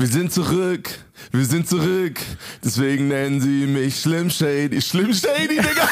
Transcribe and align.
Wir 0.00 0.06
sind 0.06 0.32
zurück, 0.32 0.88
wir 1.30 1.44
sind 1.44 1.68
zurück. 1.68 2.18
Deswegen 2.64 3.08
nennen 3.08 3.38
sie 3.38 3.66
mich 3.66 3.96
Slim 3.96 4.30
Shady. 4.30 4.80
Slim 4.80 5.12
Shady, 5.12 5.56
Digga. 5.56 5.60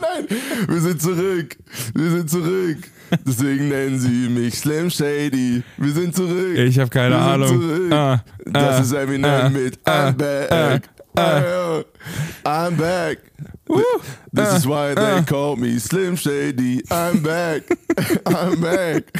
Nein, 0.00 0.26
wir 0.66 0.80
sind 0.80 1.02
zurück, 1.02 1.58
wir 1.92 2.10
sind 2.10 2.30
zurück. 2.30 2.78
Deswegen 3.26 3.68
nennen 3.68 4.00
sie 4.00 4.30
mich 4.30 4.54
Slim 4.54 4.88
Shady. 4.88 5.62
Wir 5.76 5.92
sind 5.92 6.16
zurück. 6.16 6.56
Ich 6.56 6.78
habe 6.78 6.88
keine 6.88 7.16
wir 7.16 7.22
sind 7.22 7.32
Ahnung. 7.32 7.48
Zurück. 7.48 7.92
Ah, 7.92 8.24
das 8.46 8.76
ah, 8.76 8.80
ist 8.80 8.92
Eminem 8.92 9.24
ah, 9.30 9.48
mit 9.50 9.78
ah, 9.84 10.08
I'm 10.08 10.12
back. 10.12 10.88
Ah, 11.16 11.82
I'm 12.46 12.76
back. 12.76 13.18
This 14.32 14.48
ah, 14.48 14.56
is 14.56 14.66
why 14.66 14.94
they 14.94 15.18
ah. 15.18 15.24
call 15.26 15.56
me 15.56 15.78
Slim 15.78 16.16
Shady. 16.16 16.82
I'm 16.90 17.22
back. 17.22 17.62
I'm 18.26 18.60
back. 18.60 19.12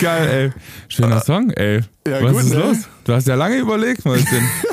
Geil, 0.00 0.28
ey. 0.28 0.52
Schöner 0.88 1.20
Song, 1.20 1.50
ey. 1.50 1.82
Ja, 2.06 2.22
Was 2.22 2.32
gut, 2.32 2.42
ist 2.42 2.54
ne? 2.54 2.58
los? 2.58 2.88
Du 3.04 3.12
hast 3.12 3.26
ja 3.26 3.34
lange 3.34 3.58
überlegt, 3.58 4.04
Mäuschen. 4.04 4.48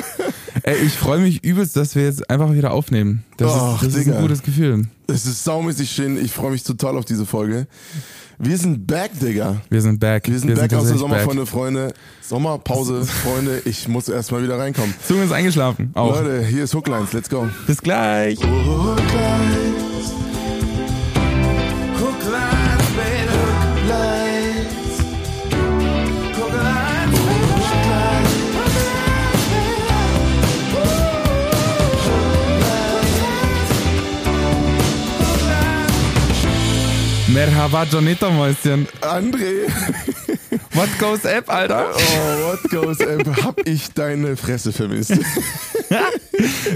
ey, 0.70 0.86
ich 0.86 0.94
freue 0.94 1.18
mich 1.18 1.42
übelst, 1.44 1.76
dass 1.76 1.94
wir 1.94 2.04
jetzt 2.04 2.30
einfach 2.30 2.52
wieder 2.52 2.72
aufnehmen. 2.72 3.24
Das, 3.36 3.52
Och, 3.52 3.82
ist, 3.82 3.94
das 3.94 4.02
ist 4.02 4.12
ein 4.12 4.20
gutes 4.20 4.42
Gefühl. 4.42 4.86
Es 5.06 5.26
ist 5.26 5.44
saumäßig 5.44 5.90
schön. 5.90 6.22
Ich 6.22 6.32
freue 6.32 6.52
mich 6.52 6.62
total 6.62 6.96
auf 6.96 7.04
diese 7.04 7.26
Folge. 7.26 7.66
Wir 8.38 8.56
sind 8.56 8.86
back, 8.86 9.10
Digga. 9.20 9.60
Wir 9.68 9.82
sind 9.82 10.00
back. 10.00 10.26
Wir 10.26 10.38
sind 10.38 10.54
back 10.54 10.72
aus 10.72 10.88
der 10.88 10.96
Sommerfreunde, 10.96 11.44
Freunde. 11.44 11.92
Sommerpause, 12.22 13.04
Freunde. 13.04 13.60
Ich 13.64 13.86
muss 13.86 14.08
erstmal 14.08 14.42
wieder 14.42 14.58
reinkommen. 14.58 14.94
Zunge 15.06 15.24
ist 15.24 15.32
eingeschlafen. 15.32 15.90
Auch. 15.94 16.14
Leute, 16.14 16.46
hier 16.46 16.64
ist 16.64 16.74
Hooklines. 16.74 17.12
Let's 17.12 17.28
go. 17.28 17.48
Bis 17.66 17.82
gleich. 17.82 18.38
Hooklines, 18.38 20.14
Merhaba, 37.32 37.84
Jonita, 37.84 38.28
Mäuschen. 38.30 38.88
André. 39.02 39.68
What 40.74 40.88
goes 40.98 41.24
up, 41.24 41.48
Alter? 41.48 41.86
Oh, 41.94 42.48
what 42.48 42.70
goes 42.70 43.00
up? 43.00 43.44
Hab 43.44 43.66
ich 43.66 43.92
deine 43.92 44.36
Fresse 44.36 44.72
vermisst. 44.72 45.10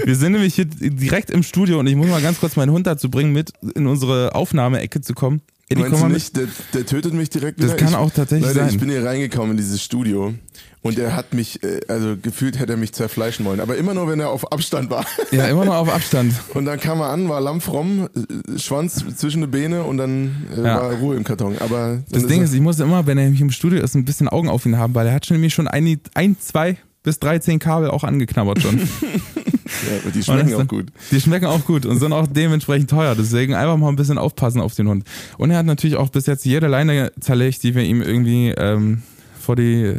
Wir 0.05 0.15
sind 0.15 0.33
nämlich 0.33 0.55
hier 0.55 0.65
direkt 0.65 1.29
im 1.29 1.43
Studio 1.43 1.79
und 1.79 1.87
ich 1.87 1.95
muss 1.95 2.07
mal 2.07 2.21
ganz 2.21 2.39
kurz 2.39 2.55
meinen 2.55 2.71
Hund 2.71 2.87
dazu 2.87 3.09
bringen, 3.09 3.33
mit 3.33 3.51
in 3.75 3.87
unsere 3.87 4.35
Aufnahmeecke 4.35 5.01
zu 5.01 5.13
kommen. 5.13 5.41
Eddie, 5.67 5.81
Meinst 5.81 5.99
mal 5.99 6.09
nicht, 6.09 6.37
der, 6.37 6.47
der 6.75 6.85
tötet 6.85 7.13
mich 7.13 7.31
direkt 7.31 7.57
wieder? 7.57 7.69
Das 7.69 7.77
kann 7.77 7.89
ich, 7.89 7.95
auch 7.95 8.11
tatsächlich 8.11 8.47
Leute, 8.49 8.59
sein. 8.59 8.69
ich 8.69 8.79
bin 8.79 8.89
hier 8.89 9.03
reingekommen 9.03 9.51
in 9.51 9.57
dieses 9.57 9.81
Studio 9.81 10.35
und 10.83 10.99
er 10.99 11.15
hat 11.15 11.33
mich, 11.33 11.63
äh, 11.63 11.79
also 11.87 12.15
gefühlt 12.21 12.59
hätte 12.59 12.73
er 12.73 12.77
mich 12.77 12.93
zerfleischen 12.93 13.43
wollen, 13.45 13.59
aber 13.59 13.75
immer 13.75 13.95
nur, 13.95 14.07
wenn 14.07 14.19
er 14.19 14.29
auf 14.29 14.51
Abstand 14.51 14.91
war. 14.91 15.07
Ja, 15.31 15.47
immer 15.47 15.65
noch 15.65 15.73
auf 15.73 15.89
Abstand. 15.91 16.33
Und 16.53 16.65
dann 16.65 16.79
kam 16.79 16.99
er 16.99 17.09
an, 17.09 17.27
war 17.29 17.41
lammfromm, 17.41 18.07
äh, 18.15 18.59
Schwanz 18.59 19.03
zwischen 19.17 19.41
die 19.41 19.47
Beine 19.47 19.83
und 19.83 19.97
dann 19.97 20.45
äh, 20.55 20.57
Ja. 20.57 20.81
war 20.81 20.93
Ruhe 20.93 21.15
im 21.15 21.23
Karton. 21.23 21.57
Aber 21.59 22.03
Das 22.11 22.27
Ding 22.27 22.43
ist, 22.43 22.53
ich 22.53 22.61
muss 22.61 22.79
immer, 22.79 23.07
wenn 23.07 23.17
er 23.17 23.23
nämlich 23.23 23.41
im 23.41 23.49
Studio 23.49 23.81
ist, 23.81 23.95
ein 23.95 24.05
bisschen 24.05 24.29
Augen 24.29 24.49
auf 24.49 24.67
ihn 24.67 24.77
haben, 24.77 24.93
weil 24.93 25.07
er 25.07 25.13
hat 25.13 25.25
schon 25.25 25.35
nämlich 25.37 25.55
schon 25.55 25.67
ein, 25.67 25.99
ein 26.13 26.37
zwei 26.39 26.77
bis 27.05 27.19
13 27.19 27.59
Kabel 27.59 27.89
auch 27.89 28.03
angeknabbert 28.03 28.61
schon. 28.61 28.79
ja, 28.79 30.11
die 30.13 30.23
schmecken 30.23 30.55
auch 30.55 30.67
gut. 30.67 30.87
Die 31.11 31.21
schmecken 31.21 31.45
auch 31.45 31.63
gut 31.65 31.85
und 31.85 31.99
sind 31.99 32.11
auch 32.11 32.27
dementsprechend 32.27 32.89
teuer. 32.89 33.15
Deswegen 33.15 33.53
einfach 33.53 33.77
mal 33.77 33.89
ein 33.89 33.95
bisschen 33.95 34.17
aufpassen 34.17 34.59
auf 34.59 34.75
den 34.75 34.89
Hund. 34.89 35.05
Und 35.37 35.51
er 35.51 35.59
hat 35.59 35.65
natürlich 35.65 35.95
auch 35.95 36.09
bis 36.09 36.25
jetzt 36.25 36.45
jede 36.45 36.67
Leine 36.67 37.13
zerlegt, 37.21 37.63
die 37.63 37.75
wir 37.75 37.83
ihm 37.83 38.01
irgendwie 38.01 38.49
ähm, 38.49 39.03
vor, 39.39 39.55
die, 39.55 39.93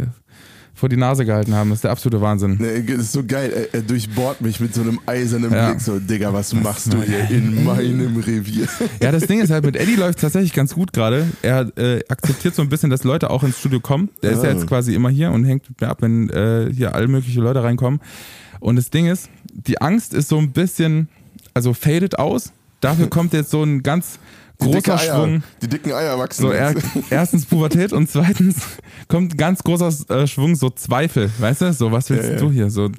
vor 0.77 0.89
die 0.91 0.97
Nase 0.99 1.25
gehalten 1.25 1.55
haben. 1.55 1.71
Das 1.71 1.79
ist 1.79 1.85
der 1.85 1.91
absolute 1.91 2.21
Wahnsinn. 2.21 2.59
Nee, 2.61 2.83
das 2.87 2.99
ist 3.07 3.13
so 3.13 3.25
geil. 3.25 3.69
Er, 3.73 3.81
durchbohrt 3.81 4.43
mich 4.43 4.61
mit 4.61 4.75
so 4.75 4.83
einem 4.83 5.01
eisernen 5.07 5.51
Ja. 5.53 5.71
Blick. 5.71 5.81
So, 5.81 5.99
Digga, 5.99 6.33
was 6.33 6.53
machst 6.55 6.93
du 6.93 7.03
hier 7.03 7.29
in 7.31 7.65
meinem 7.65 8.17
Revier? 8.19 8.69
Ja, 9.03 9.11
das 9.11 9.27
Ding 9.27 9.41
ist 9.41 9.51
halt, 9.51 9.65
mit 9.65 9.75
Eddie 9.75 9.97
läuft 9.97 10.21
tatsächlich 10.21 10.53
ganz 10.53 10.75
gut 10.75 10.93
gerade. 10.93 11.27
Er 11.43 11.67
äh, 11.79 12.01
akzeptiert 12.09 12.55
so 12.55 12.61
ein 12.63 12.69
bisschen, 12.69 12.91
dass 12.91 13.03
Leute 13.05 13.31
auch 13.31 13.43
ins 13.43 13.59
Studio 13.59 13.81
kommen. 13.81 14.11
Der 14.23 14.33
ist 14.33 14.43
ja 14.45 14.51
Ah. 14.51 14.53
jetzt 14.53 14.67
quasi 14.67 14.95
immer 14.95 15.09
hier 15.09 15.33
und 15.33 15.45
hängt 15.45 15.69
mit 15.69 15.81
mir 15.81 15.89
ab, 15.89 15.99
wenn 16.03 16.29
äh, 16.31 16.71
hier 16.73 16.95
alle 16.95 17.09
möglichen 17.09 17.43
Leute 17.43 17.63
reinkommen. 17.63 18.01
Und 18.61 18.77
das 18.77 18.91
Ding 18.91 19.07
ist, 19.07 19.31
die 19.53 19.81
Angst 19.81 20.13
ist 20.13 20.29
so 20.29 20.37
ein 20.39 20.53
bisschen, 20.53 21.09
also 21.55 21.73
faded 21.73 22.19
aus. 22.19 22.53
Dafür 22.81 23.09
kommt 23.09 23.33
jetzt 23.33 23.51
so 23.51 23.63
ein 23.63 23.83
ganz 23.83 24.19
großer 24.59 24.99
Schwung. 24.99 25.43
Die 25.63 25.69
dicken 25.69 25.93
Eier 25.93 26.19
wachsen. 26.19 26.43
So 26.43 26.51
er, 26.51 26.75
erstens 27.11 27.47
Pubertät 27.47 27.93
und 27.93 28.11
zweitens 28.11 28.57
kommt 29.09 29.37
ganz 29.39 29.63
großer 29.63 29.93
äh, 30.11 30.27
Schwung, 30.27 30.57
so 30.57 30.71
Zweifel, 30.71 31.31
weißt 31.39 31.63
du? 31.63 31.73
So, 31.73 31.93
was 31.93 32.11
willst 32.11 32.31
ja. 32.31 32.37
du 32.37 32.51
hier? 32.51 32.71
So, 32.71 32.91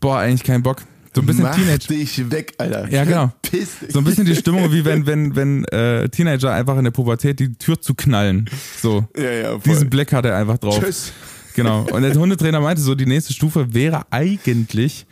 boah, 0.00 0.18
eigentlich 0.18 0.44
kein 0.44 0.62
Bock. 0.62 0.82
So 1.14 1.20
ein 1.20 1.26
bisschen 1.26 1.44
Mach 1.44 1.54
Teenage. 1.54 1.86
dich 1.86 2.30
weg, 2.30 2.54
Alter. 2.58 2.90
Ja, 2.90 3.04
genau. 3.04 3.32
Piss 3.40 3.78
dich. 3.78 3.92
So 3.92 4.00
ein 4.00 4.04
bisschen 4.04 4.24
die 4.24 4.34
Stimmung, 4.34 4.72
wie 4.72 4.84
wenn, 4.84 5.06
wenn, 5.06 5.36
wenn 5.36 5.64
äh, 5.66 6.08
Teenager 6.08 6.52
einfach 6.52 6.76
in 6.76 6.84
der 6.84 6.90
Pubertät 6.90 7.38
die 7.38 7.52
Tür 7.54 7.80
zu 7.80 7.94
knallen. 7.94 8.50
So. 8.82 9.06
Ja, 9.16 9.30
ja, 9.30 9.50
voll. 9.50 9.60
Diesen 9.64 9.90
Blick 9.90 10.12
hat 10.12 10.24
er 10.24 10.36
einfach 10.36 10.58
drauf. 10.58 10.80
Tschüss. 10.80 11.12
Genau. 11.54 11.86
Und 11.92 12.02
der 12.02 12.12
Hundetrainer 12.14 12.60
meinte 12.60 12.82
so, 12.82 12.96
die 12.96 13.06
nächste 13.06 13.32
Stufe 13.32 13.72
wäre 13.72 14.02
eigentlich 14.10 15.06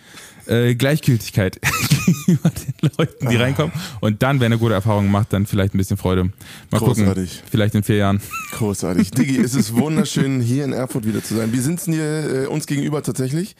äh, 0.47 0.75
Gleichgültigkeit 0.75 1.60
gegenüber 2.06 2.50
den 2.50 2.91
Leuten, 2.97 3.28
die 3.28 3.36
reinkommen. 3.36 3.72
Und 4.00 4.22
dann, 4.22 4.41
wenn 4.41 4.53
er 4.53 4.58
gute 4.58 4.75
Erfahrungen 4.75 5.10
macht, 5.10 5.32
dann 5.32 5.47
vielleicht 5.47 5.75
ein 5.75 5.78
bisschen 5.78 5.97
Freude. 5.97 6.25
Mal 6.70 6.78
gucken. 6.78 7.04
Großartig. 7.04 7.42
Vielleicht 7.50 7.75
in 7.75 7.82
vier 7.82 7.97
Jahren. 7.97 8.20
Großartig. 8.53 9.10
Digi, 9.12 9.38
es 9.41 9.54
ist 9.54 9.75
wunderschön, 9.75 10.41
hier 10.41 10.64
in 10.64 10.72
Erfurt 10.72 11.06
wieder 11.06 11.22
zu 11.22 11.34
sein. 11.34 11.53
Wir 11.53 11.62
sitzen 11.62 11.92
hier 11.92 12.44
äh, 12.44 12.47
uns 12.47 12.66
gegenüber 12.66 13.03
tatsächlich. 13.03 13.56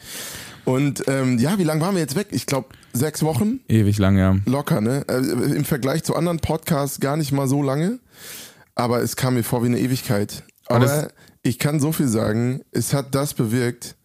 Und 0.65 1.03
ähm, 1.07 1.39
ja, 1.39 1.57
wie 1.57 1.63
lange 1.63 1.81
waren 1.81 1.95
wir 1.95 2.01
jetzt 2.01 2.15
weg? 2.15 2.27
Ich 2.31 2.45
glaube, 2.45 2.69
sechs 2.93 3.21
Wochen. 3.23 3.59
Ewig 3.67 3.97
lang, 3.97 4.17
ja. 4.17 4.37
Locker, 4.45 4.79
ne? 4.79 5.05
Äh, 5.09 5.17
Im 5.55 5.65
Vergleich 5.65 6.03
zu 6.03 6.15
anderen 6.15 6.39
Podcasts 6.39 6.99
gar 6.99 7.17
nicht 7.17 7.31
mal 7.31 7.47
so 7.47 7.61
lange. 7.61 7.99
Aber 8.75 9.01
es 9.01 9.15
kam 9.15 9.35
mir 9.35 9.43
vor 9.43 9.61
wie 9.63 9.67
eine 9.67 9.79
Ewigkeit. 9.79 10.43
Aber 10.67 11.09
ich 11.43 11.59
kann 11.59 11.79
so 11.79 11.91
viel 11.91 12.07
sagen, 12.07 12.61
es 12.71 12.93
hat 12.93 13.13
das 13.13 13.33
bewirkt, 13.33 13.95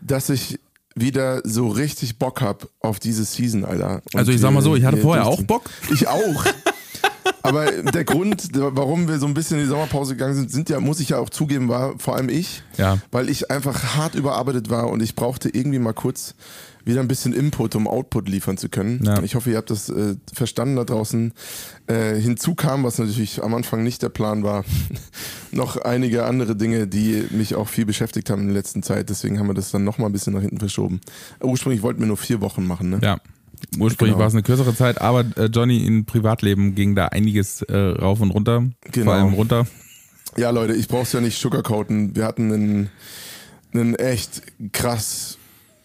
dass 0.00 0.28
ich 0.28 0.60
wieder 1.00 1.40
so 1.44 1.68
richtig 1.68 2.18
Bock 2.18 2.40
hab 2.40 2.68
auf 2.80 2.98
diese 2.98 3.24
Season, 3.24 3.64
Alter. 3.64 4.02
Und 4.12 4.16
Also 4.18 4.32
ich 4.32 4.40
sag 4.40 4.52
mal 4.52 4.62
so, 4.62 4.76
ich 4.76 4.84
hatte 4.84 4.98
vorher 4.98 5.26
auch. 5.26 5.42
Bock. 5.42 5.70
Ich 5.92 6.06
auch. 6.08 6.44
Aber 7.42 7.70
der 7.70 8.04
Grund, 8.04 8.48
warum 8.54 9.08
wir 9.08 9.18
so 9.18 9.26
ein 9.26 9.34
bisschen 9.34 9.58
in 9.58 9.64
die 9.64 9.68
Sommerpause 9.68 10.14
gegangen 10.14 10.34
sind, 10.34 10.50
sind 10.50 10.68
ja, 10.70 10.80
muss 10.80 11.00
ich 11.00 11.10
ja 11.10 11.18
auch 11.18 11.30
zugeben, 11.30 11.68
war 11.68 11.98
vor 11.98 12.16
allem 12.16 12.28
ich, 12.28 12.62
Ja. 12.76 12.98
weil 13.10 13.28
ich 13.28 13.50
einfach 13.50 13.96
hart 13.96 14.14
überarbeitet 14.14 14.70
war 14.70 14.88
und 14.90 15.02
ich 15.02 15.14
brauchte 15.14 15.48
irgendwie 15.48 15.78
mal 15.78 15.92
kurz 15.94 16.34
wieder 16.88 17.00
ein 17.00 17.06
bisschen 17.08 17.32
Input, 17.32 17.76
um 17.76 17.86
Output 17.86 18.28
liefern 18.28 18.56
zu 18.56 18.68
können. 18.68 19.00
Ja. 19.04 19.22
Ich 19.22 19.36
hoffe, 19.36 19.50
ihr 19.50 19.56
habt 19.56 19.70
das 19.70 19.88
äh, 19.88 20.16
verstanden 20.32 20.74
da 20.76 20.84
draußen. 20.84 21.32
Äh, 21.86 22.16
hinzu 22.16 22.54
kam, 22.56 22.82
was 22.82 22.98
natürlich 22.98 23.42
am 23.42 23.54
Anfang 23.54 23.84
nicht 23.84 24.02
der 24.02 24.08
Plan 24.08 24.42
war, 24.42 24.64
noch 25.52 25.76
einige 25.76 26.24
andere 26.24 26.56
Dinge, 26.56 26.88
die 26.88 27.24
mich 27.30 27.54
auch 27.54 27.68
viel 27.68 27.86
beschäftigt 27.86 28.30
haben 28.30 28.40
in 28.42 28.48
der 28.48 28.56
letzten 28.56 28.82
Zeit. 28.82 29.08
Deswegen 29.10 29.38
haben 29.38 29.46
wir 29.46 29.54
das 29.54 29.70
dann 29.70 29.84
nochmal 29.84 30.08
ein 30.10 30.12
bisschen 30.12 30.32
nach 30.34 30.40
hinten 30.40 30.58
verschoben. 30.58 31.00
Ursprünglich 31.40 31.82
wollten 31.82 32.00
wir 32.00 32.06
nur 32.08 32.16
vier 32.16 32.40
Wochen 32.40 32.66
machen, 32.66 32.90
ne? 32.90 32.98
Ja. 33.02 33.18
Ursprünglich 33.78 34.14
Genau. 34.14 34.20
war 34.20 34.26
es 34.28 34.34
eine 34.34 34.42
kürzere 34.42 34.74
Zeit, 34.74 35.00
aber 35.00 35.24
äh, 35.36 35.46
Johnny 35.46 35.84
in 35.84 36.04
Privatleben 36.04 36.74
ging 36.74 36.94
da 36.94 37.06
einiges 37.06 37.62
äh, 37.62 37.76
rauf 37.76 38.20
und 38.20 38.30
runter. 38.30 38.64
Genau. 38.92 39.04
Vor 39.06 39.14
allem 39.14 39.34
runter. 39.34 39.66
Ja, 40.36 40.50
Leute, 40.50 40.74
ich 40.74 40.86
brauch's 40.88 41.12
ja 41.12 41.20
nicht 41.20 41.38
sugarcoaten. 41.40 42.14
Wir 42.14 42.24
hatten 42.24 42.52
einen, 42.52 42.90
einen 43.74 43.94
echt 43.96 44.42
krass, 44.72 45.37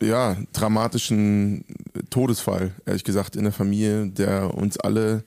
ja, 0.06 0.38
dramatischen 0.53 1.66
Todesfall, 2.09 2.72
ehrlich 2.86 3.03
gesagt, 3.03 3.36
in 3.36 3.44
der 3.44 3.53
Familie, 3.53 4.08
der 4.08 4.53
uns 4.53 4.78
alle 4.80 5.24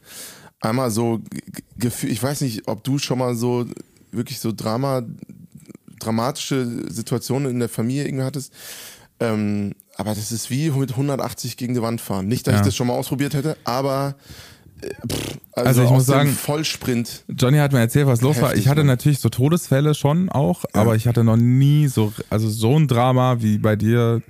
einmal 0.61 0.91
so 0.91 1.21
gefühlt, 1.79 2.13
ich 2.13 2.23
weiß 2.23 2.41
nicht, 2.43 2.67
ob 2.69 2.83
du 2.85 2.99
schon 2.99 3.19
mal 3.19 3.35
so 3.35 3.67
wirklich 4.13 4.41
so 4.41 4.53
Drama, 4.53 5.03
dramatische 5.99 6.67
Situationen 6.91 7.51
in 7.51 7.59
der 7.59 7.69
Familie 7.69 8.05
irgendwie 8.07 8.25
hattest. 8.25 8.53
Ähm, 9.21 9.75
aber 9.97 10.11
das 10.15 10.31
ist 10.33 10.51
wie 10.51 10.71
mit 10.71 10.91
180 10.91 11.57
gegen 11.57 11.75
die 11.75 11.83
Wand 11.83 12.01
fahren. 12.01 12.29
Nicht, 12.29 12.47
dass 12.47 12.55
Ja. 12.55 12.61
ich 12.61 12.67
das 12.67 12.77
schon 12.77 12.87
mal 12.87 12.93
ausprobiert 12.95 13.35
hätte, 13.35 13.57
aber 13.65 14.15
äh, 14.83 14.89
pff, 15.09 15.39
also, 15.53 15.69
Also 15.69 15.83
ich 15.85 15.91
muss 15.91 16.07
sagen- 16.07 16.31
Vollsprint 16.31 17.25
Johnny 17.29 17.57
hat 17.59 17.73
mir 17.73 17.79
erzählt, 17.81 18.07
was 18.07 18.21
los 18.21 18.41
war. 18.43 18.55
Ich 18.55 18.69
hatte 18.69 18.83
ne? 18.83 18.89
natürlich 18.89 19.21
so 19.21 19.31
Todesfälle 19.31 19.95
schon 19.95 20.29
auch, 20.29 20.65
aber 20.75 20.97
ich 20.97 21.07
hatte 21.07 21.25
noch 21.25 21.39
nie 21.39 21.87
so, 21.89 22.13
also 22.29 22.51
so 22.51 22.79
ein 22.79 22.89
Drama 22.89 23.41
wie 23.41 23.57
bei 23.57 23.75
dir 23.75 24.21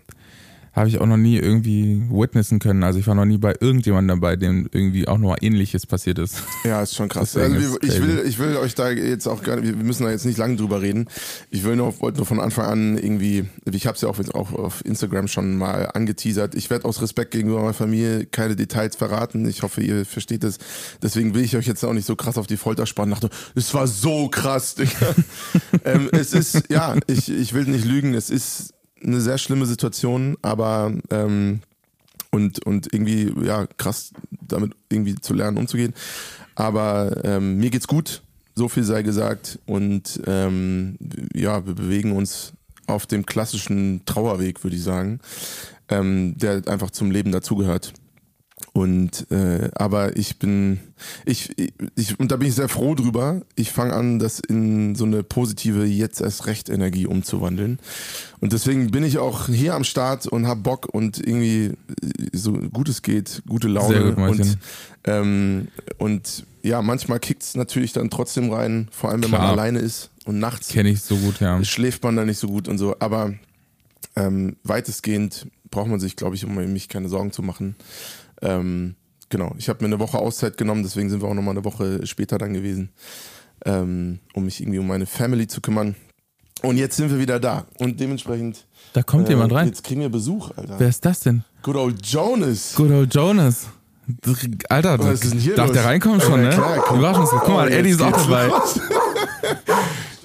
habe 0.77 0.91
ich 0.91 0.99
auch 0.99 1.07
noch 1.07 1.17
nie 1.17 1.39
irgendwie 1.39 2.03
witnessen 2.11 2.59
können. 2.59 2.85
Also 2.85 2.99
ich 2.99 3.07
war 3.07 3.15
noch 3.15 3.25
nie 3.25 3.39
bei 3.39 3.55
irgendjemandem 3.59 4.21
dabei, 4.21 4.37
dem 4.37 4.69
irgendwie 4.73 5.09
auch 5.09 5.17
nur 5.17 5.43
ähnliches 5.43 5.87
passiert 5.87 6.19
ist. 6.19 6.43
Ja, 6.65 6.83
ist 6.83 6.95
schon 6.95 7.09
krass. 7.09 7.35
Also 7.35 7.55
wir, 7.55 7.83
ich, 7.83 8.03
will, 8.03 8.23
ich 8.27 8.39
will 8.39 8.57
euch 8.59 8.75
da 8.75 8.91
jetzt 8.91 9.27
auch 9.27 9.43
gar 9.43 9.63
wir 9.63 9.75
müssen 9.75 10.05
da 10.05 10.11
jetzt 10.11 10.27
nicht 10.27 10.37
lange 10.37 10.57
drüber 10.57 10.83
reden. 10.83 11.09
Ich 11.49 11.65
will 11.65 11.77
nur, 11.77 11.99
wollte 12.01 12.19
nur 12.19 12.27
von 12.27 12.41
Anfang 12.41 12.67
an 12.67 12.99
irgendwie, 12.99 13.47
ich 13.65 13.87
habe 13.87 13.95
es 13.95 14.03
ja 14.03 14.11
auch, 14.11 14.19
auch 14.35 14.53
auf 14.53 14.85
Instagram 14.85 15.29
schon 15.29 15.57
mal 15.57 15.87
angeteasert. 15.95 16.55
Ich 16.55 16.69
werde 16.69 16.85
aus 16.85 17.01
Respekt 17.01 17.31
gegenüber 17.31 17.61
meiner 17.61 17.73
Familie 17.73 18.27
keine 18.27 18.55
Details 18.55 18.97
verraten. 18.97 19.49
Ich 19.49 19.63
hoffe, 19.63 19.81
ihr 19.81 20.05
versteht 20.05 20.45
es. 20.45 20.59
Deswegen 21.03 21.35
will 21.35 21.43
ich 21.43 21.57
euch 21.57 21.67
jetzt 21.67 21.85
auch 21.87 21.95
nicht 21.95 22.07
so 22.07 22.17
krass 22.17 22.37
auf 22.37 22.47
die 22.47 22.59
Folter 22.59 22.85
spannen. 22.85 23.13
Dachte, 23.13 23.31
es 23.55 23.73
war 23.73 23.87
so 23.87 24.29
krass, 24.29 24.75
Digga. 24.75 25.15
ähm, 25.87 26.11
es 26.13 26.35
ist, 26.35 26.65
ja, 26.69 26.97
ich, 27.07 27.31
ich 27.31 27.55
will 27.55 27.65
nicht 27.65 27.87
lügen. 27.87 28.13
Es 28.13 28.29
ist 28.29 28.75
eine 29.03 29.21
sehr 29.21 29.39
schlimme 29.39 29.67
Situation, 29.67 30.37
aber 30.43 30.93
ähm, 31.11 31.61
und, 32.31 32.65
und 32.67 32.93
irgendwie, 32.93 33.33
ja, 33.45 33.67
krass, 33.79 34.13
damit 34.31 34.73
irgendwie 34.91 35.15
zu 35.15 35.35
lernen, 35.35 35.59
umzugehen. 35.59 35.95
Aber 36.55 37.25
ähm, 37.25 37.59
mir 37.59 37.71
geht's 37.71 37.87
gut, 37.87 38.23
so 38.55 38.69
viel 38.69 38.85
sei 38.85 39.03
gesagt. 39.03 39.59
Und 39.67 40.21
ähm, 40.27 40.97
ja, 41.35 41.67
wir 41.67 41.75
bewegen 41.75 42.13
uns 42.13 42.53
auf 42.87 43.07
dem 43.07 43.27
klassischen 43.27 44.03
Trauerweg, 44.07 44.63
würde 44.65 44.77
ich 44.77 44.83
sagen, 44.83 45.21
ähm, 45.89 46.37
der 46.37 46.63
einfach 46.67 46.91
zum 46.91 47.11
Leben 47.11 47.33
dazugehört. 47.33 47.93
Und 48.77 49.31
äh, 49.31 49.71
aber 49.75 50.19
ich 50.19 50.39
bin 50.39 50.81
ich, 51.25 51.51
ich 51.95 52.21
und 52.21 52.31
da 52.31 52.37
bin 52.37 52.47
ich 52.47 52.55
sehr 52.57 52.69
froh 52.69 52.95
drüber. 52.95 53.41
Ich 53.55 53.73
fange 53.73 53.95
an, 53.95 54.19
das 54.19 54.39
in 54.39 54.95
so 54.95 55.07
eine 55.07 55.23
positive 55.23 55.87
jetzt 55.87 56.21
erst 56.21 56.47
recht 56.47 56.69
Energie 56.69 57.07
umzuwandeln. 57.07 57.79
Und 58.41 58.53
deswegen 58.53 58.91
bin 58.91 59.03
ich 59.03 59.17
auch 59.17 59.49
hier 59.49 59.75
am 59.75 59.83
Start 59.83 60.27
und 60.27 60.47
hab 60.47 60.63
Bock 60.63 60.93
und 60.93 61.17
irgendwie 61.19 61.73
so 62.35 62.53
gut 62.53 62.91
es 62.91 63.01
geht, 63.01 63.43
gute 63.49 63.69
Laune 63.69 63.95
Sehr 63.95 64.13
gut, 64.13 64.29
und 64.29 64.59
ähm, 65.05 65.69
und 65.97 66.45
ja, 66.63 66.83
manchmal 66.83 67.19
kickt's 67.19 67.55
natürlich 67.55 67.95
dann 67.95 68.11
trotzdem 68.11 68.53
rein, 68.53 68.89
vor 68.91 69.09
allem 69.09 69.23
wenn 69.23 69.31
man 69.31 69.41
Klar. 69.41 69.53
alleine 69.53 69.79
ist 69.79 70.11
und 70.27 70.39
nachts 70.39 70.69
Kenne 70.69 70.91
ich 70.91 71.01
so 71.01 71.17
gut, 71.17 71.41
ja. 71.41 71.65
schläft 71.65 72.05
man 72.05 72.15
da 72.15 72.27
nicht 72.27 72.39
so 72.39 72.49
gut 72.49 72.69
und 72.69 72.77
so. 72.77 72.95
Aber 72.99 73.33
ähm, 74.17 74.57
weitestgehend 74.65 75.47
braucht 75.71 75.89
man 75.89 75.99
sich, 75.99 76.15
glaube 76.15 76.37
ich, 76.37 76.45
um 76.45 76.55
mich 76.55 76.91
keine 76.91 77.09
Sorgen 77.09 77.33
zu 77.33 77.41
machen. 77.41 77.75
Ähm, 78.43 78.97
genau, 79.29 79.55
ich 79.59 79.69
habe 79.69 79.83
mir 79.85 79.87
eine 79.87 79.99
Woche 79.99 80.19
Auszeit 80.19 80.57
genommen, 80.57 80.83
deswegen 80.83 81.09
sind 81.11 81.23
wir 81.23 81.29
auch 81.29 81.35
nochmal 81.35 81.55
eine 81.55 81.65
Woche 81.65 82.07
später 82.07 82.39
dann 82.39 82.53
gewesen, 82.55 82.91
ähm, 83.65 84.19
um 84.35 84.45
mich 84.45 84.61
irgendwie 84.61 84.79
um 84.79 84.87
meine 84.87 85.07
Family 85.07 85.47
zu 85.47 85.61
kümmern. 85.61 85.95
Und 86.63 86.79
jetzt 86.79 86.97
sind 86.97 87.11
wir 87.11 87.19
wieder 87.19 87.39
da 87.39 87.67
und 87.79 88.01
dementsprechend. 88.01 88.67
Da 88.95 89.03
kommt 89.03 89.27
äh, 89.29 89.33
jemand 89.33 89.53
rein. 89.53 89.69
Jetzt 89.69 89.85
kriegen 89.85 90.01
wir 90.01 90.09
Besuch, 90.09 90.51
Alter. 90.57 90.79
Wer 90.79 90.89
ist 90.89 91.05
das 91.05 91.21
denn? 91.21 91.45
Good 91.63 91.77
old 91.77 92.07
Jonas. 92.07 92.75
Good 92.75 92.91
old 92.91 93.15
Jonas. 93.15 93.67
Alter, 94.69 94.99
Was 95.01 95.23
ist 95.25 95.33
denn 95.33 95.41
hier 95.41 95.57
darf 95.57 95.67
los? 95.69 95.75
der 95.77 95.85
reinkommen 95.85 96.21
schon, 96.21 96.41
Ja, 96.43 96.49
ne? 96.49 96.55
klar, 96.55 96.77
komm. 96.87 96.99
Überraschungsgast. 97.01 97.43
Guck 97.45 97.55
mal, 97.55 97.69
Oh, 97.69 97.71
Eddie 97.73 97.91
ist 97.91 98.01
auch 98.01 98.13
dabei. 98.13 98.51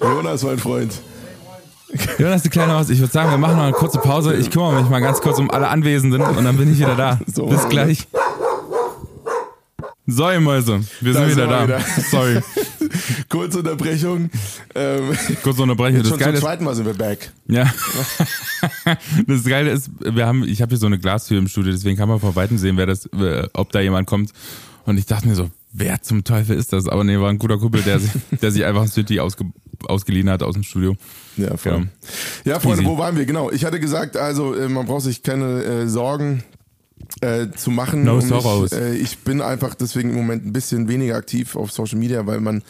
Jonas, 0.00 0.42
mein 0.44 0.58
Freund. 0.58 0.92
Jonas, 2.18 2.42
die 2.42 2.48
kleine 2.48 2.72
Maus. 2.72 2.90
Ich 2.90 3.00
würde 3.00 3.12
sagen, 3.12 3.30
wir 3.30 3.38
machen 3.38 3.56
noch 3.56 3.64
eine 3.64 3.72
kurze 3.72 3.98
Pause. 3.98 4.34
Ich 4.34 4.50
kümmere 4.50 4.80
mich 4.80 4.90
mal 4.90 5.00
ganz 5.00 5.20
kurz 5.20 5.38
um 5.38 5.50
alle 5.50 5.68
Anwesenden 5.68 6.22
und 6.22 6.44
dann 6.44 6.56
bin 6.56 6.72
ich 6.72 6.78
wieder 6.78 6.94
da. 6.96 7.18
So 7.26 7.46
Bis 7.46 7.68
gleich. 7.68 8.06
So, 10.06 10.28
ihr 10.30 10.40
Mäuse, 10.40 10.80
wir 11.00 11.12
sind 11.12 11.22
Da 11.22 11.28
wieder 11.28 11.28
sind 11.28 11.36
wir 11.38 11.46
da. 11.46 11.64
wieder. 11.64 11.80
Sorry, 12.10 12.40
Kurze 13.28 13.58
Unterbrechung. 13.60 14.30
Ähm, 14.74 15.16
kurze 15.42 15.62
Unterbrechung. 15.62 16.00
Das 16.00 16.08
schon 16.08 16.18
Geile 16.18 16.34
zum 16.34 16.42
zweiten 16.42 16.64
Mal 16.64 16.74
sind 16.74 16.86
wir 16.86 16.94
back. 16.94 17.32
ja. 17.46 17.72
das 19.26 19.44
Geile 19.44 19.70
ist, 19.70 19.90
wir 20.00 20.26
haben, 20.26 20.42
ich 20.44 20.60
habe 20.60 20.70
hier 20.70 20.78
so 20.78 20.86
eine 20.86 20.98
Glastür 20.98 21.38
im 21.38 21.48
Studio, 21.48 21.72
deswegen 21.72 21.96
kann 21.96 22.08
man 22.08 22.20
von 22.20 22.34
weitem 22.34 22.58
sehen, 22.58 22.76
wer 22.76 22.86
das, 22.86 23.08
ob 23.54 23.72
da 23.72 23.80
jemand 23.80 24.06
kommt. 24.06 24.32
Und 24.84 24.98
ich 24.98 25.06
dachte 25.06 25.28
mir 25.28 25.36
so, 25.36 25.50
wer 25.72 26.02
zum 26.02 26.24
Teufel 26.24 26.56
ist 26.56 26.72
das? 26.72 26.88
Aber 26.88 27.04
nee, 27.04 27.18
war 27.18 27.30
ein 27.30 27.38
guter 27.38 27.58
Kumpel, 27.58 27.82
der 27.82 28.00
sich, 28.00 28.10
der 28.40 28.50
sich 28.50 28.64
einfach 28.64 28.82
ein 28.82 28.88
City 28.88 29.20
ausge, 29.20 29.44
ausgeliehen 29.88 30.30
hat 30.30 30.42
aus 30.42 30.54
dem 30.54 30.62
Studio. 30.62 30.96
Ja, 31.36 31.56
voll. 31.56 31.72
Genau. 31.72 31.86
Ja, 32.44 32.60
Freunde, 32.60 32.82
Easy. 32.82 32.90
wo 32.90 32.98
waren 32.98 33.16
wir? 33.16 33.24
Genau. 33.24 33.50
Ich 33.50 33.64
hatte 33.64 33.80
gesagt, 33.80 34.16
also 34.16 34.54
äh, 34.54 34.68
man 34.68 34.86
braucht 34.86 35.02
sich 35.02 35.22
keine 35.22 35.62
äh, 35.62 35.88
Sorgen 35.88 36.44
äh, 37.20 37.48
zu 37.50 37.70
machen. 37.70 38.04
No 38.04 38.20
sorrows. 38.20 38.72
Äh, 38.72 38.94
ich 38.94 39.18
bin 39.18 39.40
einfach 39.40 39.74
deswegen 39.74 40.10
im 40.10 40.16
Moment 40.16 40.46
ein 40.46 40.52
bisschen 40.52 40.88
weniger 40.88 41.16
aktiv 41.16 41.56
auf 41.56 41.72
Social 41.72 41.98
Media, 41.98 42.26
weil 42.26 42.40
man 42.40 42.62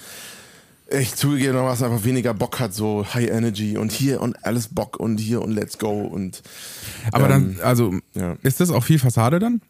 echt 0.93 1.17
zugegebenermaßen 1.17 1.87
einfach 1.87 2.05
weniger 2.05 2.35
Bock 2.35 2.61
hat, 2.61 2.75
so 2.75 3.07
High 3.15 3.31
Energy 3.31 3.77
und 3.77 3.93
hier 3.93 4.21
und 4.21 4.45
alles 4.45 4.69
Bock 4.69 4.99
und 4.99 5.19
hier 5.19 5.43
und 5.43 5.53
let's 5.53 5.79
go 5.79 6.03
und 6.03 6.43
Aber 7.13 7.31
ähm, 7.31 7.57
dann, 7.57 7.65
also, 7.65 7.95
ja. 8.15 8.37
ist 8.43 8.61
das 8.61 8.71
auch 8.71 8.85
viel 8.85 8.99
Fassade 8.99 9.39
dann? 9.39 9.61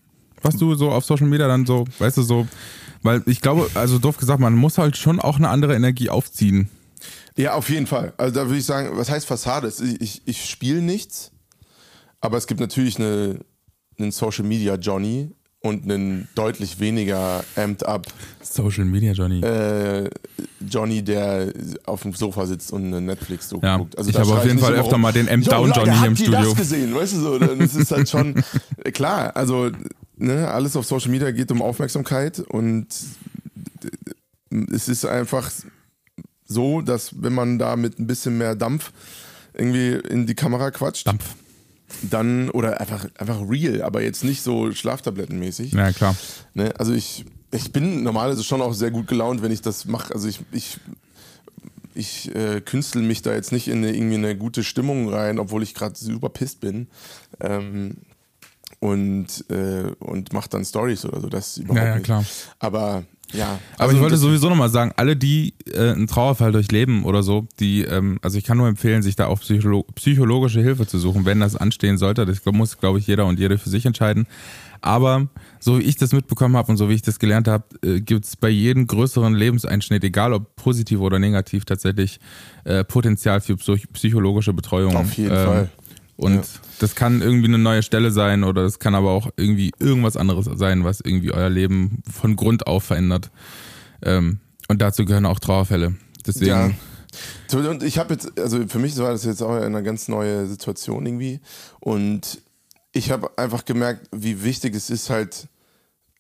Was 0.42 0.56
du 0.56 0.74
so 0.74 0.90
auf 0.90 1.04
Social 1.04 1.28
Media 1.28 1.46
dann 1.46 1.66
so, 1.66 1.84
weißt 2.00 2.16
du, 2.16 2.22
so, 2.22 2.48
weil 3.02 3.22
ich 3.26 3.40
glaube, 3.40 3.70
also 3.74 3.98
doof 3.98 4.16
gesagt, 4.16 4.40
man 4.40 4.54
muss 4.54 4.78
halt 4.78 4.96
schon 4.96 5.20
auch 5.20 5.36
eine 5.36 5.48
andere 5.48 5.76
Energie 5.76 6.10
aufziehen. 6.10 6.68
Ja, 7.36 7.54
auf 7.54 7.68
jeden 7.70 7.86
Fall. 7.86 8.12
Also 8.16 8.34
da 8.34 8.46
würde 8.46 8.58
ich 8.58 8.66
sagen, 8.66 8.90
was 8.96 9.10
heißt 9.10 9.26
Fassade? 9.26 9.68
Ich, 9.68 10.00
ich, 10.00 10.22
ich 10.26 10.50
spiele 10.50 10.82
nichts, 10.82 11.30
aber 12.20 12.36
es 12.36 12.46
gibt 12.46 12.60
natürlich 12.60 12.98
eine, 12.98 13.38
einen 13.98 14.12
Social 14.12 14.44
Media 14.44 14.74
Johnny 14.76 15.30
und 15.60 15.84
einen 15.84 16.28
deutlich 16.34 16.80
weniger 16.80 17.44
amped 17.56 17.86
up 17.86 18.06
Social 18.42 18.84
Media, 18.84 19.12
Johnny. 19.12 19.40
äh, 19.42 20.10
Johnny, 20.68 21.02
der 21.02 21.52
auf 21.86 22.02
dem 22.02 22.12
Sofa 22.12 22.46
sitzt 22.46 22.72
und 22.72 22.86
eine 22.86 23.00
netflix 23.00 23.48
so 23.48 23.60
Ja, 23.62 23.76
guckt. 23.78 23.94
ich 23.98 24.12
da 24.12 24.20
habe 24.20 24.34
auf 24.34 24.44
jeden 24.44 24.58
Fall 24.58 24.74
öfter 24.74 24.98
mal 24.98 25.12
den 25.12 25.28
Amped 25.28 25.46
"Yo, 25.46 25.52
Down 25.52 25.68
Leute, 25.68 25.80
Johnny 25.80 25.92
hier 25.98 26.06
im 26.06 26.10
habt 26.12 26.20
ihr 26.20 26.26
Studio." 26.26 26.48
das 26.50 26.56
gesehen, 26.56 26.94
weißt 26.94 27.12
du 27.14 27.20
so? 27.20 27.38
Dann 27.38 27.60
ist 27.60 27.74
es 27.76 27.90
halt 27.92 28.08
schon 28.10 28.42
klar. 28.92 29.34
Also 29.36 29.70
ne, 30.16 30.48
alles 30.50 30.76
auf 30.76 30.84
Social 30.84 31.10
Media 31.10 31.30
geht 31.30 31.50
um 31.52 31.62
Aufmerksamkeit 31.62 32.40
und 32.40 32.88
es 34.72 34.88
ist 34.88 35.04
einfach 35.06 35.50
so, 36.52 36.80
dass 36.82 37.22
wenn 37.22 37.32
man 37.32 37.58
da 37.58 37.76
mit 37.76 37.98
ein 37.98 38.06
bisschen 38.06 38.38
mehr 38.38 38.54
Dampf 38.54 38.92
irgendwie 39.54 39.92
in 40.08 40.26
die 40.26 40.34
Kamera 40.34 40.70
quatscht, 40.70 41.06
Dampf. 41.06 41.34
dann 42.02 42.48
oder 42.50 42.80
einfach 42.80 43.06
einfach 43.18 43.40
real, 43.48 43.82
aber 43.82 44.02
jetzt 44.02 44.22
nicht 44.24 44.42
so 44.42 44.72
Schlaftablettenmäßig. 44.72 45.72
Ja, 45.72 45.92
klar. 45.92 46.14
Ne? 46.54 46.72
Also 46.78 46.92
ich, 46.94 47.24
ich 47.50 47.72
bin 47.72 48.02
normalerweise 48.02 48.44
schon 48.44 48.62
auch 48.62 48.72
sehr 48.74 48.90
gut 48.90 49.08
gelaunt, 49.08 49.42
wenn 49.42 49.52
ich 49.52 49.60
das 49.62 49.84
mache. 49.84 50.14
Also 50.14 50.28
ich, 50.28 50.40
ich, 50.52 50.78
ich 51.94 52.34
äh, 52.34 52.60
künstel 52.62 53.02
mich 53.02 53.20
da 53.22 53.34
jetzt 53.34 53.52
nicht 53.52 53.68
in 53.68 53.78
eine, 53.78 53.94
irgendwie 53.94 54.14
eine 54.14 54.36
gute 54.36 54.64
Stimmung 54.64 55.08
rein, 55.12 55.38
obwohl 55.38 55.62
ich 55.62 55.74
gerade 55.74 55.94
super 55.96 56.30
pisst 56.30 56.60
bin. 56.60 56.86
Ähm, 57.40 57.96
und 58.80 59.44
äh, 59.50 59.92
und 60.00 60.32
mache 60.32 60.48
dann 60.48 60.64
Stories 60.64 61.04
oder 61.04 61.20
so. 61.20 61.28
Das 61.28 61.56
überhaupt 61.58 61.78
Ja, 61.78 61.86
ja, 61.88 61.94
nicht. 61.96 62.04
klar. 62.04 62.24
Aber 62.58 63.04
ja. 63.32 63.58
Aber 63.74 63.84
also 63.84 63.96
ich 63.96 64.02
wollte 64.02 64.16
sowieso 64.16 64.48
nochmal 64.48 64.70
sagen, 64.70 64.92
alle, 64.96 65.16
die 65.16 65.54
äh, 65.72 65.90
einen 65.90 66.06
Trauerfall 66.06 66.52
durchleben 66.52 67.04
oder 67.04 67.22
so, 67.22 67.46
die, 67.60 67.82
ähm, 67.82 68.18
also 68.22 68.38
ich 68.38 68.44
kann 68.44 68.58
nur 68.58 68.68
empfehlen, 68.68 69.02
sich 69.02 69.16
da 69.16 69.26
auch 69.26 69.40
psycholo 69.40 69.84
psychologische 69.94 70.60
Hilfe 70.60 70.86
zu 70.86 70.98
suchen, 70.98 71.24
wenn 71.24 71.40
das 71.40 71.56
anstehen 71.56 71.98
sollte. 71.98 72.26
Das 72.26 72.40
muss, 72.44 72.78
glaube 72.78 72.98
ich, 72.98 73.06
jeder 73.06 73.26
und 73.26 73.38
jede 73.38 73.58
für 73.58 73.70
sich 73.70 73.86
entscheiden. 73.86 74.26
Aber 74.84 75.28
so 75.60 75.78
wie 75.78 75.82
ich 75.82 75.96
das 75.96 76.12
mitbekommen 76.12 76.56
habe 76.56 76.72
und 76.72 76.76
so 76.76 76.88
wie 76.88 76.94
ich 76.94 77.02
das 77.02 77.20
gelernt 77.20 77.46
habe, 77.46 77.64
äh, 77.84 78.00
gibt 78.00 78.24
es 78.24 78.36
bei 78.36 78.48
jedem 78.48 78.88
größeren 78.88 79.32
Lebenseinschnitt, 79.32 80.02
egal 80.02 80.32
ob 80.32 80.56
positiv 80.56 80.98
oder 80.98 81.20
negativ, 81.20 81.64
tatsächlich 81.64 82.18
äh, 82.64 82.82
Potenzial 82.82 83.40
für 83.40 83.56
psych 83.56 83.92
psychologische 83.92 84.52
Betreuung. 84.52 84.96
Auf 84.96 85.12
jeden 85.14 85.30
Ähm, 85.36 85.46
Fall. 85.46 85.68
Und 86.16 86.34
Ja. 86.36 86.42
das 86.78 86.94
kann 86.94 87.22
irgendwie 87.22 87.48
eine 87.48 87.58
neue 87.58 87.82
Stelle 87.82 88.10
sein 88.10 88.44
oder 88.44 88.62
es 88.64 88.78
kann 88.78 88.94
aber 88.94 89.10
auch 89.10 89.30
irgendwie 89.36 89.72
irgendwas 89.78 90.16
anderes 90.16 90.48
sein, 90.58 90.84
was 90.84 91.00
irgendwie 91.00 91.32
euer 91.32 91.48
Leben 91.50 92.02
von 92.10 92.36
Grund 92.36 92.66
auf 92.66 92.84
verändert. 92.84 93.30
Ähm, 94.02 94.40
und 94.68 94.80
dazu 94.82 95.04
gehören 95.04 95.26
auch 95.26 95.38
Trauerfälle. 95.38 95.94
Deswegen, 96.26 96.46
Ja. 96.50 96.70
Und 97.52 97.82
ich 97.82 97.98
habe 97.98 98.14
jetzt, 98.14 98.38
also 98.38 98.66
für 98.68 98.78
mich 98.78 98.96
war 98.96 99.10
das 99.12 99.24
jetzt 99.24 99.42
auch 99.42 99.50
eine 99.54 99.82
ganz 99.82 100.08
neue 100.08 100.46
Situation 100.46 101.04
irgendwie. 101.04 101.40
Und 101.80 102.40
ich 102.92 103.10
habe 103.10 103.30
einfach 103.36 103.64
gemerkt, 103.66 104.08
wie 104.12 104.42
wichtig 104.42 104.74
es 104.74 104.88
ist, 104.88 105.10
halt 105.10 105.48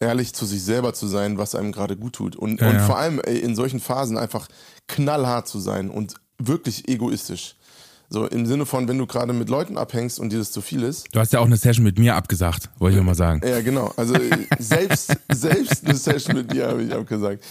ehrlich 0.00 0.34
zu 0.34 0.44
sich 0.44 0.62
selber 0.62 0.92
zu 0.94 1.06
sein, 1.06 1.38
was 1.38 1.54
einem 1.54 1.72
gerade 1.72 1.96
gut 1.96 2.14
tut. 2.14 2.36
Und, 2.36 2.60
Ja, 2.60 2.68
und 2.68 2.74
ja. 2.76 2.84
vor 2.86 2.98
allem 2.98 3.20
in 3.20 3.54
solchen 3.54 3.80
Phasen 3.80 4.18
einfach 4.18 4.48
knallhart 4.88 5.48
zu 5.48 5.60
sein 5.60 5.88
und 5.90 6.14
wirklich 6.38 6.88
egoistisch. 6.88 7.56
So 8.12 8.26
im 8.26 8.44
Sinne 8.44 8.66
von, 8.66 8.88
wenn 8.88 8.98
du 8.98 9.06
gerade 9.06 9.32
mit 9.32 9.48
Leuten 9.48 9.78
abhängst 9.78 10.20
und 10.20 10.30
dir 10.30 10.38
das 10.38 10.52
zu 10.52 10.60
viel 10.60 10.82
ist, 10.82 11.06
du 11.12 11.18
hast 11.18 11.32
ja 11.32 11.40
auch 11.40 11.46
eine 11.46 11.56
Session 11.56 11.82
mit 11.82 11.98
mir 11.98 12.14
abgesagt, 12.14 12.68
wollte 12.78 12.98
ich 12.98 13.02
mal 13.02 13.14
sagen. 13.14 13.40
ja, 13.42 13.62
genau. 13.62 13.90
Also 13.96 14.14
selbst, 14.58 15.16
selbst 15.32 15.86
eine 15.86 15.96
Session 15.96 16.36
mit 16.36 16.52
dir 16.52 16.68
habe 16.68 16.82
ich 16.82 16.92
auch 16.92 17.06
gesagt. 17.06 17.42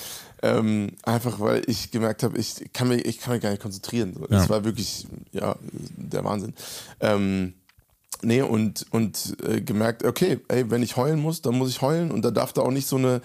Ähm, 0.43 0.91
einfach 1.03 1.39
weil 1.39 1.63
ich 1.67 1.89
gemerkt 1.91 2.21
habe, 2.23 2.37
ich 2.37 2.69
kann 2.73 2.89
mich, 2.89 3.05
ich 3.05 3.19
kann 3.19 3.33
mich 3.33 3.41
gar 3.41 3.49
nicht 3.49 3.61
konzentrieren. 3.61 4.13
So. 4.13 4.27
Das 4.27 4.43
Ja. 4.45 4.49
war 4.49 4.63
wirklich, 4.63 5.07
ja, 5.31 5.55
der 5.97 6.23
Wahnsinn. 6.23 6.53
Ähm, 6.99 7.53
nee, 8.21 8.41
und, 8.43 8.85
und 8.91 9.35
äh, 9.47 9.61
gemerkt, 9.61 10.03
okay, 10.03 10.39
ey, 10.47 10.69
wenn 10.69 10.83
ich 10.83 10.95
heulen 10.95 11.19
muss, 11.19 11.41
dann 11.41 11.55
muss 11.57 11.69
ich 11.69 11.81
heulen 11.81 12.11
und 12.11 12.23
da 12.23 12.29
darf 12.31 12.53
da 12.53 12.61
auch 12.61 12.71
nicht 12.71 12.87
so 12.87 12.97
eine 12.97 13.21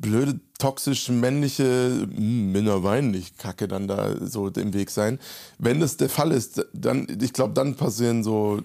blöde, 0.00 0.40
toxisch 0.58 1.08
männliche 1.08 2.08
hm, 2.12 2.52
Männer 2.52 2.82
weinen 2.82 3.10
nicht 3.10 3.38
Kacke 3.38 3.68
dann 3.68 3.86
da 3.86 4.16
so 4.26 4.48
im 4.48 4.72
Weg 4.72 4.90
sein. 4.90 5.18
Wenn 5.58 5.80
das 5.80 5.96
der 5.96 6.08
Fall 6.08 6.32
ist, 6.32 6.66
dann, 6.72 7.06
ich 7.20 7.32
glaube, 7.32 7.54
dann 7.54 7.76
passieren 7.76 8.24
so 8.24 8.62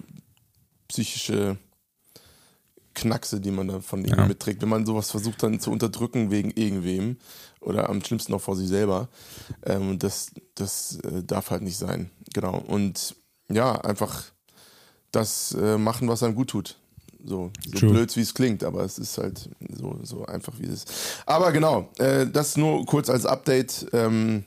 psychische 0.88 1.58
Knackse, 2.94 3.40
die 3.40 3.50
man 3.50 3.68
da 3.68 3.80
von 3.80 4.04
ihm 4.04 4.16
ja. 4.16 4.26
mitträgt. 4.26 4.62
Wenn 4.62 4.70
man 4.70 4.86
sowas 4.86 5.10
versucht 5.10 5.42
dann 5.42 5.60
zu 5.60 5.70
unterdrücken 5.70 6.30
wegen 6.30 6.50
irgendwem 6.50 7.18
oder 7.60 7.90
am 7.90 8.02
schlimmsten 8.02 8.32
noch 8.32 8.40
vor 8.40 8.56
sich 8.56 8.68
selber, 8.68 9.08
ähm, 9.64 9.98
das, 9.98 10.30
das 10.54 10.98
äh, 11.00 11.22
darf 11.22 11.50
halt 11.50 11.62
nicht 11.62 11.76
sein. 11.76 12.10
Genau. 12.32 12.58
Und 12.58 13.14
ja, 13.48 13.80
einfach 13.82 14.24
das 15.12 15.52
äh, 15.52 15.78
machen, 15.78 16.08
was 16.08 16.22
einem 16.22 16.34
gut 16.34 16.48
tut. 16.48 16.78
So, 17.28 17.50
so 17.74 17.88
blöd 17.88 18.14
wie 18.16 18.20
es 18.20 18.34
klingt, 18.34 18.62
aber 18.62 18.84
es 18.84 18.98
ist 18.98 19.18
halt 19.18 19.48
so, 19.68 19.98
so 20.04 20.24
einfach 20.26 20.52
wie 20.58 20.66
es 20.66 20.84
ist. 20.84 20.92
Aber 21.26 21.50
genau, 21.50 21.88
äh, 21.98 22.26
das 22.26 22.56
nur 22.56 22.86
kurz 22.86 23.10
als 23.10 23.26
Update, 23.26 23.86
ähm, 23.92 24.44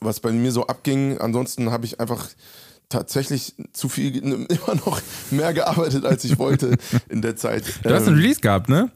was 0.00 0.20
bei 0.20 0.30
mir 0.30 0.52
so 0.52 0.66
abging. 0.66 1.18
Ansonsten 1.18 1.72
habe 1.72 1.86
ich 1.86 1.98
einfach 1.98 2.28
tatsächlich 2.88 3.54
zu 3.72 3.88
viel, 3.88 4.16
immer 4.22 4.74
noch 4.86 5.00
mehr 5.32 5.52
gearbeitet, 5.52 6.06
als 6.06 6.24
ich 6.24 6.38
wollte 6.38 6.76
in 7.08 7.20
der 7.20 7.34
Zeit. 7.34 7.64
Du 7.82 7.90
hast 7.90 8.06
einen 8.06 8.16
ähm, 8.16 8.22
Release 8.22 8.40
gehabt, 8.40 8.68
ne? 8.68 8.90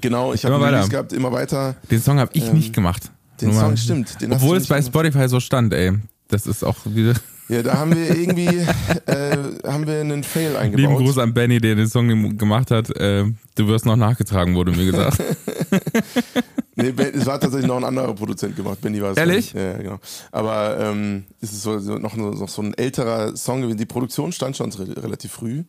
Genau, 0.00 0.34
ich 0.34 0.44
habe 0.44 0.56
einen 0.56 0.64
Release 0.64 0.90
gehabt, 0.90 1.14
immer 1.14 1.32
weiter. 1.32 1.76
Den 1.90 2.02
Song 2.02 2.18
habe 2.18 2.30
ich 2.34 2.48
ähm, 2.48 2.54
nicht 2.54 2.74
gemacht. 2.74 3.10
Den 3.40 3.54
Song 3.54 3.76
stimmt. 3.76 4.20
Den 4.20 4.32
Obwohl 4.32 4.58
es 4.58 4.66
bei 4.66 4.76
gemacht. 4.76 4.88
Spotify 4.88 5.28
so 5.28 5.40
stand, 5.40 5.72
ey. 5.72 5.92
Das 6.28 6.46
ist 6.46 6.62
auch 6.64 6.76
wieder. 6.84 7.14
Ja, 7.48 7.62
da 7.62 7.78
haben 7.78 7.96
wir 7.96 8.14
irgendwie 8.14 8.46
äh, 9.06 9.36
haben 9.64 9.86
wir 9.86 10.00
einen 10.00 10.22
Fail 10.22 10.56
eingebaut. 10.56 10.90
Lieben 10.90 11.04
Gruß 11.04 11.18
an 11.18 11.32
Benny, 11.32 11.60
der 11.60 11.74
den 11.74 11.88
Song 11.88 12.36
gemacht 12.36 12.70
hat. 12.70 12.90
Äh, 12.96 13.24
du 13.54 13.66
wirst 13.68 13.86
noch 13.86 13.96
nachgetragen, 13.96 14.54
wurde 14.54 14.72
mir 14.72 14.84
gesagt. 14.84 15.18
nee, 16.76 16.92
es 17.14 17.24
war 17.24 17.40
tatsächlich 17.40 17.66
noch 17.66 17.78
ein 17.78 17.84
anderer 17.84 18.14
Produzent 18.14 18.54
gemacht. 18.54 18.80
Benny 18.82 19.00
war 19.00 19.12
es. 19.12 19.16
Ehrlich? 19.16 19.52
Ja, 19.54 19.78
genau. 19.78 19.98
Aber 20.30 20.78
ähm, 20.78 21.24
es 21.40 21.52
ist 21.52 21.62
so, 21.62 21.78
so 21.78 21.96
noch, 21.98 22.16
noch, 22.16 22.48
so 22.48 22.62
ein 22.62 22.74
älterer 22.74 23.34
Song 23.34 23.62
gewesen. 23.62 23.78
Die 23.78 23.86
Produktion 23.86 24.32
stand 24.32 24.56
schon 24.56 24.70
relativ 24.72 25.32
früh. 25.32 25.64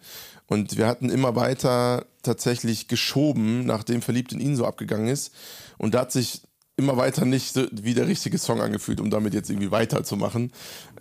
Und 0.47 0.77
wir 0.77 0.87
hatten 0.87 1.09
immer 1.09 1.35
weiter 1.35 2.05
tatsächlich 2.23 2.87
geschoben, 2.87 3.65
nachdem 3.65 4.01
Verliebt 4.01 4.33
in 4.33 4.41
ihn 4.41 4.55
so 4.55 4.65
abgegangen 4.65 5.07
ist. 5.07 5.31
Und 5.77 5.93
da 5.93 6.01
hat 6.01 6.11
sich 6.11 6.41
immer 6.79 6.97
weiter 6.97 7.25
nicht 7.25 7.55
wie 7.71 7.93
der 7.93 8.07
richtige 8.07 8.37
Song 8.37 8.61
angefühlt, 8.61 8.99
um 8.99 9.09
damit 9.09 9.33
jetzt 9.33 9.49
irgendwie 9.49 9.71
weiterzumachen, 9.71 10.51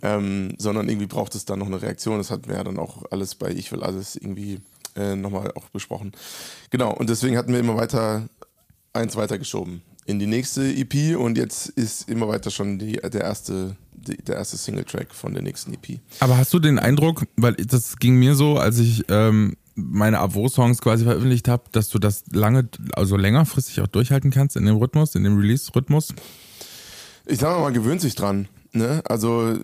ähm, 0.01 0.53
sondern 0.57 0.87
irgendwie 0.87 1.07
braucht 1.07 1.33
es 1.35 1.45
dann 1.45 1.59
noch 1.59 1.67
eine 1.67 1.81
Reaktion. 1.81 2.17
Das 2.17 2.29
hatten 2.29 2.47
wir 2.47 2.55
ja 2.55 2.63
dann 2.63 2.77
auch 2.77 3.03
alles 3.09 3.35
bei 3.35 3.49
Ich 3.49 3.71
will 3.71 3.81
alles 3.81 4.15
irgendwie 4.15 4.59
äh, 4.95 5.15
nochmal 5.15 5.51
auch 5.55 5.69
besprochen. 5.69 6.11
Genau, 6.69 6.93
und 6.93 7.09
deswegen 7.09 7.37
hatten 7.37 7.51
wir 7.51 7.59
immer 7.59 7.77
weiter 7.77 8.29
eins 8.93 9.15
weitergeschoben 9.15 9.81
in 10.05 10.19
die 10.19 10.27
nächste 10.27 10.63
EP 10.63 11.17
und 11.17 11.37
jetzt 11.37 11.69
ist 11.69 12.09
immer 12.09 12.27
weiter 12.27 12.51
schon 12.51 12.79
die, 12.79 12.93
der 12.93 13.21
erste 13.21 13.75
der 13.99 14.37
erste 14.37 14.57
Singletrack 14.57 15.13
von 15.13 15.33
der 15.33 15.43
nächsten 15.43 15.73
EP. 15.73 15.99
Aber 16.19 16.37
hast 16.37 16.53
du 16.53 16.59
den 16.59 16.79
Eindruck, 16.79 17.25
weil 17.35 17.53
das 17.53 17.97
ging 17.97 18.15
mir 18.15 18.33
so, 18.35 18.57
als 18.57 18.79
ich 18.79 19.03
ähm, 19.09 19.55
meine 19.79 20.19
Avo-Songs 20.19 20.81
quasi 20.81 21.03
veröffentlicht 21.03 21.47
habe, 21.47 21.63
dass 21.71 21.89
du 21.89 21.99
das 21.99 22.23
lange, 22.31 22.69
also 22.93 23.17
längerfristig 23.17 23.81
auch 23.81 23.87
durchhalten 23.87 24.31
kannst 24.31 24.55
in 24.55 24.65
dem 24.65 24.77
Rhythmus, 24.77 25.15
in 25.15 25.23
dem 25.23 25.37
Release-Rhythmus? 25.37 26.13
Ich 27.25 27.39
sag 27.39 27.55
mal, 27.55 27.61
man 27.61 27.73
gewöhnt 27.73 28.01
sich 28.01 28.15
dran. 28.15 28.47
Ne? 28.71 29.01
Also 29.05 29.59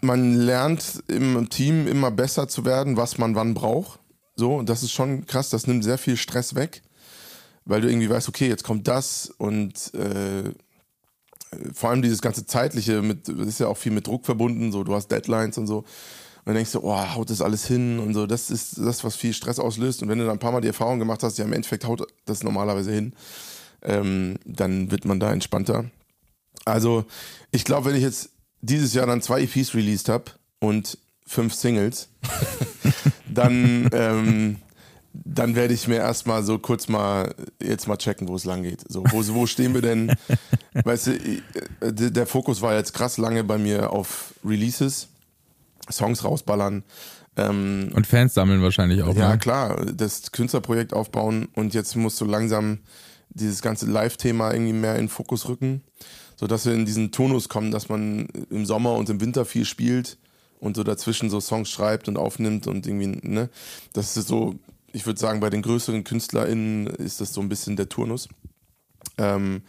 man 0.00 0.34
lernt 0.34 1.02
im 1.08 1.48
Team 1.48 1.86
immer 1.86 2.10
besser 2.10 2.48
zu 2.48 2.64
werden, 2.64 2.96
was 2.96 3.18
man 3.18 3.34
wann 3.34 3.54
braucht. 3.54 4.00
So, 4.34 4.56
und 4.56 4.68
das 4.68 4.82
ist 4.82 4.92
schon 4.92 5.26
krass, 5.26 5.50
das 5.50 5.66
nimmt 5.66 5.84
sehr 5.84 5.98
viel 5.98 6.16
Stress 6.16 6.54
weg, 6.54 6.82
weil 7.64 7.80
du 7.80 7.88
irgendwie 7.88 8.10
weißt, 8.10 8.28
okay, 8.28 8.48
jetzt 8.48 8.64
kommt 8.64 8.88
das 8.88 9.32
und 9.38 9.92
äh, 9.94 10.50
vor 11.74 11.90
allem 11.90 12.02
dieses 12.02 12.22
ganze 12.22 12.46
zeitliche, 12.46 13.02
mit, 13.02 13.28
das 13.28 13.46
ist 13.46 13.60
ja 13.60 13.68
auch 13.68 13.76
viel 13.76 13.92
mit 13.92 14.06
Druck 14.06 14.24
verbunden, 14.24 14.72
so 14.72 14.84
du 14.84 14.94
hast 14.94 15.08
Deadlines 15.08 15.58
und 15.58 15.66
so. 15.66 15.84
Und 16.44 16.48
dann 16.48 16.56
denkst 16.56 16.72
du, 16.72 16.80
oh, 16.82 17.14
haut 17.14 17.30
das 17.30 17.40
alles 17.40 17.68
hin 17.68 18.00
und 18.00 18.14
so. 18.14 18.26
Das 18.26 18.50
ist 18.50 18.76
das, 18.76 19.04
was 19.04 19.14
viel 19.14 19.32
Stress 19.32 19.60
auslöst. 19.60 20.02
Und 20.02 20.08
wenn 20.08 20.18
du 20.18 20.24
dann 20.24 20.34
ein 20.34 20.40
paar 20.40 20.50
Mal 20.50 20.60
die 20.60 20.66
Erfahrung 20.66 20.98
gemacht 20.98 21.22
hast, 21.22 21.38
ja, 21.38 21.44
im 21.44 21.52
Endeffekt 21.52 21.86
haut 21.86 22.04
das 22.24 22.42
normalerweise 22.42 22.90
hin, 22.90 23.12
ähm, 23.82 24.38
dann 24.44 24.90
wird 24.90 25.04
man 25.04 25.20
da 25.20 25.32
entspannter. 25.32 25.84
Also, 26.64 27.04
ich 27.52 27.64
glaube, 27.64 27.90
wenn 27.90 27.96
ich 27.96 28.02
jetzt 28.02 28.30
dieses 28.60 28.92
Jahr 28.92 29.06
dann 29.06 29.22
zwei 29.22 29.42
EPs 29.42 29.74
released 29.74 30.08
habe 30.08 30.32
und 30.58 30.98
fünf 31.24 31.54
Singles, 31.54 32.08
dann, 33.32 33.88
ähm, 33.92 34.56
dann 35.12 35.54
werde 35.54 35.74
ich 35.74 35.86
mir 35.86 35.98
erstmal 35.98 36.42
so 36.42 36.58
kurz 36.58 36.88
mal 36.88 37.36
jetzt 37.62 37.86
mal 37.86 37.98
checken, 37.98 38.26
wo 38.26 38.34
es 38.34 38.44
lang 38.44 38.64
geht. 38.64 38.82
So, 38.88 39.04
wo, 39.10 39.24
wo 39.34 39.46
stehen 39.46 39.74
wir 39.74 39.82
denn? 39.82 40.12
weißt 40.72 41.06
du, 41.06 41.12
äh, 41.12 41.92
der 41.92 42.26
Fokus 42.26 42.62
war 42.62 42.74
jetzt 42.74 42.94
krass 42.94 43.16
lange 43.16 43.44
bei 43.44 43.58
mir 43.58 43.92
auf 43.92 44.34
Releases 44.44 45.06
Songs 45.90 46.24
rausballern. 46.24 46.84
Ähm, 47.36 47.90
und 47.94 48.06
Fans 48.06 48.34
sammeln 48.34 48.62
wahrscheinlich 48.62 49.02
auch. 49.02 49.16
Ja, 49.16 49.30
ne? 49.30 49.38
klar, 49.38 49.84
das 49.86 50.32
Künstlerprojekt 50.32 50.92
aufbauen 50.92 51.48
und 51.54 51.74
jetzt 51.74 51.96
musst 51.96 52.20
du 52.20 52.24
langsam 52.24 52.80
dieses 53.30 53.62
ganze 53.62 53.86
Live-Thema 53.86 54.52
irgendwie 54.52 54.74
mehr 54.74 54.94
in 54.94 55.04
den 55.04 55.08
Fokus 55.08 55.48
rücken, 55.48 55.82
sodass 56.36 56.66
wir 56.66 56.74
in 56.74 56.84
diesen 56.84 57.10
Tonus 57.12 57.48
kommen, 57.48 57.70
dass 57.70 57.88
man 57.88 58.28
im 58.50 58.66
Sommer 58.66 58.94
und 58.94 59.08
im 59.08 59.20
Winter 59.20 59.44
viel 59.44 59.64
spielt 59.64 60.18
und 60.60 60.76
so 60.76 60.84
dazwischen 60.84 61.30
so 61.30 61.40
Songs 61.40 61.70
schreibt 61.70 62.08
und 62.08 62.18
aufnimmt 62.18 62.66
und 62.66 62.86
irgendwie, 62.86 63.06
ne, 63.26 63.48
das 63.94 64.16
ist 64.16 64.28
so, 64.28 64.54
ich 64.92 65.06
würde 65.06 65.18
sagen, 65.18 65.40
bei 65.40 65.50
den 65.50 65.62
größeren 65.62 66.04
KünstlerInnen 66.04 66.86
ist 66.86 67.20
das 67.20 67.32
so 67.32 67.40
ein 67.40 67.48
bisschen 67.48 67.76
der 67.76 67.88
Turnus. 67.88 68.28
Ähm, 69.18 69.62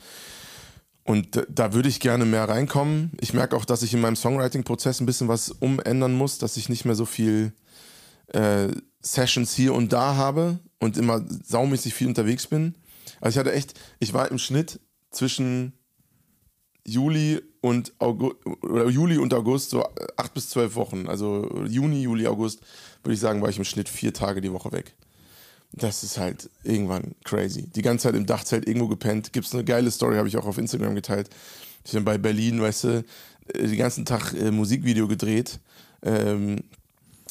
und 1.06 1.46
da 1.50 1.74
würde 1.74 1.90
ich 1.90 2.00
gerne 2.00 2.26
mehr 2.26 2.48
reinkommen. 2.48 3.12
Ich 3.20 3.34
merke 3.34 3.58
auch, 3.58 3.66
dass 3.66 3.84
ich 3.84 3.94
in 3.94 4.02
meinem 4.02 4.16
Songwriting-Prozess 4.16 5.02
ein 5.02 5.06
bisschen 5.06 5.28
was 5.28 5.52
umändern 5.52 6.14
muss, 6.14 6.38
dass 6.38 6.56
ich 6.56 6.70
nicht 6.70 6.86
mehr 6.86 6.96
so 6.96 7.06
viel 7.06 7.54
äh, 8.28 8.70
Sessions 9.02 9.54
hier 9.54 9.74
und 9.74 9.92
da 9.92 10.16
habe 10.16 10.60
und 10.80 10.98
immer 10.98 11.26
saumäßig 11.44 11.94
viel 11.94 12.08
unterwegs 12.08 12.48
bin. 12.48 12.76
Also 13.20 13.36
ich 13.36 13.40
hatte 13.40 13.54
echt, 13.54 13.80
ich 14.00 14.14
war 14.14 14.32
im 14.32 14.38
Schnitt 14.38 14.80
zwischen 15.12 15.74
Juli 16.86 17.42
und 17.62 17.94
August, 18.00 18.38
oder 18.62 18.90
Juli 18.90 19.18
und 19.18 19.34
August 19.34 19.70
so 19.70 19.86
acht 20.18 20.34
bis 20.34 20.50
zwölf 20.50 20.76
Wochen. 20.76 21.08
Also 21.08 21.66
Juni, 21.68 22.02
Juli, 22.02 22.28
August 22.28 22.62
würde 23.04 23.14
ich 23.14 23.20
sagen, 23.20 23.42
war 23.42 23.50
ich 23.50 23.58
im 23.58 23.64
Schnitt 23.66 23.90
vier 23.90 24.14
Tage 24.14 24.42
die 24.42 24.52
Woche 24.52 24.72
weg. 24.72 24.96
Das 25.74 26.04
ist 26.04 26.18
halt 26.18 26.50
irgendwann 26.64 27.16
crazy. 27.24 27.68
Die 27.76 27.82
ganze 27.82 28.04
Zeit 28.04 28.16
im 28.16 28.26
Dachzelt 28.26 28.68
irgendwo 28.68 28.88
gepennt. 28.88 29.34
Gibt 29.34 29.48
es 29.48 29.54
eine 29.54 29.64
geile 29.64 29.90
Story, 29.90 30.18
habe 30.18 30.28
ich 30.28 30.38
auch 30.38 30.46
auf 30.46 30.58
Instagram 30.58 30.96
geteilt. 30.96 31.30
Ich 31.84 31.92
bin 31.92 32.06
bei 32.06 32.18
Berlin, 32.18 32.62
weißt 32.62 32.84
du, 32.84 33.04
äh, 33.54 33.68
den 33.68 33.78
ganzen 33.78 34.06
Tag 34.06 34.34
äh, 34.34 34.52
Musikvideo 34.52 35.08
gedreht. 35.08 35.60
Ähm, 36.04 36.62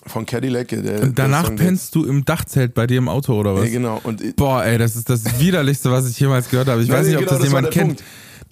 von 0.06 0.26
Cadillac. 0.26 0.68
Der, 0.68 1.02
und 1.02 1.18
danach 1.18 1.48
der 1.48 1.56
pennst 1.56 1.94
du 1.94 2.04
im 2.04 2.24
Dachzelt 2.24 2.74
bei 2.74 2.86
dir 2.86 2.98
im 2.98 3.08
Auto 3.08 3.38
oder 3.38 3.54
was? 3.54 3.66
Ja, 3.66 3.70
genau. 3.70 4.00
Und 4.02 4.36
Boah, 4.36 4.64
ey, 4.64 4.78
das 4.78 4.96
ist 4.96 5.08
das 5.08 5.38
widerlichste, 5.38 5.90
was 5.90 6.08
ich 6.08 6.18
jemals 6.18 6.50
gehört 6.50 6.68
habe. 6.68 6.82
Ich 6.82 6.88
Nein, 6.88 6.98
weiß 6.98 7.06
nicht, 7.06 7.16
ob 7.16 7.24
genau, 7.24 7.38
das 7.38 7.44
jemand 7.44 7.70
kennt. 7.70 8.02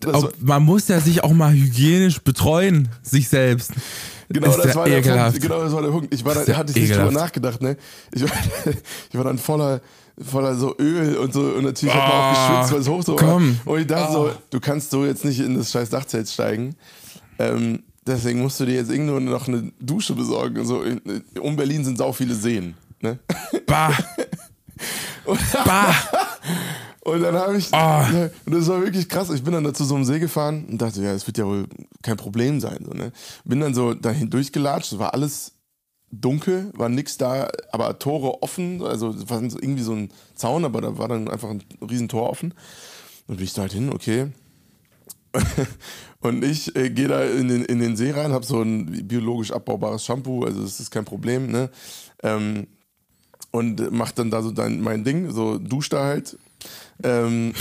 Auch, 0.06 0.30
man 0.40 0.62
muss 0.62 0.88
ja 0.88 1.00
sich 1.00 1.22
auch 1.24 1.32
mal 1.32 1.52
hygienisch 1.52 2.20
betreuen, 2.20 2.88
sich 3.02 3.28
selbst. 3.28 3.72
Genau, 4.32 4.56
das 4.56 4.76
war 4.76 4.88
der 4.88 5.02
Punkt. 5.02 5.42
Genau, 5.42 5.60
das 5.60 5.72
war 5.72 5.82
der 5.82 5.88
Punkt. 5.88 6.14
Ich 6.14 6.24
war 6.24 6.34
da, 6.34 6.56
hatte 6.56 6.70
ich 6.70 6.76
nicht 6.76 6.94
drüber 6.94 7.10
nachgedacht, 7.10 7.60
ne? 7.60 7.76
Ich 8.12 8.22
war, 8.22 8.30
ich 9.10 9.16
war 9.16 9.24
dann 9.24 9.38
voller, 9.38 9.80
voller 10.24 10.54
so 10.54 10.76
Öl 10.78 11.16
und 11.16 11.32
so 11.32 11.40
und 11.40 11.64
natürlich 11.64 11.92
oh, 11.92 11.98
hat 11.98 12.08
man 12.08 12.12
auch 12.12 12.24
ah, 12.24 12.60
geschwitzt, 12.60 12.72
weil 12.72 12.80
es 12.80 12.88
hoch 12.88 13.02
so 13.02 13.16
komm. 13.16 13.58
war. 13.64 13.74
Und 13.74 13.80
ich 13.80 13.86
dachte 13.88 14.10
oh. 14.10 14.28
so, 14.28 14.32
du 14.50 14.60
kannst 14.60 14.90
so 14.90 15.04
jetzt 15.04 15.24
nicht 15.24 15.40
in 15.40 15.56
das 15.56 15.72
scheiß 15.72 15.90
Dachzelt 15.90 16.28
steigen. 16.28 16.76
Ähm, 17.40 17.82
deswegen 18.06 18.40
musst 18.40 18.60
du 18.60 18.66
dir 18.66 18.74
jetzt 18.74 18.90
irgendwo 18.90 19.18
noch 19.18 19.48
eine 19.48 19.72
Dusche 19.80 20.14
besorgen. 20.14 20.64
So, 20.64 20.82
in, 20.82 21.00
um 21.40 21.56
Berlin 21.56 21.84
sind 21.84 21.98
sau 21.98 22.12
viele 22.12 22.36
Seen. 22.36 22.74
Ne? 23.00 23.18
Bah. 23.66 23.92
bah. 25.64 25.94
Und 27.02 27.22
dann 27.22 27.34
habe 27.34 27.56
ich, 27.56 27.70
oh. 27.72 28.28
und 28.44 28.54
das 28.54 28.68
war 28.68 28.82
wirklich 28.82 29.08
krass. 29.08 29.30
Ich 29.30 29.42
bin 29.42 29.54
dann 29.54 29.64
da 29.64 29.72
zu 29.72 29.84
so 29.84 29.94
einem 29.94 30.04
See 30.04 30.18
gefahren 30.18 30.66
und 30.70 30.82
dachte, 30.82 31.02
ja, 31.02 31.12
das 31.12 31.26
wird 31.26 31.38
ja 31.38 31.46
wohl 31.46 31.66
kein 32.02 32.16
Problem 32.16 32.60
sein. 32.60 32.84
So, 32.84 32.92
ne? 32.92 33.12
Bin 33.44 33.60
dann 33.60 33.74
so 33.74 33.94
dahin 33.94 34.28
durchgelatscht, 34.28 34.92
es 34.92 34.98
war 34.98 35.14
alles 35.14 35.52
dunkel, 36.12 36.70
war 36.74 36.88
nichts 36.88 37.16
da, 37.16 37.48
aber 37.72 37.98
Tore 37.98 38.42
offen. 38.42 38.82
Also 38.82 39.10
es 39.10 39.30
war 39.30 39.42
irgendwie 39.42 39.82
so 39.82 39.94
ein 39.94 40.10
Zaun, 40.34 40.64
aber 40.64 40.82
da 40.82 40.98
war 40.98 41.08
dann 41.08 41.28
einfach 41.28 41.48
ein 41.48 41.62
Riesentor 41.80 42.28
offen. 42.28 42.52
Und 43.26 43.36
bin 43.36 43.44
ich 43.44 43.54
da 43.54 43.62
halt 43.62 43.72
hin, 43.72 43.90
okay. 43.92 44.28
und 46.20 46.44
ich 46.44 46.74
äh, 46.76 46.90
gehe 46.90 47.08
da 47.08 47.22
in 47.24 47.48
den, 47.48 47.64
in 47.64 47.78
den 47.78 47.96
See 47.96 48.10
rein, 48.10 48.32
habe 48.32 48.44
so 48.44 48.60
ein 48.60 49.06
biologisch 49.06 49.52
abbaubares 49.52 50.04
Shampoo, 50.04 50.44
also 50.44 50.60
das 50.62 50.80
ist 50.80 50.90
kein 50.90 51.04
Problem, 51.04 51.50
ne? 51.50 51.70
Ähm, 52.24 52.66
und 53.52 53.92
mach 53.92 54.10
dann 54.10 54.30
da 54.30 54.42
so 54.42 54.50
dein, 54.50 54.80
mein 54.80 55.04
Ding, 55.04 55.30
so 55.30 55.58
dusch 55.58 55.88
da 55.88 56.04
halt 56.04 56.36
ähm, 57.02 57.54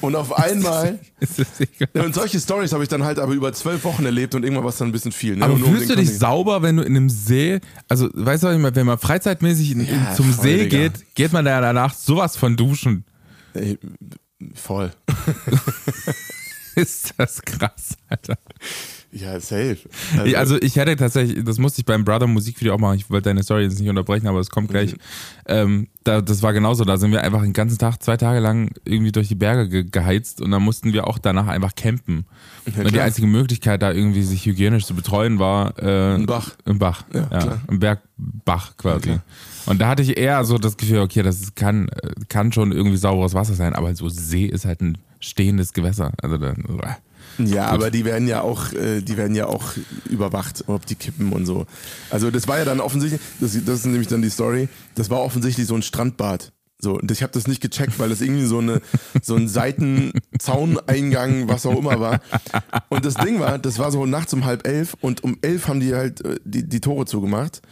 und 0.00 0.14
auf 0.14 0.32
einmal. 0.32 0.98
und 1.94 2.14
solche 2.14 2.38
Stories 2.38 2.72
habe 2.72 2.82
ich 2.82 2.88
dann 2.88 3.04
halt 3.04 3.18
aber 3.18 3.32
über 3.32 3.52
zwölf 3.52 3.84
Wochen 3.84 4.04
erlebt 4.04 4.34
und 4.34 4.42
irgendwann 4.42 4.64
war 4.64 4.70
es 4.70 4.78
dann 4.78 4.88
ein 4.88 4.92
bisschen 4.92 5.12
viel. 5.12 5.36
Ne? 5.36 5.44
Aber 5.44 5.56
fühlst 5.56 5.90
du 5.90 5.96
dich 5.96 6.18
sauber, 6.18 6.62
wenn 6.62 6.76
du 6.76 6.82
in 6.82 6.96
einem 6.96 7.08
See, 7.08 7.60
also 7.88 8.08
weißt 8.12 8.44
du, 8.44 8.74
wenn 8.74 8.86
man 8.86 8.98
freizeitmäßig 8.98 9.72
in, 9.72 9.86
ja, 9.86 10.14
zum 10.14 10.32
voll, 10.32 10.44
See 10.44 10.56
Digga. 10.64 10.78
geht, 10.78 11.14
geht 11.14 11.32
man 11.32 11.44
da 11.44 11.60
danach 11.60 11.94
sowas 11.94 12.36
von 12.36 12.56
duschen. 12.56 13.04
Ey, 13.54 13.78
voll. 14.54 14.92
Ist 16.74 17.14
das 17.16 17.40
krass, 17.40 17.96
Alter. 18.08 18.36
Ja, 19.12 19.40
safe. 19.40 19.78
Also, 20.18 20.36
also, 20.36 20.56
ich 20.60 20.76
hätte 20.76 20.96
tatsächlich, 20.96 21.44
das 21.44 21.58
musste 21.58 21.80
ich 21.80 21.86
beim 21.86 22.04
Brother 22.04 22.26
Musikvideo 22.26 22.74
auch 22.74 22.78
machen, 22.78 22.96
ich 22.96 23.08
wollte 23.08 23.30
deine 23.30 23.42
Story 23.42 23.62
jetzt 23.62 23.78
nicht 23.80 23.88
unterbrechen, 23.88 24.26
aber 24.26 24.40
es 24.40 24.50
kommt 24.50 24.68
gleich. 24.68 24.92
Mhm. 24.92 24.98
Ähm, 25.46 25.88
da, 26.04 26.20
das 26.20 26.42
war 26.42 26.52
genauso. 26.52 26.84
Da 26.84 26.96
sind 26.96 27.12
wir 27.12 27.22
einfach 27.22 27.42
den 27.42 27.52
ganzen 27.52 27.78
Tag, 27.78 28.02
zwei 28.02 28.16
Tage 28.16 28.40
lang 28.40 28.70
irgendwie 28.84 29.12
durch 29.12 29.28
die 29.28 29.34
Berge 29.34 29.68
ge 29.68 29.84
geheizt 29.90 30.40
und 30.40 30.50
dann 30.50 30.62
mussten 30.62 30.92
wir 30.92 31.06
auch 31.06 31.18
danach 31.18 31.46
einfach 31.46 31.74
campen. 31.74 32.26
Ja, 32.66 32.84
und 32.84 32.94
die 32.94 33.00
einzige 33.00 33.26
Möglichkeit, 33.26 33.82
da 33.82 33.92
irgendwie 33.92 34.22
sich 34.22 34.44
hygienisch 34.44 34.86
zu 34.86 34.94
betreuen, 34.94 35.38
war 35.38 35.78
äh, 35.78 36.16
Im 36.16 36.26
Bach. 36.26 36.50
Im 36.64 36.78
Bach. 36.78 37.04
Ja, 37.12 37.28
Ja, 37.30 37.38
klar. 37.38 37.60
Im 37.68 37.80
Bergbach 37.80 38.76
quasi. 38.76 39.00
Klar. 39.02 39.22
und 39.66 39.80
da 39.80 39.88
hatte 39.88 40.02
ich 40.02 40.16
eher 40.16 40.44
so 40.44 40.58
das 40.58 40.76
Gefühl, 40.76 40.98
okay, 40.98 41.22
das 41.22 41.54
kann, 41.54 41.88
äh, 41.88 42.10
kann 42.28 42.52
schon 42.52 42.72
irgendwie 42.72 42.96
sauberes 42.96 43.34
Wasser 43.34 43.54
sein, 43.54 43.74
aber 43.74 43.94
so 43.94 44.08
See 44.08 44.46
ist 44.46 44.64
halt 44.64 44.80
ein 44.80 44.98
stehendes 45.20 45.72
Gewässer. 45.72 46.12
Also 46.22 46.38
da, 46.38 46.54
Ja, 47.38 47.66
aber 47.66 47.90
die 47.90 48.04
werden 48.04 48.28
ja 48.28 48.42
auch, 48.42 48.72
äh, 48.72 49.02
die 49.02 49.16
werden 49.16 49.34
ja 49.34 49.46
auch 49.46 49.72
überwacht, 50.08 50.64
ob 50.68 50.86
die 50.86 50.94
kippen 50.94 51.32
und 51.32 51.46
so. 51.46 51.66
Also 52.10 52.30
das 52.30 52.48
war 52.48 52.58
ja 52.58 52.64
dann 52.64 52.80
offensichtlich, 52.80 53.20
das, 53.40 53.52
das 53.64 53.80
ist 53.80 53.86
nämlich 53.86 54.08
dann 54.08 54.22
die 54.22 54.30
Story, 54.30 54.68
das 54.94 55.10
war 55.10 55.20
offensichtlich 55.20 55.66
so 55.66 55.74
ein 55.74 55.82
Strandbad. 55.82 56.52
So, 56.78 56.98
und 56.98 57.10
ich 57.10 57.22
habe 57.22 57.32
das 57.32 57.46
nicht 57.46 57.62
gecheckt, 57.62 57.98
weil 57.98 58.10
das 58.10 58.20
irgendwie 58.20 58.44
so 58.44 58.58
eine 58.58 58.82
so 59.22 59.34
ein 59.34 59.48
Seitenzauneingang, 59.48 61.48
was 61.48 61.64
auch 61.64 61.78
immer 61.78 62.00
war. 62.00 62.20
Und 62.90 63.06
das 63.06 63.14
Ding 63.14 63.40
war, 63.40 63.58
das 63.58 63.78
war 63.78 63.90
so 63.90 64.04
nachts 64.04 64.34
um 64.34 64.44
halb 64.44 64.66
elf 64.66 64.94
und 65.00 65.24
um 65.24 65.38
elf 65.40 65.68
haben 65.68 65.80
die 65.80 65.94
halt 65.94 66.22
äh, 66.24 66.38
die, 66.44 66.68
die 66.68 66.80
Tore 66.80 67.06
zugemacht. 67.06 67.62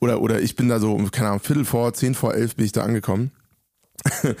Oder, 0.00 0.20
oder 0.20 0.40
ich 0.40 0.56
bin 0.56 0.68
da 0.68 0.80
so, 0.80 0.96
keine 1.10 1.28
Ahnung, 1.28 1.40
Viertel 1.40 1.64
vor, 1.64 1.94
zehn 1.94 2.14
vor 2.14 2.34
elf 2.34 2.56
bin 2.56 2.66
ich 2.66 2.72
da 2.72 2.82
angekommen. 2.82 3.30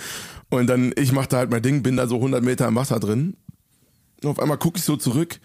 Und 0.50 0.68
dann, 0.68 0.92
ich 0.96 1.12
machte 1.12 1.36
halt 1.36 1.50
mein 1.50 1.62
Ding, 1.62 1.82
bin 1.82 1.96
da 1.96 2.06
so 2.06 2.16
100 2.16 2.42
Meter 2.42 2.68
im 2.68 2.76
Wasser 2.76 3.00
drin 3.00 3.36
und 4.22 4.30
auf 4.30 4.40
einmal 4.40 4.58
gucke 4.58 4.78
ich 4.78 4.84
so 4.84 4.96
zurück, 4.96 5.38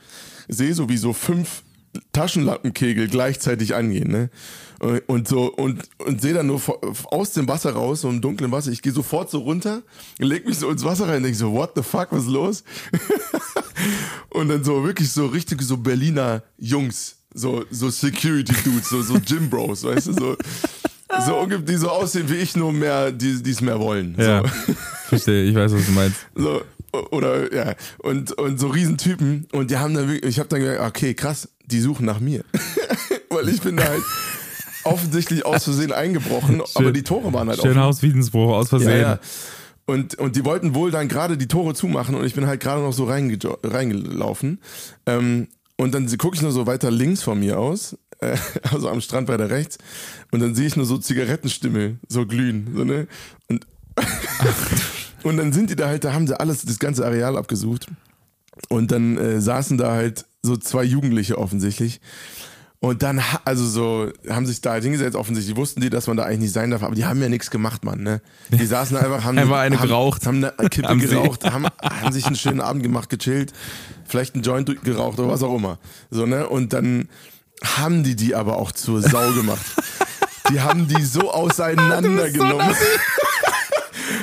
sehe 0.47 0.73
so 0.73 0.89
wie 0.89 0.97
so 0.97 1.13
fünf 1.13 1.63
Taschenlampenkegel 2.11 3.07
gleichzeitig 3.07 3.75
angehen, 3.75 4.11
ne? 4.11 4.29
Und- 4.79 5.01
Und 5.07 5.27
so 5.29 5.45
und, 5.53 5.83
und 5.99 6.21
sehe 6.21 6.33
dann 6.33 6.47
nur 6.47 6.59
aus 7.11 7.31
dem 7.31 7.47
Wasser 7.47 7.71
raus, 7.73 8.01
so 8.01 8.09
im 8.09 8.19
dunklen 8.19 8.51
Wasser. 8.51 8.71
Ich 8.71 8.81
gehe 8.81 8.91
sofort 8.91 9.29
so 9.31 9.39
runter, 9.39 9.81
leg 10.19 10.45
mich 10.45 10.57
so 10.57 10.69
ins 10.69 10.83
Wasser 10.83 11.07
rein, 11.07 11.23
denke 11.23 11.37
so, 11.37 11.53
what 11.53 11.71
the 11.75 11.83
fuck, 11.83 12.07
was 12.11 12.23
ist 12.23 12.29
los? 12.29 12.63
und 14.29 14.49
dann 14.49 14.63
so 14.63 14.83
wirklich 14.83 15.11
so 15.11 15.27
richtig 15.27 15.61
so 15.61 15.77
Berliner 15.77 16.43
Jungs, 16.57 17.15
so 17.33 17.63
so 17.71 17.89
Security 17.89 18.53
Dudes, 18.63 18.89
so 18.89 19.01
so 19.01 19.15
Gym 19.25 19.49
Bros, 19.49 19.83
weißt 19.83 20.07
du, 20.07 20.13
so 20.13 20.37
so 21.25 21.45
die 21.45 21.75
so 21.75 21.89
aussehen 21.89 22.27
wie 22.29 22.35
ich, 22.35 22.55
nur 22.55 22.73
mehr, 22.73 23.11
die 23.11 23.41
die 23.41 23.51
es 23.51 23.61
mehr 23.61 23.79
wollen. 23.79 24.15
ja. 24.17 24.43
So. 24.43 24.73
Verstehe, 25.09 25.43
ich 25.43 25.55
weiß, 25.55 25.71
was 25.73 25.85
du 25.85 25.91
meinst. 25.91 26.17
So, 26.33 26.61
oder 27.11 27.53
ja, 27.53 27.75
und, 27.99 28.31
und 28.33 28.59
so 28.59 28.67
Riesentypen 28.67 29.47
und 29.51 29.71
die 29.71 29.77
haben 29.77 29.93
dann 29.93 30.07
wirklich, 30.07 30.29
ich 30.29 30.39
habe 30.39 30.49
dann 30.49 30.61
gedacht, 30.61 30.87
okay, 30.87 31.13
krass, 31.13 31.49
die 31.65 31.79
suchen 31.79 32.05
nach 32.05 32.19
mir. 32.19 32.43
Weil 33.29 33.49
ich 33.49 33.61
bin 33.61 33.77
da 33.77 33.83
halt 33.85 34.03
offensichtlich 34.83 35.45
aus 35.45 35.63
Versehen 35.63 35.91
eingebrochen, 35.91 36.61
aber 36.75 36.91
die 36.91 37.03
Tore 37.03 37.33
waren 37.33 37.49
halt 37.49 37.59
Schön 37.61 37.71
offen. 37.71 37.81
Hausfriedensbruch 37.81 38.53
aus 38.53 38.71
Ja, 38.71 38.77
Versehen. 38.79 39.01
ja. 39.01 39.19
Und, 39.85 40.15
und 40.15 40.35
die 40.37 40.45
wollten 40.45 40.75
wohl 40.75 40.91
dann 40.91 41.09
gerade 41.09 41.35
die 41.37 41.47
Tore 41.47 41.73
zumachen 41.73 42.15
und 42.15 42.25
ich 42.25 42.33
bin 42.35 42.47
halt 42.47 42.61
gerade 42.61 42.81
noch 42.81 42.93
so 42.93 43.03
reinge 43.05 43.37
reingelaufen. 43.63 44.59
Ähm, 45.05 45.47
und 45.75 45.93
dann 45.93 46.07
gucke 46.17 46.35
ich 46.35 46.41
nur 46.41 46.51
so 46.51 46.67
weiter 46.67 46.91
links 46.91 47.23
von 47.23 47.39
mir 47.39 47.59
aus, 47.59 47.97
äh, 48.19 48.37
also 48.71 48.87
am 48.89 49.01
Strand 49.01 49.27
weiter 49.27 49.49
rechts, 49.49 49.77
und 50.31 50.39
dann 50.39 50.55
sehe 50.55 50.67
ich 50.67 50.75
nur 50.75 50.85
so 50.85 50.97
Zigarettenstimmel, 50.97 51.97
so 52.07 52.25
glühen. 52.25 52.69
So, 52.75 52.83
ne? 52.85 53.07
Und 53.49 53.65
und 55.23 55.37
dann 55.37 55.53
sind 55.53 55.69
die 55.69 55.75
da 55.75 55.87
halt, 55.87 56.03
da 56.03 56.13
haben 56.13 56.27
sie 56.27 56.39
alles, 56.39 56.63
das 56.65 56.79
ganze 56.79 57.05
Areal 57.05 57.37
abgesucht. 57.37 57.87
Und 58.69 58.91
dann 58.91 59.17
äh, 59.17 59.41
saßen 59.41 59.77
da 59.77 59.93
halt 59.93 60.25
so 60.41 60.57
zwei 60.57 60.83
Jugendliche 60.83 61.37
offensichtlich. 61.37 62.01
Und 62.79 63.01
dann, 63.01 63.21
also 63.45 63.65
so, 63.65 64.11
haben 64.29 64.45
sich 64.45 64.59
da 64.59 64.71
halt 64.71 64.83
hingesetzt, 64.83 65.15
offensichtlich 65.15 65.55
wussten 65.55 65.79
die, 65.79 65.89
dass 65.89 66.07
man 66.07 66.17
da 66.17 66.23
eigentlich 66.23 66.39
nicht 66.39 66.53
sein 66.53 66.69
darf, 66.69 66.83
aber 66.83 66.95
die 66.95 67.05
haben 67.05 67.21
ja 67.21 67.29
nichts 67.29 67.49
gemacht, 67.49 67.85
Mann, 67.85 68.03
ne? 68.03 68.21
Die 68.49 68.65
saßen 68.65 68.97
einfach, 68.97 69.23
haben, 69.23 69.37
Einfach 69.39 69.59
eine 69.59 69.79
haben, 69.79 69.87
geraucht. 69.87 70.27
haben 70.27 70.43
eine 70.43 70.51
Kippe 70.69 70.99
See. 70.99 71.07
geraucht, 71.07 71.45
haben, 71.49 71.65
haben 71.81 72.11
sich 72.11 72.25
einen 72.25 72.35
schönen 72.35 72.59
Abend 72.59 72.83
gemacht, 72.83 73.09
gechillt, 73.09 73.53
vielleicht 74.05 74.35
einen 74.35 74.43
Joint 74.43 74.83
geraucht 74.83 75.17
oder 75.17 75.29
was 75.29 75.43
auch 75.43 75.55
immer. 75.55 75.79
So, 76.11 76.25
ne? 76.25 76.45
Und 76.49 76.73
dann 76.73 77.07
haben 77.63 78.03
die 78.03 78.17
die 78.17 78.35
aber 78.35 78.57
auch 78.57 78.73
zur 78.73 79.01
Sau 79.01 79.31
gemacht. 79.31 79.65
Die 80.51 80.59
haben 80.59 80.89
die 80.89 81.01
so 81.03 81.31
auseinandergenommen. 81.31 82.75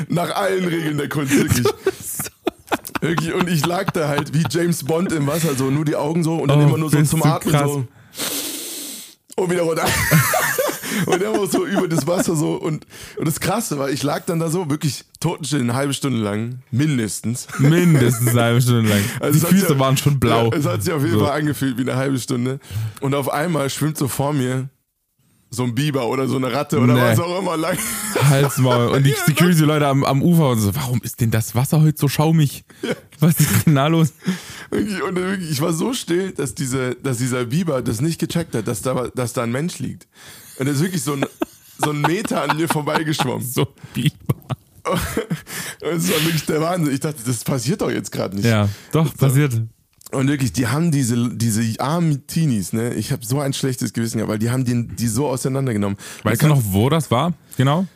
Nach 0.09 0.35
allen 0.35 0.65
Regeln 0.65 0.97
der 0.99 1.09
Kunst, 1.09 1.37
wirklich. 1.37 1.67
Wirklich, 3.01 3.33
und 3.33 3.49
ich 3.49 3.65
lag 3.65 3.91
da 3.93 4.09
halt 4.09 4.35
wie 4.35 4.45
James 4.51 4.85
Bond 4.85 5.11
im 5.13 5.27
Wasser, 5.27 5.55
so 5.55 5.71
nur 5.71 5.87
die 5.87 5.97
Augen 5.97 6.23
so 6.23 6.37
und 6.37 6.49
dann 6.49 6.61
Oh, 6.61 6.69
immer 6.69 6.77
nur 6.79 6.91
so 6.91 7.03
zum 7.03 7.23
Atmen 7.23 7.53
krass. 7.55 7.63
so. 7.71 7.87
Und 9.37 9.51
wieder 9.51 9.63
runter. 9.63 9.87
und 11.07 11.23
immer 11.23 11.47
so 11.47 11.65
über 11.65 11.89
das 11.89 12.07
Wasser 12.07 12.37
so. 12.37 12.55
Und, 12.57 12.87
und 13.17 13.27
das 13.27 13.41
Krasse 13.41 13.79
war, 13.79 13.89
ich 13.91 14.03
lag 14.03 14.27
dann 14.27 14.39
da 14.39 14.51
so 14.51 14.69
wirklich 14.69 15.05
totenstill 15.19 15.61
eine 15.61 15.75
halbe 15.75 15.95
Stunde 15.95 16.19
lang, 16.19 16.59
mindestens. 16.71 17.47
Mindestens 17.59 18.29
eine 18.29 18.43
halbe 18.43 18.61
Stunde 18.61 18.91
lang. 18.91 19.01
Also 19.19 19.47
die 19.47 19.55
Füße 19.55 19.79
waren 19.79 19.97
schon 19.97 20.21
blau. 20.21 20.51
Ja, 20.51 20.59
es 20.59 20.67
hat 20.67 20.83
sich 20.83 20.93
auf 20.93 21.03
jeden 21.03 21.19
So. 21.19 21.25
Fall 21.25 21.41
angefühlt 21.41 21.79
wie 21.79 21.83
eine 21.83 21.97
halbe 21.97 22.19
Stunde. 22.19 22.61
Und 23.01 23.15
auf 23.15 23.31
einmal 23.33 23.71
schwimmt 23.71 23.97
so 23.97 24.09
vor 24.09 24.35
mir 24.35 24.69
so 25.51 25.65
ein 25.65 25.75
Biber 25.75 26.07
oder 26.09 26.29
so 26.29 26.37
eine 26.37 26.53
Ratte 26.53 26.79
oder 26.79 26.95
Nee. 26.95 27.01
was 27.01 27.19
auch 27.19 27.41
immer 27.41 27.57
lang. 27.57 27.77
Halsmaul. 28.23 28.89
Und 28.89 29.03
die 29.05 29.15
Security-Leute 29.27 29.87
am, 29.87 30.05
am 30.05 30.23
Ufer 30.23 30.51
und 30.51 30.61
so, 30.61 30.75
warum 30.77 31.01
ist 31.03 31.21
denn 31.21 31.31
das 31.33 31.55
Wasser 31.55 31.81
heute 31.83 31.99
so 31.99 32.07
schaumig? 32.09 32.65
Was 33.19 33.41
ist 33.41 33.67
denn 33.67 33.75
da 33.75 33.89
los? 33.89 34.13
Und 34.71 35.19
ich 35.51 35.61
war 35.61 35.73
so 35.73 35.93
still, 35.93 36.31
dass, 36.33 36.55
diese, 36.55 36.95
dass 36.95 37.19
dieser 37.19 37.45
Biber 37.47 37.83
das 37.83 38.01
nicht 38.01 38.21
gecheckt 38.21 38.55
hat, 38.55 38.69
dass 38.69 38.83
da, 38.83 39.09
dass 39.15 39.33
da 39.33 39.43
ein 39.43 39.51
Mensch 39.51 39.79
liegt. 39.81 40.07
Und 40.59 40.67
er 40.69 40.73
ist 40.73 40.83
wirklich 40.83 41.03
so 41.03 41.15
ein, 41.15 41.27
so 41.79 41.91
ein 41.91 42.01
Meter 42.03 42.49
an 42.49 42.57
mir 42.57 42.69
vorbeigeschwommen. 42.69 43.45
So 43.47 43.67
Biber. 43.93 44.15
Und 45.83 45.97
es 45.97 46.09
war 46.11 46.25
wirklich 46.25 46.47
der 46.47 46.61
Wahnsinn. 46.61 46.95
Ich 46.95 47.01
dachte, 47.01 47.19
das 47.27 47.43
passiert 47.45 47.81
doch 47.83 47.91
jetzt 47.91 48.13
gerade 48.13 48.37
nicht. 48.37 48.45
Ja, 48.47 48.69
doch, 48.93 49.15
passiert. 49.17 49.61
Und 50.13 50.29
wirklich, 50.29 50.53
die 50.53 50.67
haben 50.67 50.91
diese, 50.91 51.31
diese 51.35 51.63
armen 51.81 52.27
Teenies, 52.27 52.73
ne? 52.73 52.95
Ich 52.95 53.13
habe 53.13 53.25
so 53.25 53.41
ein 53.41 53.53
schlechtes 53.53 53.93
Gewissen 53.93 54.19
gehabt, 54.19 54.31
weil 54.31 54.39
die 54.39 54.51
haben 54.51 54.65
den, 54.65 54.97
die 54.97 55.07
so 55.07 55.29
auseinandergenommen. 55.29 55.97
Weißt 56.25 56.43
du 56.43 56.49
noch, 56.49 56.63
wo 56.65 56.89
das 56.89 57.11
war? 57.11 57.33
Genau? 57.57 57.87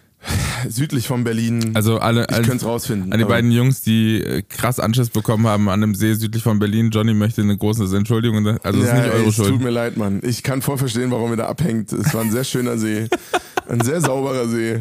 Südlich 0.69 1.07
von 1.07 1.25
Berlin. 1.25 1.73
Also 1.75 1.99
alle, 1.99 2.23
ich 2.23 2.37
könnte 2.37 2.57
es 2.57 2.65
rausfinden. 2.65 3.13
an 3.13 3.19
die 3.19 3.25
beiden 3.25 3.51
Jungs, 3.51 3.83
die 3.83 4.23
äh, 4.23 4.43
krass 4.43 4.81
Anschiss 4.81 5.11
bekommen 5.11 5.47
haben 5.47 5.69
an 5.69 5.83
einem 5.83 5.95
See 5.95 6.15
südlich 6.15 6.43
von 6.43 6.59
Berlin. 6.59 6.91
Johnny 6.91 7.13
möchte 7.13 7.43
eine 7.43 7.57
große 7.57 7.95
Entschuldigung. 7.95 8.47
Also 8.63 8.63
das 8.63 8.77
ist 8.77 8.87
ja, 8.87 8.95
nicht 8.95 9.13
ey, 9.13 9.21
eure 9.21 9.29
es 9.29 9.37
tut 9.37 9.47
Schuld. 9.47 9.61
mir 9.61 9.71
leid, 9.71 9.97
Mann. 9.99 10.21
Ich 10.23 10.43
kann 10.43 10.63
voll 10.63 10.79
verstehen, 10.79 11.11
warum 11.11 11.31
ihr 11.33 11.37
da 11.37 11.47
abhängt. 11.47 11.93
Es 11.93 12.15
war 12.15 12.23
ein 12.23 12.31
sehr 12.31 12.45
schöner 12.45 12.79
See. 12.79 13.09
Ein 13.67 13.81
sehr 13.81 14.03
sauberer 14.03 14.47
See. 14.47 14.79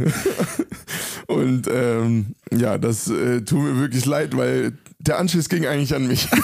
Und 1.28 1.70
ähm, 1.74 2.36
ja, 2.52 2.78
das 2.78 3.08
äh, 3.10 3.40
tut 3.40 3.62
mir 3.64 3.80
wirklich 3.80 4.06
leid, 4.06 4.36
weil 4.36 4.74
der 5.00 5.20
Anschiss 5.20 5.48
ging 5.48 5.66
eigentlich 5.66 5.96
an 5.96 6.06
mich. 6.06 6.28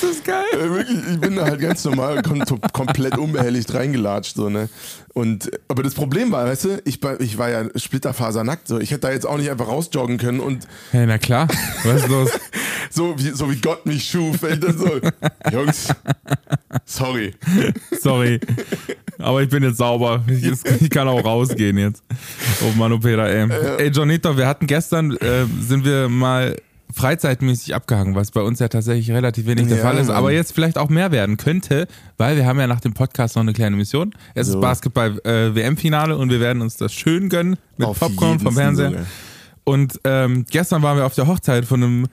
Das 0.00 0.10
ist 0.10 0.24
geil. 0.24 0.27
Äh, 0.27 0.27
wirklich, 0.52 0.98
ich 1.12 1.20
bin 1.20 1.36
da 1.36 1.44
halt 1.44 1.60
ganz 1.60 1.84
normal 1.84 2.22
kom 2.22 2.42
komplett 2.72 3.16
unbehelligt 3.18 3.72
reingelatscht. 3.74 4.36
So, 4.36 4.48
ne? 4.48 4.68
Und, 5.14 5.50
aber 5.68 5.82
das 5.82 5.94
Problem 5.94 6.30
war, 6.32 6.46
weißt 6.46 6.64
du, 6.64 6.82
ich, 6.84 7.02
war- 7.02 7.20
ich 7.20 7.38
war 7.38 7.50
ja 7.50 7.64
splitterfasernackt. 7.74 8.68
So. 8.68 8.78
Ich 8.80 8.90
hätte 8.90 9.00
da 9.02 9.12
jetzt 9.12 9.26
auch 9.26 9.36
nicht 9.38 9.50
einfach 9.50 9.68
rausjoggen 9.68 10.18
können 10.18 10.40
und 10.40 10.66
Hey, 10.92 11.06
na 11.06 11.18
klar. 11.18 11.48
Was 11.84 12.02
ist 12.02 12.08
los? 12.08 12.30
so 12.90 13.14
wie, 13.18 13.30
so 13.30 13.50
wie 13.50 13.56
Gott 13.56 13.84
mich 13.86 14.04
schuf. 14.08 14.36
Dann 14.40 14.78
so, 14.78 15.00
Jungs, 15.52 15.88
sorry. 16.84 17.34
Sorry. 18.00 18.40
Aber 19.18 19.42
ich 19.42 19.48
bin 19.48 19.62
jetzt 19.64 19.78
sauber. 19.78 20.22
Ich, 20.28 20.90
kann 20.90 21.08
auch 21.08 21.24
rausgehen 21.24 21.76
jetzt. 21.78 22.02
Oh 22.62 22.72
Mann, 22.78 22.92
oh 22.92 22.98
Peter, 22.98 23.26
ey. 23.28 23.48
Ey, 23.78 23.88
Johnito, 23.88 24.36
wir 24.36 24.46
hatten 24.46 24.66
gestern, 24.66 25.16
äh, 25.16 25.44
sind 25.60 25.84
wir 25.84 26.08
mal 26.08 26.56
freizeitmäßig 26.94 27.74
abgehangen, 27.74 28.14
was 28.14 28.30
bei 28.30 28.40
uns 28.40 28.58
ja 28.60 28.68
tatsächlich 28.68 29.10
relativ 29.10 29.46
wenig 29.46 29.68
der 29.68 29.76
Ja, 29.78 29.82
Fall 29.82 29.98
ist, 29.98 30.08
aber 30.10 30.32
jetzt 30.32 30.52
vielleicht 30.54 30.78
auch 30.78 30.88
mehr 30.88 31.12
werden 31.12 31.36
könnte, 31.36 31.86
weil 32.16 32.36
wir 32.36 32.46
haben 32.46 32.58
ja 32.58 32.66
nach 32.66 32.80
dem 32.80 32.94
Podcast 32.94 33.36
noch 33.36 33.42
eine 33.42 33.52
kleine 33.52 33.76
Mission. 33.76 34.14
Es 34.34 34.46
So. 34.48 34.54
ist 34.54 34.60
Basketball-WM-Finale 34.60 36.16
und 36.16 36.30
wir 36.30 36.40
werden 36.40 36.62
uns 36.62 36.76
das 36.76 36.92
schön 36.92 37.28
gönnen 37.28 37.56
mit 37.76 37.86
Auf 37.88 37.98
Popcorn 37.98 38.40
vom 38.40 38.54
Fernseher. 38.54 38.90
Sinne. 38.90 39.06
Und 39.64 40.00
ähm, 40.04 40.46
gestern 40.50 40.82
waren 40.82 40.96
wir 40.96 41.04
auf 41.04 41.14
der 41.14 41.26
Hochzeit 41.26 41.64
von 41.66 41.82
einem 41.82 42.06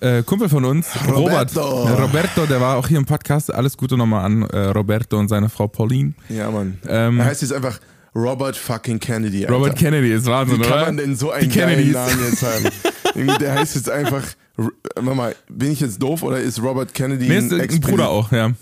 äh, 0.00 0.22
Kumpel 0.22 0.48
von 0.48 0.64
uns, 0.64 0.88
Robert. 1.06 1.54
Roberto. 1.56 1.84
Ja, 1.86 1.94
Roberto, 1.94 2.46
der 2.46 2.60
war 2.60 2.76
auch 2.76 2.88
hier 2.88 2.98
im 2.98 3.04
Podcast. 3.04 3.52
Alles 3.52 3.76
Gute 3.76 3.96
nochmal 3.96 4.24
an 4.24 4.42
äh, 4.42 4.58
Roberto 4.68 5.18
und 5.18 5.28
seine 5.28 5.48
Frau 5.50 5.68
Pauline. 5.68 6.14
Ja, 6.28 6.50
Mann. 6.50 6.78
Ähm, 6.88 7.20
er 7.20 7.26
heißt 7.26 7.42
jetzt 7.42 7.52
einfach 7.52 7.78
Robert 8.14 8.56
fucking 8.56 9.00
Kennedy. 9.00 9.44
Alter. 9.44 9.54
Robert 9.56 9.76
Kennedy 9.78 10.12
ist 10.12 10.26
Wahnsinn, 10.26 10.58
Wie 10.58 10.62
kann 10.62 10.72
oder? 10.72 10.84
man 10.86 10.96
denn 10.98 11.16
so 11.16 11.30
einen 11.30 11.50
geilen. 11.50 11.92
Namen 11.92 12.18
jetzt 12.30 12.42
haben? 12.42 13.38
Der 13.40 13.54
heißt 13.54 13.74
jetzt 13.76 13.90
einfach. 13.90 14.22
Warte 14.56 15.14
mal, 15.14 15.34
bin 15.48 15.72
ich 15.72 15.80
jetzt 15.80 16.00
doof 16.00 16.22
oder 16.22 16.38
ist 16.38 16.62
Robert 16.62 16.94
Kennedy 16.94 17.26
Mir 17.26 17.38
ist 17.38 17.52
ein 17.52 17.58
Ex-Präsident 17.60 17.90
Bruder 17.90 18.08
auch, 18.10 18.30
ja. 18.30 18.52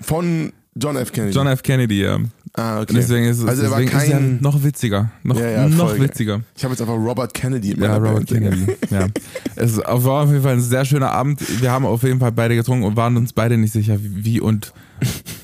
Von 0.00 0.52
John 0.74 0.96
F. 0.96 1.12
Kennedy. 1.12 1.34
John 1.34 1.46
F. 1.46 1.62
Kennedy, 1.62 2.02
ja. 2.02 2.18
ah, 2.54 2.80
okay. 2.80 2.94
Deswegen 2.96 3.26
ist 3.26 3.38
es 3.40 3.44
also 3.46 3.62
er 3.62 3.70
war 3.70 3.78
deswegen 3.80 3.96
ist 3.98 4.08
er 4.08 4.18
kein. 4.18 4.38
noch 4.40 4.64
witziger. 4.64 5.10
Noch, 5.22 5.38
Ja, 5.38 5.48
ja, 5.50 5.68
noch 5.68 5.98
witziger. 6.00 6.40
Ich 6.56 6.64
habe 6.64 6.72
jetzt 6.72 6.80
einfach 6.80 6.94
Robert 6.96 7.32
Kennedy 7.34 7.72
in 7.72 7.82
Ja, 7.82 7.88
meiner 7.98 8.08
Robert 8.08 8.28
Band. 8.30 8.42
Kennedy. 8.42 8.72
Ja. 8.90 9.06
Es 9.56 9.76
war 9.78 10.24
auf 10.24 10.30
jeden 10.30 10.42
Fall 10.42 10.54
ein 10.54 10.60
sehr 10.62 10.84
schöner 10.84 11.10
Abend. 11.12 11.40
Wir 11.60 11.70
haben 11.70 11.84
auf 11.86 12.02
jeden 12.02 12.18
Fall 12.20 12.32
beide 12.32 12.56
getrunken 12.56 12.84
und 12.84 12.96
waren 12.96 13.16
uns 13.16 13.32
beide 13.32 13.56
nicht 13.56 13.72
sicher, 13.72 13.98
wie 14.00 14.40
und 14.40 14.72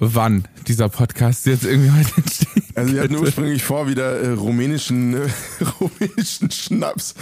wann 0.00 0.44
dieser 0.66 0.88
Podcast 0.88 1.46
jetzt 1.46 1.64
irgendwie 1.64 1.90
heute 1.90 2.10
entsteht. 2.16 2.48
Also 2.74 2.94
wir 2.94 3.02
hatten 3.02 3.16
ursprünglich 3.16 3.62
vor, 3.62 3.88
wieder 3.88 4.20
äh, 4.20 4.30
rumänischen, 4.30 5.14
äh, 5.14 5.28
rumänischen 5.80 6.50
Schnaps 6.50 7.14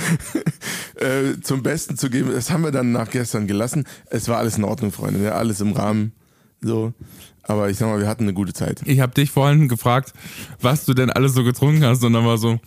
äh, 0.97 1.41
zum 1.43 1.63
Besten 1.63 1.97
zu 1.97 2.11
geben. 2.11 2.31
Das 2.33 2.51
haben 2.51 2.65
wir 2.65 2.73
dann 2.73 2.93
nach 2.93 3.11
gestern 3.11 3.47
gelassen. 3.47 3.85
Es 4.11 4.29
war 4.29 4.39
alles 4.39 4.59
in 4.59 4.65
Ordnung, 4.65 4.93
Freunde. 4.93 5.23
Ja, 5.23 5.33
alles 5.33 5.61
im 5.61 5.73
Rahmen. 5.73 6.13
So. 6.61 6.93
Aber 7.43 7.71
ich 7.71 7.79
sag 7.79 7.89
mal, 7.89 7.99
wir 8.01 8.09
hatten 8.09 8.25
eine 8.25 8.35
gute 8.35 8.53
Zeit. 8.53 8.83
Ich 8.85 9.01
habe 9.01 9.15
dich 9.15 9.31
vorhin 9.31 9.69
gefragt, 9.69 10.13
was 10.61 10.85
du 10.85 10.93
denn 10.93 11.11
alles 11.11 11.33
so 11.33 11.45
getrunken 11.45 11.85
hast 11.85 12.05
und 12.05 12.13
dann 12.13 12.27
war 12.27 12.37
so, 12.37 12.61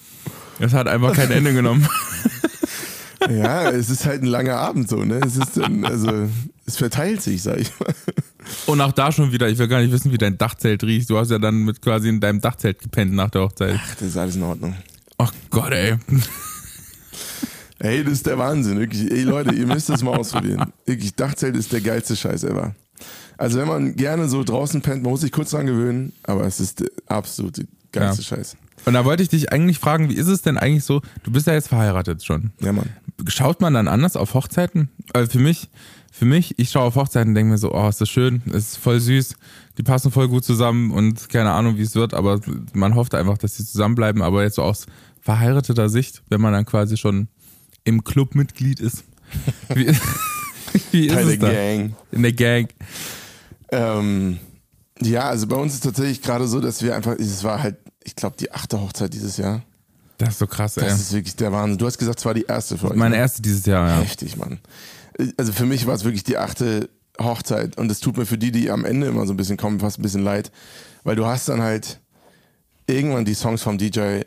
es 0.60 0.74
hat 0.74 0.88
einfach 0.88 1.14
kein 1.14 1.32
Ende 1.32 1.54
genommen. 1.54 1.88
Ja, 3.30 3.70
es 3.70 3.92
ist 3.92 4.08
halt 4.08 4.24
ein 4.24 4.28
langer 4.28 4.58
Abend 4.58 4.90
so, 4.90 5.06
ne? 5.06 5.20
Es 5.24 5.38
ist 5.38 5.56
dann, 5.56 5.86
also, 5.86 6.28
es 6.72 6.78
verteilt 6.78 7.22
sich, 7.22 7.44
sag 7.44 7.60
ich 7.60 7.72
mal. 7.80 7.94
Und 8.66 8.82
auch 8.82 8.92
da 8.92 9.12
schon 9.12 9.32
wieder, 9.32 9.48
ich 9.50 9.58
will 9.58 9.68
gar 9.68 9.82
nicht 9.82 9.92
wissen, 9.92 10.12
wie 10.12 10.18
dein 10.18 10.38
Dachzelt 10.38 10.84
riecht. 10.84 11.10
Du 11.10 11.18
hast 11.18 11.30
ja 11.32 11.38
dann 11.40 11.64
mit 11.64 11.82
quasi 11.82 12.10
in 12.10 12.20
deinem 12.20 12.42
Dachzelt 12.42 12.80
gepennt 12.80 13.14
nach 13.14 13.30
der 13.30 13.42
Hochzeit. 13.42 13.80
Ach, 13.82 13.96
das 13.96 14.08
ist 14.08 14.18
alles 14.18 14.36
in 14.36 14.44
Ordnung. 14.44 14.76
Ach 15.18 15.32
Gott, 15.50 15.72
ey. 15.72 15.96
Ey, 17.80 18.04
das 18.04 18.14
ist 18.14 18.28
der 18.28 18.38
Wahnsinn, 18.38 18.80
wirklich. 18.80 19.12
Ey, 19.12 19.24
Leute, 19.24 19.56
ihr 19.56 19.66
müsst 19.66 19.90
das 19.90 20.04
mal 20.04 20.16
ausprobieren. 20.16 20.72
Wirklich, 20.86 21.16
Dachzelt 21.16 21.56
ist 21.56 21.74
der 21.74 21.82
geilste 21.82 22.16
Scheiß 22.16 22.44
ever. 22.44 22.76
Also, 23.38 23.58
wenn 23.58 23.68
man 23.68 23.96
gerne 23.96 24.30
so 24.30 24.44
draußen 24.44 24.82
pennt, 24.82 25.02
man 25.02 25.12
muss 25.12 25.22
sich 25.22 25.32
kurz 25.32 25.50
dran 25.50 25.66
gewöhnen, 25.66 26.14
aber 26.22 26.46
es 26.46 26.60
ist 26.60 26.80
der 26.82 26.90
absolute 27.08 27.66
geilste 27.92 28.22
Ja. 28.22 28.28
Scheiß. 28.28 28.56
Und 28.86 28.94
da 28.94 29.04
wollte 29.04 29.24
ich 29.24 29.30
dich 29.30 29.52
eigentlich 29.52 29.80
fragen, 29.80 30.10
wie 30.10 30.14
ist 30.16 30.28
es 30.28 30.44
denn 30.44 30.60
eigentlich 30.60 30.84
so? 30.84 31.02
Du 31.24 31.32
bist 31.32 31.48
ja 31.48 31.54
jetzt 31.54 31.70
verheiratet 31.70 32.24
schon. 32.24 32.52
Ja, 32.62 32.72
Mann. 32.72 32.90
Schaut 33.28 33.62
man 33.62 33.74
dann 33.74 33.88
anders 33.88 34.16
auf 34.16 34.36
Hochzeiten? 34.36 34.90
Also 35.14 35.32
für 35.32 35.40
mich, 35.40 35.70
für 36.14 36.26
mich, 36.26 36.60
ich 36.60 36.70
schaue 36.70 36.84
auf 36.84 36.96
Hochzeiten 36.96 37.30
und 37.30 37.36
denke 37.36 37.52
mir 37.52 37.58
so, 37.58 37.74
oh, 37.74 37.88
ist 37.88 38.02
das 38.02 38.10
schön, 38.10 38.42
ist 38.54 38.78
voll 38.78 39.00
süß, 39.00 39.36
die 39.78 39.84
passen 39.84 40.12
voll 40.12 40.28
gut 40.28 40.44
zusammen 40.44 40.92
und 40.92 41.30
keine 41.30 41.52
Ahnung, 41.52 41.78
wie 41.78 41.84
es 41.84 41.96
wird, 41.96 42.14
aber 42.14 42.42
man 42.74 42.96
hofft 42.96 43.16
einfach, 43.16 43.38
dass 43.38 43.56
sie 43.56 43.66
zusammenbleiben. 43.66 44.22
Aber 44.22 44.44
jetzt 44.44 44.56
so 44.56 44.64
aus 44.64 44.86
verheirateter 45.22 45.88
Sicht, 45.88 46.22
wenn 46.30 46.42
man 46.42 46.52
dann 46.52 46.66
quasi 46.66 46.98
schon 46.98 47.30
im 47.86 48.04
Club 48.04 48.36
Mitglied 48.36 48.82
ist, 48.82 49.06
wie, 49.74 49.88
wie 50.92 51.08
ist 51.08 51.14
Teil 51.14 51.30
es 51.30 51.40
der? 51.40 51.78
Gang. 51.78 51.94
In 52.12 52.22
der 52.24 52.34
Gang. 52.34 52.70
Ähm, 53.72 54.38
ja, 55.02 55.22
also 55.22 55.48
bei 55.48 55.56
uns 55.56 55.76
ist 55.76 55.84
tatsächlich 55.84 56.22
gerade 56.22 56.46
so, 56.48 56.60
dass 56.60 56.84
wir 56.84 56.94
einfach, 56.94 57.14
es 57.18 57.44
war 57.46 57.64
halt, 57.64 57.78
ich 58.04 58.16
glaube, 58.16 58.36
die 58.38 58.52
achte 58.52 58.82
Hochzeit 58.82 59.14
dieses 59.14 59.38
Jahr. 59.38 59.64
Das 60.18 60.30
ist 60.30 60.40
so 60.40 60.48
krass, 60.48 60.78
ey. 60.78 60.84
Das 60.84 61.00
ist 61.00 61.14
wirklich 61.14 61.36
der 61.36 61.52
Wahnsinn. 61.52 61.78
Du 61.78 61.86
hast 61.88 61.98
gesagt, 61.98 62.20
es 62.20 62.26
war 62.26 62.34
die 62.34 62.44
erste 62.44 62.78
für 62.78 62.92
euch. 62.92 62.98
Meine 62.98 63.16
ne? 63.16 63.22
erste 63.22 63.42
dieses 63.42 63.66
Jahr, 63.66 63.88
ja. 63.88 64.02
Heftig, 64.02 64.38
Mann. 64.38 64.60
Also 65.38 65.54
für 65.54 65.66
mich 65.66 65.88
war 65.88 65.96
es 65.96 66.04
wirklich 66.04 66.24
die 66.24 66.38
achte 66.38 66.90
Hochzeit 67.20 67.78
und 67.78 67.92
es 67.92 68.00
tut 68.00 68.18
mir 68.18 68.26
für 68.26 68.38
die, 68.38 68.52
die 68.52 68.72
am 68.72 68.86
Ende 68.86 69.08
immer 69.08 69.26
so 69.26 69.34
ein 69.34 69.38
bisschen 69.38 69.58
kommen, 69.58 69.80
fast 69.80 70.00
ein 70.00 70.02
bisschen 70.02 70.24
leid, 70.24 70.52
weil 71.04 71.16
du 71.16 71.26
hast 71.26 71.50
dann 71.50 71.62
halt 71.62 72.00
irgendwann 72.88 73.26
die 73.26 73.34
Songs 73.34 73.62
vom 73.62 73.78
DJ 73.78 74.22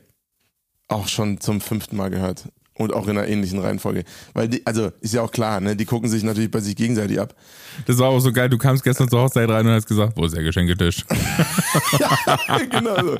auch 0.88 1.08
schon 1.08 1.40
zum 1.40 1.60
fünften 1.60 1.96
Mal 1.96 2.10
gehört 2.10 2.44
und 2.76 2.92
auch 2.92 3.06
in 3.06 3.16
einer 3.16 3.28
ähnlichen 3.28 3.60
Reihenfolge, 3.60 4.04
weil 4.32 4.48
die, 4.48 4.66
also 4.66 4.90
ist 5.00 5.14
ja 5.14 5.22
auch 5.22 5.30
klar, 5.30 5.60
ne, 5.60 5.76
die 5.76 5.84
gucken 5.84 6.08
sich 6.08 6.22
natürlich 6.24 6.50
bei 6.50 6.60
sich 6.60 6.74
gegenseitig 6.74 7.20
ab. 7.20 7.34
Das 7.86 7.98
war 7.98 8.08
auch 8.08 8.18
so 8.18 8.32
geil, 8.32 8.48
du 8.48 8.58
kamst 8.58 8.82
gestern 8.82 9.08
zur 9.08 9.22
Hochzeit 9.22 9.48
rein 9.48 9.66
und 9.66 9.72
hast 9.72 9.86
gesagt, 9.86 10.14
wo 10.16 10.24
ist 10.24 10.34
der 10.34 10.42
Geschenketisch? 10.42 11.04
genau 12.70 12.96
so. 12.96 13.16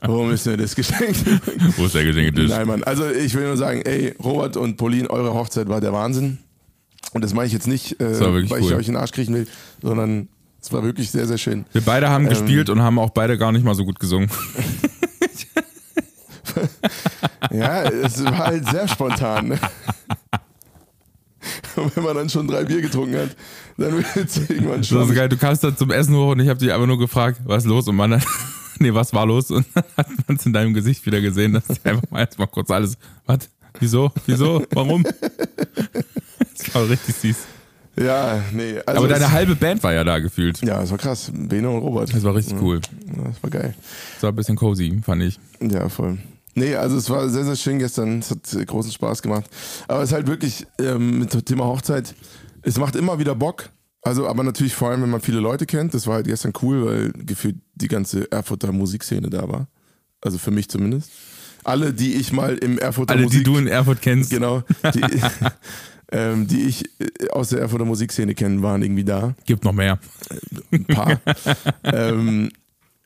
Warum 0.00 0.30
ist 0.32 0.46
mir 0.46 0.56
das 0.56 0.74
geschenkt? 0.74 1.24
Wo 1.76 1.84
ist 1.84 1.94
der 1.94 2.04
Geschenketisch? 2.04 2.48
Nein, 2.48 2.66
Mann. 2.66 2.82
Also 2.84 3.08
ich 3.08 3.34
will 3.34 3.46
nur 3.46 3.56
sagen, 3.56 3.82
ey, 3.82 4.14
Robert 4.22 4.56
und 4.56 4.76
Pauline, 4.76 5.08
eure 5.10 5.34
Hochzeit 5.34 5.68
war 5.68 5.80
der 5.80 5.92
Wahnsinn. 5.92 6.38
Und 7.12 7.22
das 7.22 7.34
meine 7.34 7.46
ich 7.46 7.52
jetzt 7.52 7.66
nicht, 7.66 8.00
äh, 8.00 8.20
weil 8.20 8.44
ich 8.44 8.50
cool. 8.52 8.74
euch 8.74 8.86
in 8.86 8.94
den 8.94 8.96
Arsch 8.96 9.12
kriechen 9.12 9.34
will, 9.34 9.46
sondern 9.82 10.28
es 10.62 10.72
war 10.72 10.82
wirklich 10.82 11.10
sehr, 11.10 11.26
sehr 11.26 11.38
schön. 11.38 11.64
Wir 11.72 11.80
beide 11.82 12.08
haben 12.08 12.24
Ähm. 12.24 12.30
gespielt 12.30 12.70
und 12.70 12.80
haben 12.82 12.98
auch 12.98 13.10
beide 13.10 13.36
gar 13.38 13.50
nicht 13.52 13.64
mal 13.64 13.74
so 13.74 13.84
gut 13.84 13.98
gesungen. 13.98 14.30
Ja, 17.52 17.82
es 17.84 18.22
war 18.24 18.38
halt 18.38 18.68
sehr 18.68 18.86
spontan. 18.88 19.48
Ne? 19.48 19.58
Und 21.76 21.96
wenn 21.96 22.04
man 22.04 22.16
dann 22.16 22.28
schon 22.28 22.46
drei 22.46 22.64
Bier 22.64 22.82
getrunken 22.82 23.16
hat, 23.16 23.36
dann 23.78 23.96
wird 23.96 24.06
es 24.16 24.36
irgendwann 24.50 24.78
Das 24.78 24.88
schon. 24.88 25.06
so 25.08 25.14
geil, 25.14 25.28
du 25.28 25.36
kamst 25.36 25.64
dann 25.64 25.76
zum 25.76 25.90
Essen 25.90 26.14
hoch 26.14 26.32
und 26.32 26.40
ich 26.40 26.48
habe 26.48 26.58
dich 26.58 26.72
einfach 26.72 26.86
nur 26.86 26.98
gefragt, 26.98 27.40
was 27.44 27.64
ist 27.64 27.68
los? 27.68 27.88
Und 27.88 27.96
man 27.96 28.10
dann, 28.10 28.22
nee, 28.78 28.92
was 28.92 29.12
war 29.14 29.24
los? 29.26 29.50
Und 29.50 29.66
dann 29.74 29.84
hat 29.96 30.08
man 30.26 30.36
es 30.36 30.44
in 30.46 30.52
deinem 30.52 30.74
Gesicht 30.74 31.06
wieder 31.06 31.20
gesehen, 31.20 31.54
dass 31.54 31.64
ich 31.70 31.84
einfach 31.86 32.10
mal 32.10 32.20
jetzt 32.20 32.38
mal 32.38 32.46
kurz 32.46 32.70
alles, 32.70 32.98
was? 33.26 33.48
Wieso? 33.80 34.12
Wieso? 34.26 34.64
Warum? 34.72 35.04
Das 36.56 36.74
war 36.74 36.88
richtig 36.90 37.16
süß. 37.16 37.36
Ja, 37.96 38.42
nee. 38.52 38.78
Also 38.84 39.00
Aber 39.00 39.08
deine 39.08 39.30
halbe 39.30 39.56
Band 39.56 39.82
war 39.82 39.94
ja 39.94 40.04
da 40.04 40.18
gefühlt. 40.18 40.60
Ja, 40.62 40.82
es 40.82 40.90
war 40.90 40.98
krass. 40.98 41.30
Bene 41.34 41.70
und 41.70 41.78
Robert. 41.78 42.12
Das 42.14 42.22
war 42.22 42.34
richtig 42.34 42.60
cool. 42.60 42.80
Das 43.06 43.42
war 43.42 43.50
geil. 43.50 43.74
Das 44.14 44.22
war 44.22 44.30
ein 44.30 44.36
bisschen 44.36 44.56
cozy, 44.56 45.00
fand 45.02 45.22
ich. 45.22 45.38
Ja, 45.60 45.88
voll. 45.88 46.18
Nee, 46.54 46.74
also 46.74 46.96
es 46.96 47.08
war 47.08 47.28
sehr, 47.28 47.44
sehr 47.44 47.56
schön 47.56 47.78
gestern. 47.78 48.18
Es 48.18 48.30
hat 48.30 48.66
großen 48.66 48.92
Spaß 48.92 49.22
gemacht. 49.22 49.44
Aber 49.88 50.02
es 50.02 50.10
ist 50.10 50.14
halt 50.14 50.26
wirklich 50.26 50.66
ähm, 50.78 51.20
mit 51.20 51.32
dem 51.32 51.44
Thema 51.44 51.64
Hochzeit, 51.64 52.14
es 52.62 52.78
macht 52.78 52.96
immer 52.96 53.18
wieder 53.18 53.34
Bock. 53.34 53.70
Also, 54.02 54.26
aber 54.26 54.42
natürlich 54.42 54.74
vor 54.74 54.90
allem, 54.90 55.02
wenn 55.02 55.10
man 55.10 55.20
viele 55.20 55.40
Leute 55.40 55.66
kennt. 55.66 55.94
Das 55.94 56.06
war 56.06 56.16
halt 56.16 56.26
gestern 56.26 56.52
cool, 56.62 56.86
weil 56.86 57.12
gefühlt 57.24 57.56
die 57.74 57.88
ganze 57.88 58.30
Erfurter 58.30 58.72
Musikszene 58.72 59.28
da 59.28 59.48
war. 59.48 59.68
Also 60.22 60.38
für 60.38 60.50
mich 60.50 60.68
zumindest. 60.68 61.10
Alle, 61.70 61.92
die 61.92 62.14
ich 62.14 62.32
mal 62.32 62.56
im 62.58 62.78
Erfurter 62.78 63.14
Alle, 63.14 63.22
Musik... 63.22 63.38
die 63.38 63.44
du 63.44 63.56
in 63.56 63.66
Erfurt 63.66 64.02
kennst. 64.02 64.30
Genau. 64.30 64.62
Die, 64.94 65.00
ähm, 66.12 66.48
die 66.48 66.62
ich 66.62 66.84
äh, 67.00 67.28
aus 67.30 67.50
der 67.50 67.60
Erfurter 67.60 67.84
Musikszene 67.84 68.34
kenne, 68.34 68.62
waren 68.62 68.82
irgendwie 68.82 69.04
da. 69.04 69.36
Gibt 69.46 69.64
noch 69.64 69.72
mehr. 69.72 70.00
Ein 70.72 70.84
paar. 70.84 71.20
ähm, 71.84 72.50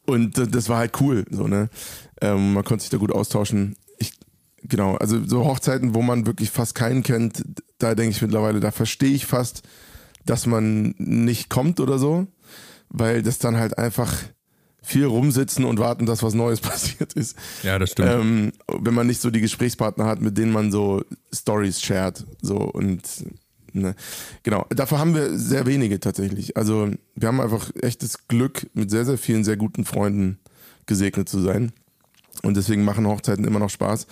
und 0.06 0.54
das 0.54 0.70
war 0.70 0.78
halt 0.78 0.98
cool. 1.00 1.26
So, 1.30 1.46
ne? 1.46 1.68
ähm, 2.24 2.54
man 2.54 2.64
konnte 2.64 2.82
sich 2.82 2.90
da 2.90 2.96
gut 2.96 3.12
austauschen. 3.12 3.76
Ich, 3.98 4.12
genau, 4.62 4.96
also 4.96 5.22
so 5.24 5.44
Hochzeiten, 5.44 5.94
wo 5.94 6.02
man 6.02 6.26
wirklich 6.26 6.50
fast 6.50 6.74
keinen 6.74 7.02
kennt, 7.02 7.44
da 7.78 7.94
denke 7.94 8.12
ich 8.12 8.22
mittlerweile, 8.22 8.60
da 8.60 8.70
verstehe 8.70 9.14
ich 9.14 9.26
fast, 9.26 9.62
dass 10.24 10.46
man 10.46 10.94
nicht 10.98 11.50
kommt 11.50 11.80
oder 11.80 11.98
so, 11.98 12.26
weil 12.88 13.22
das 13.22 13.38
dann 13.38 13.56
halt 13.56 13.76
einfach 13.78 14.14
viel 14.84 15.06
rumsitzen 15.06 15.64
und 15.64 15.78
warten, 15.78 16.06
dass 16.06 16.22
was 16.22 16.34
Neues 16.34 16.60
passiert 16.60 17.14
ist. 17.14 17.36
Ja, 17.62 17.78
das 17.78 17.90
stimmt. 17.90 18.10
Ähm, 18.10 18.52
wenn 18.68 18.94
man 18.94 19.06
nicht 19.06 19.20
so 19.20 19.30
die 19.30 19.40
Gesprächspartner 19.40 20.06
hat, 20.06 20.20
mit 20.20 20.38
denen 20.38 20.52
man 20.52 20.70
so 20.70 21.02
Stories 21.32 21.80
shared, 21.80 22.24
so 22.40 22.56
und 22.56 23.02
ne. 23.72 23.94
genau. 24.42 24.66
Dafür 24.70 24.98
haben 24.98 25.14
wir 25.14 25.36
sehr 25.38 25.66
wenige 25.66 25.98
tatsächlich. 26.00 26.56
Also 26.56 26.90
wir 27.14 27.28
haben 27.28 27.40
einfach 27.40 27.70
echtes 27.80 28.28
Glück, 28.28 28.68
mit 28.74 28.90
sehr 28.90 29.04
sehr 29.04 29.18
vielen 29.18 29.44
sehr 29.44 29.56
guten 29.56 29.84
Freunden 29.84 30.38
gesegnet 30.86 31.28
zu 31.28 31.40
sein. 31.40 31.72
Und 32.42 32.56
deswegen 32.56 32.84
machen 32.84 33.06
Hochzeiten 33.06 33.44
immer 33.44 33.58
noch 33.58 33.70
Spaß. 33.70 34.06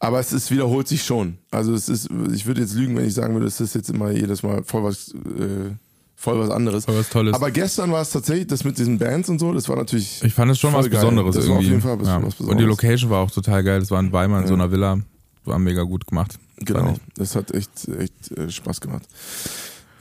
Aber 0.00 0.18
es 0.18 0.32
ist, 0.32 0.50
wiederholt 0.50 0.88
sich 0.88 1.04
schon. 1.04 1.38
Also 1.50 1.72
es 1.72 1.88
ist, 1.88 2.08
ich 2.32 2.46
würde 2.46 2.62
jetzt 2.62 2.74
lügen, 2.74 2.96
wenn 2.96 3.06
ich 3.06 3.14
sagen 3.14 3.34
würde, 3.34 3.46
es 3.46 3.60
ist 3.60 3.74
jetzt 3.74 3.90
immer 3.90 4.10
jedes 4.10 4.42
Mal 4.42 4.64
voll 4.64 4.82
was, 4.82 5.14
äh, 5.14 5.70
voll 6.16 6.38
was 6.40 6.50
anderes. 6.50 6.84
Voll 6.86 6.98
was 6.98 7.08
Tolles. 7.10 7.34
Aber 7.34 7.50
gestern 7.50 7.92
war 7.92 8.02
es 8.02 8.10
tatsächlich, 8.10 8.48
das 8.48 8.64
mit 8.64 8.78
diesen 8.78 8.98
Bands 8.98 9.28
und 9.28 9.38
so, 9.38 9.52
das 9.52 9.68
war 9.68 9.76
natürlich. 9.76 10.22
Ich 10.24 10.34
fand 10.34 10.50
es 10.50 10.58
schon 10.58 10.72
was 10.72 10.86
geil. 10.90 11.00
Besonderes 11.00 11.36
Das 11.36 11.44
war 11.48 11.56
auf 11.56 11.62
irgendwie. 11.62 11.70
jeden 11.70 11.82
Fall 11.82 12.00
was- 12.00 12.08
ja. 12.08 12.16
was 12.16 12.24
Und 12.24 12.32
die 12.38 12.42
Besonderes. 12.44 12.68
Location 12.68 13.10
war 13.10 13.20
auch 13.20 13.30
total 13.30 13.62
geil. 13.62 13.80
Das 13.80 13.90
war 13.90 14.00
in 14.00 14.12
Weimar 14.12 14.40
in 14.42 14.48
so 14.48 14.54
einer 14.54 14.70
Villa. 14.72 14.98
War 15.44 15.58
mega 15.60 15.82
gut 15.82 16.06
gemacht. 16.08 16.38
Genau, 16.58 16.96
das 17.16 17.36
hat 17.36 17.52
echt, 17.54 17.70
echt 17.86 18.32
äh, 18.36 18.50
Spaß 18.50 18.80
gemacht. 18.80 19.02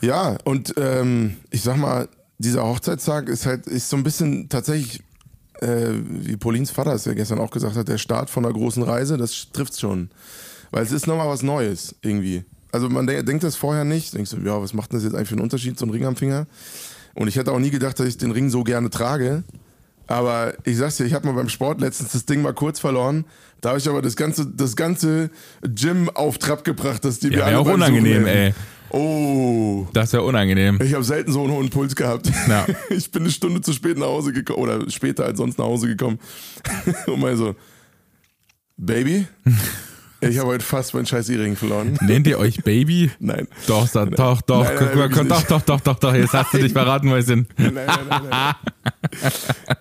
Ja, 0.01 0.37
und 0.43 0.73
ähm, 0.77 1.37
ich 1.51 1.61
sag 1.61 1.77
mal, 1.77 2.07
dieser 2.37 2.63
Hochzeitstag 2.65 3.29
ist 3.29 3.45
halt, 3.45 3.67
ist 3.67 3.89
so 3.89 3.97
ein 3.97 4.03
bisschen 4.03 4.49
tatsächlich, 4.49 5.01
äh, 5.61 5.89
wie 6.09 6.35
Paulins 6.37 6.71
Vater 6.71 6.93
es 6.93 7.05
ja 7.05 7.13
gestern 7.13 7.39
auch 7.39 7.51
gesagt 7.51 7.75
hat, 7.75 7.87
der 7.87 7.97
Start 7.97 8.29
von 8.29 8.45
einer 8.45 8.53
großen 8.53 8.83
Reise, 8.83 9.17
das 9.17 9.47
trifft 9.53 9.79
schon. 9.79 10.09
Weil 10.71 10.83
es 10.83 10.91
ist 10.91 11.07
nochmal 11.07 11.27
was 11.27 11.43
Neues 11.43 11.95
irgendwie. 12.01 12.43
Also 12.75 12.89
man 12.89 13.07
de 13.07 13.23
denkt 13.23 13.41
das 13.45 13.55
vorher 13.55 13.85
nicht, 13.85 14.13
denkst 14.15 14.31
du, 14.31 14.37
ja, 14.45 14.61
was 14.61 14.73
macht 14.73 14.91
denn 14.91 14.97
das 14.97 15.05
jetzt 15.05 15.15
eigentlich 15.15 15.29
für 15.29 15.35
einen 15.35 15.43
Unterschied, 15.43 15.79
so 15.79 15.85
ein 15.85 15.91
Ring 15.91 16.05
am 16.05 16.17
Finger? 16.17 16.45
Und 17.13 17.29
ich 17.29 17.37
hätte 17.37 17.53
auch 17.53 17.59
nie 17.59 17.69
gedacht, 17.69 17.97
dass 17.97 18.05
ich 18.05 18.17
den 18.17 18.31
Ring 18.31 18.49
so 18.49 18.65
gerne 18.65 18.89
trage. 18.89 19.45
Aber 20.07 20.53
ich 20.65 20.75
sag's 20.75 20.97
dir, 20.97 21.05
ich 21.05 21.13
habe 21.13 21.25
mal 21.25 21.33
beim 21.35 21.47
Sport 21.47 21.79
letztens 21.79 22.11
das 22.11 22.25
Ding 22.25 22.41
mal 22.41 22.53
kurz 22.53 22.81
verloren. 22.81 23.23
Da 23.61 23.69
habe 23.69 23.79
ich 23.79 23.87
aber 23.87 24.01
das 24.01 24.17
ganze, 24.17 24.45
das 24.45 24.75
ganze 24.75 25.29
Gym 25.61 26.09
auf 26.09 26.37
Trab 26.37 26.65
gebracht, 26.65 27.05
dass 27.05 27.19
die 27.19 27.29
mir 27.29 27.37
Ja, 27.37 27.45
alle 27.45 27.51
wäre 27.53 27.61
auch 27.61 27.73
unangenehm, 27.73 28.25
ey. 28.25 28.53
Oh, 28.89 29.87
Das 29.93 30.11
wäre 30.11 30.23
unangenehm. 30.23 30.77
ich 30.83 30.93
habe 30.93 31.03
selten 31.05 31.31
so 31.31 31.43
einen 31.45 31.53
hohen 31.53 31.69
Puls 31.69 31.95
gehabt. 31.95 32.29
Ja. 32.49 32.65
Ich 32.89 33.09
bin 33.09 33.21
eine 33.23 33.31
Stunde 33.31 33.61
zu 33.61 33.71
spät 33.71 33.97
nach 33.97 34.07
Hause 34.07 34.33
gekommen 34.33 34.59
oder 34.59 34.89
später 34.91 35.23
als 35.23 35.37
sonst 35.37 35.57
nach 35.57 35.65
Hause 35.65 35.87
gekommen. 35.87 36.19
Und 37.07 37.21
mal 37.21 37.37
so, 37.37 37.55
Baby, 38.75 39.27
ich 40.29 40.37
habe 40.39 40.47
heute 40.49 40.63
fast 40.65 40.93
meinen 40.93 41.05
scheiß 41.05 41.29
E-Ring 41.29 41.55
verloren. 41.55 41.97
Nennt 42.01 42.27
ihr 42.27 42.39
euch 42.39 42.63
Baby? 42.63 43.11
Nein. 43.19 43.47
Doch, 43.67 43.87
sa- 43.87 44.05
doch, 44.05 44.41
doch, 44.41 44.63
Nein, 44.63 44.89
nein, 44.95 45.11
komm, 45.11 45.27
doch, 45.27 45.43
doch, 45.43 45.61
doch, 45.61 45.81
doch, 45.81 45.99
doch, 45.99 46.13
jetzt 46.15 46.33
hast 46.33 46.53
du 46.53 46.57
dich 46.59 46.73
verraten, 46.73 47.07
Mäuschen. 47.09 47.47
Nein, 47.57 47.73
nein, 47.73 47.87
nein, 48.09 48.21
nein. 48.29 48.53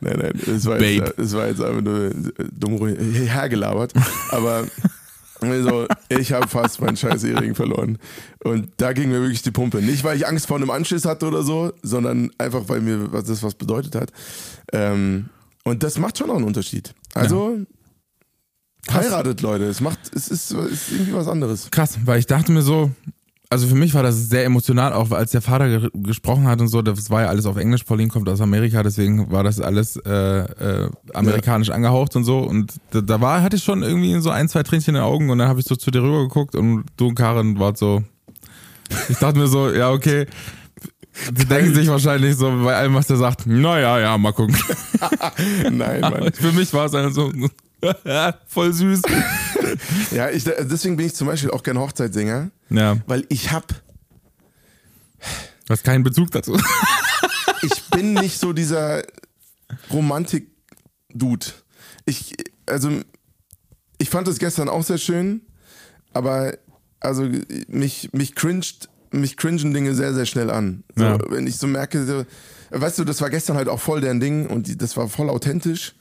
nein, 0.00 0.18
nein, 0.18 0.40
das 0.46 0.64
war, 0.66 0.74
Babe. 0.74 0.87
jetzt, 0.92 1.14
das 1.18 1.33
war 1.35 1.46
jetzt 1.48 1.62
einfach 1.62 1.83
nur 1.83 2.11
dumm 2.59 2.74
ruhig 2.74 2.96
hergelabert. 3.30 3.92
Aber 4.30 4.64
also, 5.40 5.87
ich 6.09 6.33
habe 6.33 6.48
fast 6.48 6.80
meinen 6.80 6.96
scheiß 6.96 7.24
E-Ring 7.24 7.54
verloren. 7.54 7.98
Und 8.44 8.68
da 8.78 8.92
ging 8.92 9.11
mir 9.11 9.20
wirklich 9.20 9.42
die 9.42 9.50
Pumpe. 9.50 9.78
Nicht, 9.83 10.04
weil 10.04 10.16
ich 10.16 10.26
Angst 10.26 10.46
vor 10.46 10.57
einem 10.57 10.70
Anschiss 10.70 11.04
hatte 11.04 11.26
oder 11.26 11.42
so, 11.42 11.72
sondern 11.83 12.30
einfach, 12.38 12.62
weil 12.68 12.80
mir 12.80 13.12
was 13.12 13.24
das 13.24 13.42
was 13.42 13.54
bedeutet 13.54 13.94
hat. 13.94 14.11
Ähm, 14.72 15.28
Und 15.64 15.83
das 15.83 15.98
macht 15.98 16.16
schon 16.18 16.30
auch 16.30 16.37
einen 16.37 16.44
Unterschied. 16.46 16.94
Also 17.14 17.59
heiratet, 18.92 19.40
Leute. 19.40 19.64
Es 19.64 19.81
macht, 19.81 19.99
es 20.14 20.29
ist, 20.29 20.53
es 20.53 20.73
ist 20.73 20.92
irgendwie 20.92 21.14
was 21.14 21.29
anderes. 21.29 21.70
Krass, 21.70 21.99
weil 22.05 22.18
ich 22.18 22.27
dachte 22.27 22.53
mir 22.53 22.62
so, 22.62 22.90
also 23.51 23.68
für 23.68 23.75
mich 23.77 23.94
war 23.94 24.03
das 24.03 24.29
sehr 24.29 24.44
emotional, 24.44 24.92
auch 24.92 25.11
als 25.12 25.31
der 25.31 25.40
Vater 25.40 25.68
ge 25.68 25.90
gesprochen 25.94 26.47
hat 26.47 26.61
und 26.61 26.68
so, 26.68 26.83
das 26.83 27.09
war 27.11 27.23
ja 27.23 27.29
alles 27.29 27.47
auf 27.47 27.57
Englisch, 27.57 27.85
Pauline 27.85 28.11
kommt 28.11 28.29
aus 28.29 28.40
Amerika, 28.40 28.83
deswegen 28.83 29.31
war 29.31 29.44
das 29.44 29.61
alles 29.61 29.97
äh, 29.97 30.11
äh, 30.11 30.90
amerikanisch 31.12 31.68
ja. 31.68 31.75
angehaucht 31.75 32.16
und 32.16 32.25
so. 32.25 32.38
Und 32.38 32.75
da, 32.90 33.01
da, 33.01 33.20
war, 33.20 33.42
hatte 33.42 33.57
ich 33.57 33.62
schon 33.62 33.83
irgendwie 33.83 34.18
so 34.20 34.31
ein, 34.31 34.49
zwei 34.49 34.64
Tränchen 34.64 34.97
in 34.97 35.01
den 35.01 35.05
Augen 35.05 35.31
und 35.31 35.38
dann 35.38 35.49
habe 35.49 35.61
ich 35.61 35.66
so 35.66 35.77
zu 35.77 35.90
dir 35.90 36.03
rüber 36.03 36.23
geguckt 36.23 36.57
und 36.57 36.85
du 36.97 37.09
und 37.09 37.14
Karin 37.14 37.59
wart 37.61 37.79
so. 37.79 38.03
Ich 39.09 39.18
dachte 39.18 39.38
mir 39.38 39.47
so, 39.47 39.70
ja, 39.70 39.90
okay. 39.90 40.27
Die 41.31 41.44
denken 41.44 41.75
sich 41.75 41.88
wahrscheinlich 41.88 42.37
so 42.37 42.51
bei 42.64 42.75
allem, 42.75 42.94
was 42.94 43.07
der 43.07 43.16
sagt, 43.16 43.47
naja, 43.47 44.01
ja, 44.01 44.18
mal 44.18 44.33
gucken. 44.33 44.57
Nein, 45.70 46.01
Mann. 46.01 46.33
Für 46.35 46.51
mich 46.51 46.73
war 46.75 46.87
es 46.87 46.94
einfach 46.94 47.12
so, 47.12 47.31
voll 48.47 48.73
süß. 48.73 49.03
ja, 50.12 50.31
ich, 50.31 50.44
deswegen 50.44 50.97
bin 50.97 51.07
ich 51.07 51.14
zum 51.14 51.27
Beispiel 51.27 51.51
auch 51.51 51.62
kein 51.62 51.79
Hochzeitssänger. 51.79 52.51
Ja. 52.70 52.97
Weil 53.07 53.25
ich 53.29 53.53
hab. 53.53 53.68
Du 53.68 55.70
hast 55.70 55.85
keinen 55.85 56.05
Bezug 56.05 56.31
dazu. 56.31 56.59
ich 57.62 57.83
bin 57.90 58.14
nicht 58.14 58.38
so 58.38 58.53
dieser 58.53 59.03
Romantik-Dude. 59.90 61.47
Ich, 62.05 62.35
also, 62.66 62.90
ich 63.99 64.11
fand 64.11 64.29
es 64.29 64.38
gestern 64.38 64.68
auch 64.68 64.85
sehr 64.85 64.99
schön, 64.99 65.42
aber 66.12 66.57
also 67.01 67.29
mich, 67.68 68.11
mich 68.12 68.35
cringed, 68.35 68.88
mich 69.11 69.37
cringen 69.37 69.73
Dinge 69.73 69.94
sehr, 69.94 70.14
sehr 70.14 70.27
schnell 70.27 70.51
an. 70.51 70.85
So, 70.97 71.05
ja. 71.05 71.18
Wenn 71.31 71.47
ich 71.47 71.57
so 71.57 71.66
merke, 71.66 72.05
so, 72.05 72.25
weißt 72.70 72.99
du, 72.99 73.05
das 73.05 73.20
war 73.20 73.31
gestern 73.31 73.57
halt 73.57 73.68
auch 73.68 73.81
voll 73.81 74.01
deren 74.01 74.20
Ding 74.20 74.47
und 74.47 74.83
das 74.83 74.97
war 74.97 75.09
voll 75.09 75.31
authentisch. 75.31 75.94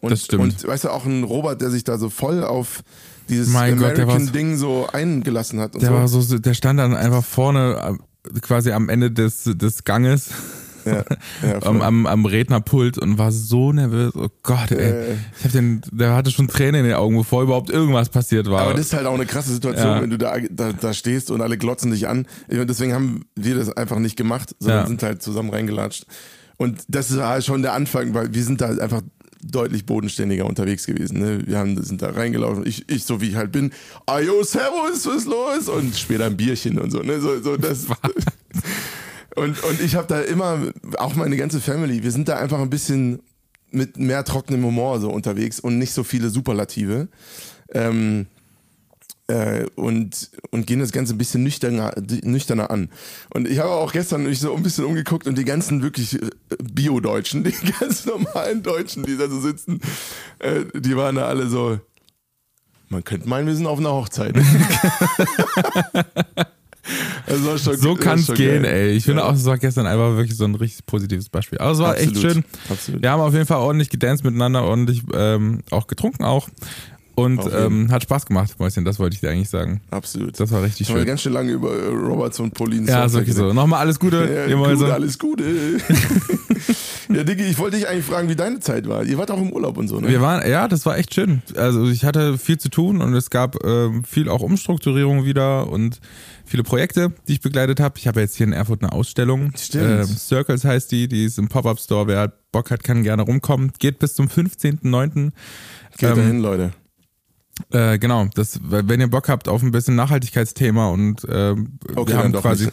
Und, 0.00 0.10
das 0.10 0.24
stimmt. 0.24 0.42
Und 0.42 0.66
weißt 0.66 0.84
du, 0.84 0.88
auch 0.90 1.04
ein 1.04 1.24
Robert, 1.24 1.60
der 1.60 1.70
sich 1.70 1.84
da 1.84 1.98
so 1.98 2.08
voll 2.08 2.42
auf 2.42 2.82
dieses 3.28 3.52
mein 3.52 3.74
American-Ding 3.74 4.56
so 4.56 4.88
eingelassen 4.92 5.60
hat. 5.60 5.74
der 5.74 5.88
so. 5.88 5.94
war 5.94 6.08
so, 6.08 6.38
der 6.38 6.54
stand 6.54 6.80
dann 6.80 6.94
einfach 6.94 7.24
vorne 7.24 7.98
äh, 8.34 8.40
quasi 8.40 8.72
am 8.72 8.88
Ende 8.88 9.10
des, 9.10 9.44
des 9.44 9.84
Ganges. 9.84 10.30
Ja, 10.86 11.04
ja, 11.42 11.62
am, 11.66 11.82
am, 11.82 12.06
am 12.06 12.24
Rednerpult 12.24 12.96
und 12.96 13.18
war 13.18 13.30
so 13.30 13.72
nervös. 13.72 14.14
Oh 14.14 14.28
Gott, 14.42 14.70
ey. 14.70 14.78
Äh. 14.78 15.16
Ich 15.38 15.44
hab 15.44 15.52
den, 15.52 15.82
der 15.92 16.14
hatte 16.14 16.30
schon 16.30 16.48
Tränen 16.48 16.76
in 16.76 16.84
den 16.86 16.94
Augen, 16.94 17.18
bevor 17.18 17.42
überhaupt 17.42 17.68
irgendwas 17.68 18.08
passiert 18.08 18.50
war. 18.50 18.62
Aber 18.62 18.72
das 18.72 18.86
ist 18.86 18.92
halt 18.94 19.06
auch 19.06 19.14
eine 19.14 19.26
krasse 19.26 19.52
Situation, 19.52 19.86
ja. 19.86 20.02
wenn 20.02 20.08
du 20.08 20.16
da, 20.16 20.36
da, 20.50 20.72
da 20.72 20.94
stehst 20.94 21.30
und 21.30 21.42
alle 21.42 21.58
glotzen 21.58 21.90
dich 21.90 22.08
an. 22.08 22.26
Deswegen 22.48 22.94
haben 22.94 23.26
wir 23.36 23.54
das 23.54 23.70
einfach 23.70 23.98
nicht 23.98 24.16
gemacht, 24.16 24.56
sondern 24.58 24.86
sind 24.86 25.02
halt 25.02 25.22
zusammen 25.22 25.50
reingelatscht. 25.50 26.06
Und 26.56 26.82
das 26.88 27.10
ist 27.10 27.20
halt 27.20 27.44
schon 27.44 27.62
der 27.62 27.74
Anfang, 27.74 28.14
weil 28.14 28.32
wir 28.32 28.42
sind 28.42 28.60
da 28.62 28.68
einfach 28.68 29.02
deutlich 29.42 29.86
bodenständiger 29.86 30.46
unterwegs 30.46 30.86
gewesen. 30.86 31.18
Ne? 31.18 31.46
Wir 31.46 31.58
haben, 31.58 31.82
sind 31.82 32.02
da 32.02 32.10
reingelaufen. 32.10 32.66
Ich, 32.66 32.88
ich, 32.88 33.04
so 33.04 33.20
wie 33.20 33.28
ich 33.28 33.36
halt 33.36 33.52
bin, 33.52 33.72
ayo, 34.06 34.42
servus, 34.42 35.06
was 35.06 35.16
ist 35.16 35.26
los? 35.26 35.68
Und 35.68 35.96
später 35.96 36.26
ein 36.26 36.36
Bierchen 36.36 36.78
und 36.78 36.90
so. 36.90 37.00
Ne? 37.00 37.20
so, 37.20 37.40
so 37.40 37.56
das, 37.56 37.86
und, 39.36 39.62
und 39.62 39.80
ich 39.80 39.94
habe 39.94 40.06
da 40.06 40.20
immer, 40.20 40.60
auch 40.98 41.14
meine 41.14 41.36
ganze 41.36 41.60
Family, 41.60 42.02
wir 42.02 42.10
sind 42.10 42.28
da 42.28 42.36
einfach 42.36 42.60
ein 42.60 42.70
bisschen 42.70 43.20
mit 43.70 43.98
mehr 43.98 44.24
trockenem 44.24 44.64
Humor 44.64 45.00
so 45.00 45.10
unterwegs 45.10 45.60
und 45.60 45.78
nicht 45.78 45.92
so 45.92 46.02
viele 46.02 46.30
Superlative. 46.30 47.08
Ähm, 47.72 48.26
äh, 49.30 49.66
und, 49.76 50.30
und 50.50 50.66
gehen 50.66 50.80
das 50.80 50.92
Ganze 50.92 51.14
ein 51.14 51.18
bisschen 51.18 51.42
nüchterner, 51.42 51.94
nüchterner 52.22 52.70
an. 52.70 52.90
Und 53.32 53.48
ich 53.48 53.58
habe 53.58 53.70
auch 53.70 53.92
gestern 53.92 54.24
mich 54.24 54.40
so 54.40 54.54
ein 54.54 54.62
bisschen 54.62 54.84
umgeguckt 54.84 55.26
und 55.26 55.38
die 55.38 55.44
ganzen 55.44 55.82
wirklich 55.82 56.20
äh, 56.20 56.30
Bio-Deutschen, 56.62 57.44
die 57.44 57.54
ganz 57.78 58.06
normalen 58.06 58.62
Deutschen, 58.62 59.04
die 59.04 59.16
da 59.16 59.28
so 59.28 59.40
sitzen, 59.40 59.80
äh, 60.40 60.64
die 60.74 60.96
waren 60.96 61.16
da 61.16 61.26
alle 61.26 61.48
so, 61.48 61.78
man 62.88 63.04
könnte 63.04 63.28
meinen, 63.28 63.46
wir 63.46 63.54
sind 63.54 63.66
auf 63.66 63.78
einer 63.78 63.92
Hochzeit. 63.92 64.36
schon, 67.58 67.76
so 67.76 67.94
kann 67.94 68.18
es 68.18 68.26
gehen, 68.34 68.64
geil. 68.64 68.72
ey. 68.72 68.90
Ich 68.90 69.04
finde 69.04 69.22
ja. 69.22 69.28
auch, 69.28 69.34
es 69.34 69.44
war 69.44 69.58
gestern 69.58 69.86
einfach 69.86 70.16
wirklich 70.16 70.36
so 70.36 70.44
ein 70.44 70.56
richtig 70.56 70.86
positives 70.86 71.28
Beispiel. 71.28 71.58
Aber 71.58 71.70
es 71.70 71.78
war 71.78 71.92
Absolut. 71.92 72.16
echt 72.16 72.20
schön. 72.20 72.44
Absolut. 72.68 73.02
Wir 73.02 73.10
haben 73.12 73.20
auf 73.20 73.32
jeden 73.32 73.46
Fall 73.46 73.58
ordentlich 73.58 73.90
gedanced 73.90 74.24
miteinander, 74.24 74.64
ordentlich 74.64 75.04
ähm, 75.14 75.60
auch 75.70 75.86
getrunken 75.86 76.24
auch. 76.24 76.48
Und 77.20 77.40
ähm, 77.52 77.90
hat 77.90 78.02
Spaß 78.02 78.26
gemacht, 78.26 78.58
Mäuschen, 78.58 78.84
das 78.84 78.98
wollte 78.98 79.14
ich 79.14 79.20
dir 79.20 79.30
eigentlich 79.30 79.48
sagen. 79.48 79.80
Absolut. 79.90 80.38
Das 80.38 80.50
war 80.50 80.62
richtig 80.62 80.86
schön. 80.86 80.96
Wir 80.96 81.04
ganz 81.04 81.22
schön 81.22 81.32
lange 81.32 81.52
über 81.52 81.70
Roberts 81.88 82.40
und 82.40 82.54
Paulins 82.54 82.88
Ja, 82.88 83.08
sowieso. 83.08 83.52
Nochmal 83.52 83.80
alles 83.80 83.98
Gute. 83.98 84.20
Ja, 84.50 84.56
Gute 84.56 84.92
alles 84.92 85.18
Gute. 85.18 85.44
ja, 87.08 87.24
Diggi, 87.24 87.44
ich 87.44 87.58
wollte 87.58 87.76
dich 87.76 87.88
eigentlich 87.88 88.04
fragen, 88.04 88.28
wie 88.28 88.36
deine 88.36 88.60
Zeit 88.60 88.88
war. 88.88 89.04
Ihr 89.04 89.18
wart 89.18 89.30
auch 89.30 89.40
im 89.40 89.52
Urlaub 89.52 89.76
und 89.76 89.88
so, 89.88 90.00
ne? 90.00 90.08
Wir 90.08 90.20
waren, 90.20 90.48
ja, 90.48 90.66
das 90.66 90.86
war 90.86 90.96
echt 90.96 91.14
schön. 91.14 91.42
Also 91.56 91.88
ich 91.88 92.04
hatte 92.04 92.38
viel 92.38 92.58
zu 92.58 92.68
tun 92.68 93.00
und 93.00 93.14
es 93.14 93.30
gab 93.30 93.62
äh, 93.64 93.90
viel 94.02 94.28
auch 94.28 94.40
Umstrukturierung 94.40 95.24
wieder 95.24 95.68
und 95.68 96.00
viele 96.44 96.62
Projekte, 96.62 97.12
die 97.28 97.34
ich 97.34 97.40
begleitet 97.40 97.80
habe. 97.80 97.94
Ich 97.98 98.08
habe 98.08 98.20
jetzt 98.20 98.36
hier 98.36 98.46
in 98.46 98.52
Erfurt 98.52 98.82
eine 98.82 98.92
Ausstellung. 98.92 99.52
Stimmt. 99.56 99.84
Äh, 99.84 100.04
Circles 100.04 100.64
heißt 100.64 100.90
die, 100.90 101.08
die 101.08 101.24
ist 101.24 101.38
im 101.38 101.48
Pop-Up-Store. 101.48 102.06
Wer 102.06 102.32
Bock 102.52 102.70
hat, 102.70 102.82
kann 102.82 103.02
gerne 103.02 103.22
rumkommen. 103.22 103.72
Geht 103.78 103.98
bis 103.98 104.14
zum 104.14 104.26
15.09. 104.26 105.30
Geht 105.96 106.10
ähm, 106.10 106.16
dahin, 106.16 106.40
Leute. 106.40 106.72
Äh, 107.72 107.98
genau, 107.98 108.26
das, 108.34 108.60
wenn 108.62 109.00
ihr 109.00 109.08
Bock 109.08 109.28
habt 109.28 109.48
auf 109.48 109.62
ein 109.62 109.70
bisschen 109.70 109.94
Nachhaltigkeitsthema 109.94 110.88
und 110.88 111.24
äh, 111.24 111.54
okay, 111.94 112.12
wir 112.12 112.18
haben 112.18 112.32
quasi 112.32 112.68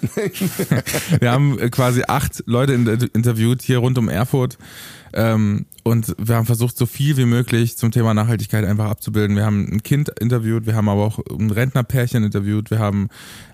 wir 1.19 1.31
haben 1.31 1.57
quasi 1.71 2.03
acht 2.07 2.43
Leute 2.45 2.73
interviewt 2.73 3.61
hier 3.61 3.79
rund 3.79 3.97
um 3.97 4.09
Erfurt 4.09 4.57
ähm, 5.13 5.65
und 5.83 6.15
wir 6.17 6.35
haben 6.35 6.45
versucht 6.45 6.77
so 6.77 6.85
viel 6.85 7.17
wie 7.17 7.25
möglich 7.25 7.77
zum 7.77 7.91
Thema 7.91 8.13
Nachhaltigkeit 8.13 8.65
einfach 8.65 8.89
abzubilden. 8.89 9.35
Wir 9.35 9.45
haben 9.45 9.67
ein 9.71 9.83
Kind 9.83 10.09
interviewt, 10.19 10.65
wir 10.65 10.75
haben 10.75 10.89
aber 10.89 11.03
auch 11.03 11.19
ein 11.31 11.49
Rentnerpärchen 11.49 12.23
interviewt, 12.23 12.71
wir 12.71 12.79
haben 12.79 13.07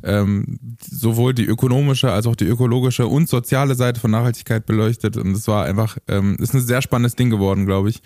ähm, 0.04 0.60
sowohl 0.82 1.34
die 1.34 1.46
ökonomische 1.46 2.12
als 2.12 2.26
auch 2.26 2.36
die 2.36 2.46
ökologische 2.46 3.08
und 3.08 3.30
soziale 3.30 3.76
Seite 3.76 4.00
von 4.00 4.12
Nachhaltigkeit 4.12 4.66
beleuchtet 4.66 5.18
und 5.18 5.32
es 5.34 5.48
war 5.48 5.66
einfach 5.66 5.98
ähm, 6.08 6.38
ist 6.40 6.54
ein 6.54 6.62
sehr 6.62 6.82
spannendes 6.82 7.16
Ding 7.16 7.30
geworden, 7.30 7.66
glaube 7.66 7.90
ich. 7.90 8.02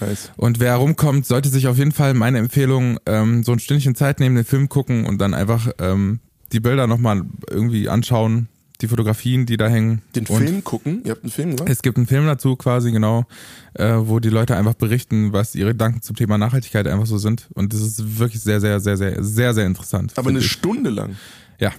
Nice. 0.00 0.30
Und 0.36 0.60
wer 0.60 0.70
herumkommt, 0.72 1.26
sollte 1.26 1.48
sich 1.48 1.66
auf 1.68 1.78
jeden 1.78 1.92
Fall 1.92 2.14
meine 2.14 2.38
Empfehlung 2.38 2.98
ähm, 3.06 3.42
so 3.42 3.52
ein 3.52 3.58
Stündchen 3.58 3.94
Zeit 3.94 4.20
nehmen, 4.20 4.36
den 4.36 4.44
Film 4.44 4.68
gucken 4.68 5.06
und 5.06 5.20
dann 5.20 5.34
einfach 5.34 5.68
ähm, 5.78 6.20
die 6.52 6.60
Bilder 6.60 6.86
nochmal 6.86 7.22
irgendwie 7.50 7.88
anschauen, 7.88 8.48
die 8.80 8.86
Fotografien, 8.86 9.44
die 9.44 9.56
da 9.56 9.68
hängen. 9.68 10.02
Den 10.14 10.26
und 10.26 10.38
Film 10.38 10.64
gucken? 10.64 11.02
Ihr 11.04 11.10
habt 11.10 11.24
einen 11.24 11.32
Film, 11.32 11.52
oder? 11.54 11.66
Es 11.68 11.82
gibt 11.82 11.96
einen 11.96 12.06
Film 12.06 12.26
dazu 12.26 12.54
quasi, 12.56 12.92
genau, 12.92 13.26
äh, 13.74 13.94
wo 13.96 14.20
die 14.20 14.28
Leute 14.28 14.56
einfach 14.56 14.74
berichten, 14.74 15.32
was 15.32 15.54
ihre 15.54 15.70
Gedanken 15.70 16.02
zum 16.02 16.14
Thema 16.14 16.38
Nachhaltigkeit 16.38 16.86
einfach 16.86 17.06
so 17.06 17.18
sind. 17.18 17.48
Und 17.54 17.72
das 17.72 17.80
ist 17.80 18.18
wirklich 18.18 18.40
sehr, 18.40 18.60
sehr, 18.60 18.78
sehr, 18.80 18.96
sehr, 18.96 19.22
sehr, 19.22 19.54
sehr 19.54 19.66
interessant. 19.66 20.12
Aber 20.16 20.30
eine 20.30 20.38
ich. 20.38 20.50
Stunde 20.50 20.90
lang? 20.90 21.16
Ja. 21.58 21.72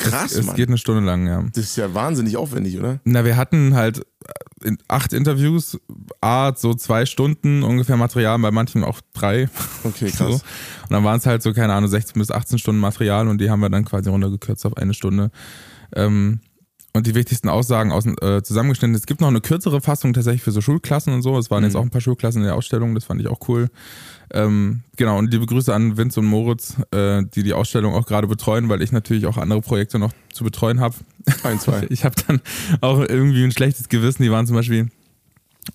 Krass, 0.00 0.32
es, 0.32 0.46
es 0.46 0.54
geht 0.54 0.68
eine 0.68 0.78
Stunde 0.78 1.02
lang, 1.02 1.26
ja. 1.26 1.44
Das 1.52 1.64
ist 1.64 1.76
ja 1.76 1.92
wahnsinnig 1.94 2.36
aufwendig, 2.36 2.78
oder? 2.78 3.00
Na, 3.04 3.24
wir 3.24 3.36
hatten 3.36 3.74
halt 3.74 4.02
in 4.62 4.78
acht 4.88 5.12
Interviews, 5.12 5.78
A, 6.20 6.52
so 6.54 6.74
zwei 6.74 7.06
Stunden 7.06 7.62
ungefähr 7.62 7.96
Material, 7.96 8.38
bei 8.38 8.50
manchen 8.50 8.84
auch 8.84 9.00
drei. 9.14 9.48
Okay, 9.84 10.10
krass. 10.16 10.18
So. 10.18 10.34
Und 10.34 10.90
dann 10.90 11.04
waren 11.04 11.18
es 11.18 11.26
halt 11.26 11.42
so, 11.42 11.52
keine 11.52 11.72
Ahnung, 11.72 11.88
16 11.88 12.18
bis 12.18 12.30
18 12.30 12.58
Stunden 12.58 12.80
Material 12.80 13.28
und 13.28 13.40
die 13.40 13.50
haben 13.50 13.60
wir 13.60 13.70
dann 13.70 13.84
quasi 13.84 14.10
runtergekürzt 14.10 14.66
auf 14.66 14.76
eine 14.76 14.94
Stunde. 14.94 15.30
Ähm, 15.94 16.40
und 16.92 17.06
die 17.06 17.14
wichtigsten 17.14 17.48
Aussagen 17.48 17.92
aus, 17.92 18.04
äh, 18.06 18.42
zusammengeschnitten. 18.42 18.96
Es 18.96 19.06
gibt 19.06 19.20
noch 19.20 19.28
eine 19.28 19.40
kürzere 19.40 19.80
Fassung 19.80 20.12
tatsächlich 20.12 20.42
für 20.42 20.50
so 20.50 20.60
Schulklassen 20.60 21.14
und 21.14 21.22
so. 21.22 21.38
Es 21.38 21.50
waren 21.50 21.60
mhm. 21.60 21.66
jetzt 21.66 21.76
auch 21.76 21.82
ein 21.82 21.90
paar 21.90 22.00
Schulklassen 22.00 22.42
in 22.42 22.46
der 22.46 22.56
Ausstellung, 22.56 22.94
das 22.94 23.04
fand 23.04 23.20
ich 23.20 23.28
auch 23.28 23.48
cool. 23.48 23.68
Ähm, 24.32 24.82
genau, 24.96 25.18
und 25.18 25.30
liebe 25.30 25.46
Grüße 25.46 25.74
an 25.74 25.96
Vince 25.96 26.20
und 26.20 26.26
Moritz, 26.26 26.76
äh, 26.92 27.22
die 27.34 27.42
die 27.42 27.52
Ausstellung 27.52 27.94
auch 27.94 28.06
gerade 28.06 28.26
betreuen, 28.26 28.68
weil 28.68 28.82
ich 28.82 28.92
natürlich 28.92 29.26
auch 29.26 29.36
andere 29.36 29.60
Projekte 29.60 29.98
noch 29.98 30.12
zu 30.32 30.44
betreuen 30.44 30.80
habe. 30.80 30.94
Ein, 31.42 31.58
zwei. 31.58 31.86
Ich 31.90 32.04
habe 32.04 32.14
dann 32.26 32.40
auch 32.80 33.00
irgendwie 33.00 33.44
ein 33.44 33.52
schlechtes 33.52 33.88
Gewissen. 33.88 34.22
Die 34.22 34.30
waren 34.30 34.46
zum 34.46 34.56
Beispiel 34.56 34.88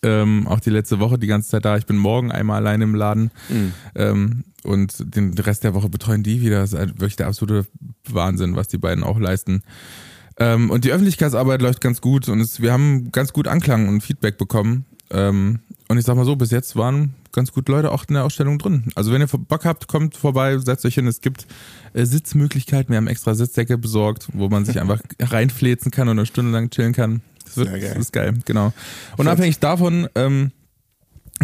ähm, 0.04 0.48
auch 0.48 0.60
die 0.60 0.70
letzte 0.70 1.00
Woche 1.00 1.18
die 1.18 1.28
ganze 1.28 1.50
Zeit 1.50 1.66
da. 1.66 1.78
Ich 1.78 1.86
bin 1.86 1.98
morgen 1.98 2.32
einmal 2.32 2.58
alleine 2.58 2.86
im 2.86 2.96
Laden. 2.96 3.32
Mhm. 3.50 3.74
Ähm, 3.96 4.44
und 4.64 5.16
den 5.16 5.34
Rest 5.38 5.64
der 5.64 5.74
Woche 5.74 5.90
betreuen 5.90 6.24
die 6.24 6.42
wieder. 6.42 6.60
Das 6.60 6.74
ist 6.74 6.80
halt 6.80 7.00
wirklich 7.00 7.18
der 7.18 7.28
absolute 7.28 7.68
Wahnsinn, 8.10 8.56
was 8.56 8.68
die 8.68 8.78
beiden 8.78 9.04
auch 9.04 9.20
leisten. 9.20 9.62
Ähm, 10.38 10.70
und 10.70 10.86
die 10.86 10.92
Öffentlichkeitsarbeit 10.92 11.62
läuft 11.62 11.82
ganz 11.82 12.02
gut 12.02 12.28
und 12.28 12.42
es, 12.42 12.62
wir 12.62 12.74
haben 12.74 13.12
ganz 13.12 13.32
gut 13.32 13.48
Anklang 13.48 13.88
und 13.88 14.02
Feedback 14.02 14.38
bekommen. 14.38 14.86
Ähm, 15.12 15.60
und 15.88 15.98
ich 15.98 16.06
sag 16.06 16.16
mal 16.16 16.26
so, 16.26 16.36
bis 16.36 16.52
jetzt 16.52 16.76
waren 16.76 17.14
ganz 17.36 17.52
gut 17.52 17.70
Leute 17.70 17.92
auch 17.92 18.06
in 18.08 18.16
der 18.16 18.24
Ausstellung 18.24 18.58
drin. 18.58 18.86
Also 18.96 19.12
wenn 19.12 19.22
ihr 19.22 19.28
Bock 19.28 19.66
habt, 19.66 19.88
kommt 19.88 20.18
vorbei, 20.18 20.58
setzt 20.58 20.86
euch 20.86 20.96
hin. 20.96 21.06
Es 21.06 21.22
gibt 21.22 21.46
äh, 21.94 22.06
Sitzmöglichkeiten. 22.06 22.90
Wir 22.90 22.98
haben 22.98 23.08
extra 23.08 23.36
Sitzdecke 23.36 23.78
besorgt, 23.78 24.28
wo 24.34 24.50
man 24.50 24.66
sich 24.66 24.80
einfach 24.80 25.02
reinflezen 25.20 25.92
kann 25.92 26.08
und 26.10 26.18
eine 26.18 26.26
Stunde 26.26 26.52
lang 26.52 26.72
chillen 26.72 26.94
kann. 26.94 27.22
Das, 27.44 27.58
wird, 27.58 27.70
geil. 27.70 27.82
das 27.82 27.98
ist 27.98 28.14
geil, 28.14 28.34
genau. 28.46 28.74
Und 29.18 29.28
abhängig 29.28 29.60
davon 29.60 30.08
ähm, 30.16 30.52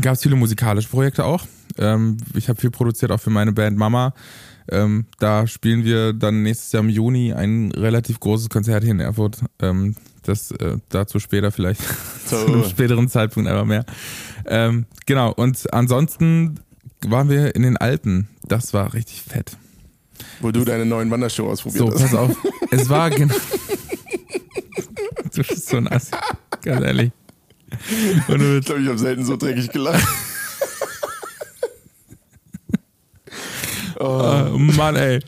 gab 0.01 0.13
es 0.13 0.23
viele 0.23 0.35
musikalische 0.35 0.89
Projekte 0.89 1.25
auch. 1.25 1.45
Ähm, 1.77 2.17
ich 2.33 2.49
habe 2.49 2.59
viel 2.59 2.71
produziert, 2.71 3.11
auch 3.11 3.19
für 3.19 3.29
meine 3.29 3.51
Band 3.51 3.77
Mama. 3.77 4.13
Ähm, 4.69 5.05
da 5.19 5.47
spielen 5.47 5.83
wir 5.83 6.13
dann 6.13 6.43
nächstes 6.43 6.71
Jahr 6.71 6.83
im 6.83 6.89
Juni 6.89 7.33
ein 7.33 7.71
relativ 7.71 8.19
großes 8.19 8.49
Konzert 8.49 8.83
hier 8.83 8.91
in 8.91 8.99
Erfurt. 8.99 9.39
Ähm, 9.59 9.95
das 10.23 10.51
äh, 10.51 10.77
dazu 10.89 11.19
später 11.19 11.51
vielleicht 11.51 11.81
zu 12.25 12.37
einem 12.45 12.63
späteren 12.63 13.09
Zeitpunkt 13.09 13.49
einfach 13.49 13.65
mehr. 13.65 13.85
Ähm, 14.45 14.85
genau, 15.05 15.31
und 15.33 15.71
ansonsten 15.73 16.59
waren 17.05 17.29
wir 17.29 17.55
in 17.55 17.63
den 17.63 17.77
Alpen. 17.77 18.27
Das 18.47 18.73
war 18.73 18.93
richtig 18.93 19.21
fett. 19.23 19.57
Wo 20.39 20.51
du 20.51 20.63
deine 20.63 20.85
neuen 20.85 21.09
Wanderschuhe 21.09 21.49
ausprobiert 21.49 21.79
So, 21.79 21.91
hast. 21.93 22.01
pass 22.01 22.13
auf. 22.15 22.35
Es 22.71 22.87
war 22.89 23.09
genau. 23.09 23.33
Du 25.33 25.43
bist 25.43 25.67
so 25.67 25.77
ein 25.77 25.87
Assi. 25.91 26.11
Ganz 26.61 26.85
ehrlich. 26.85 27.11
Und 28.27 28.41
Ich 28.59 28.65
glaube, 28.65 28.81
ich 28.81 28.87
habe 28.87 28.97
selten 28.97 29.25
so 29.25 29.35
dreckig 29.37 29.69
gelacht. 29.71 30.05
Oh 33.99 34.53
Mann, 34.57 34.95
ey. 34.95 35.19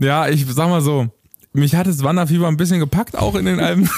Ja, 0.00 0.28
ich 0.28 0.44
sag 0.46 0.68
mal 0.68 0.80
so, 0.80 1.08
mich 1.52 1.74
hat 1.74 1.86
das 1.86 2.02
Wanderfieber 2.02 2.48
ein 2.48 2.56
bisschen 2.56 2.80
gepackt, 2.80 3.16
auch 3.16 3.34
in 3.34 3.46
den 3.46 3.60
Alpen. 3.60 3.88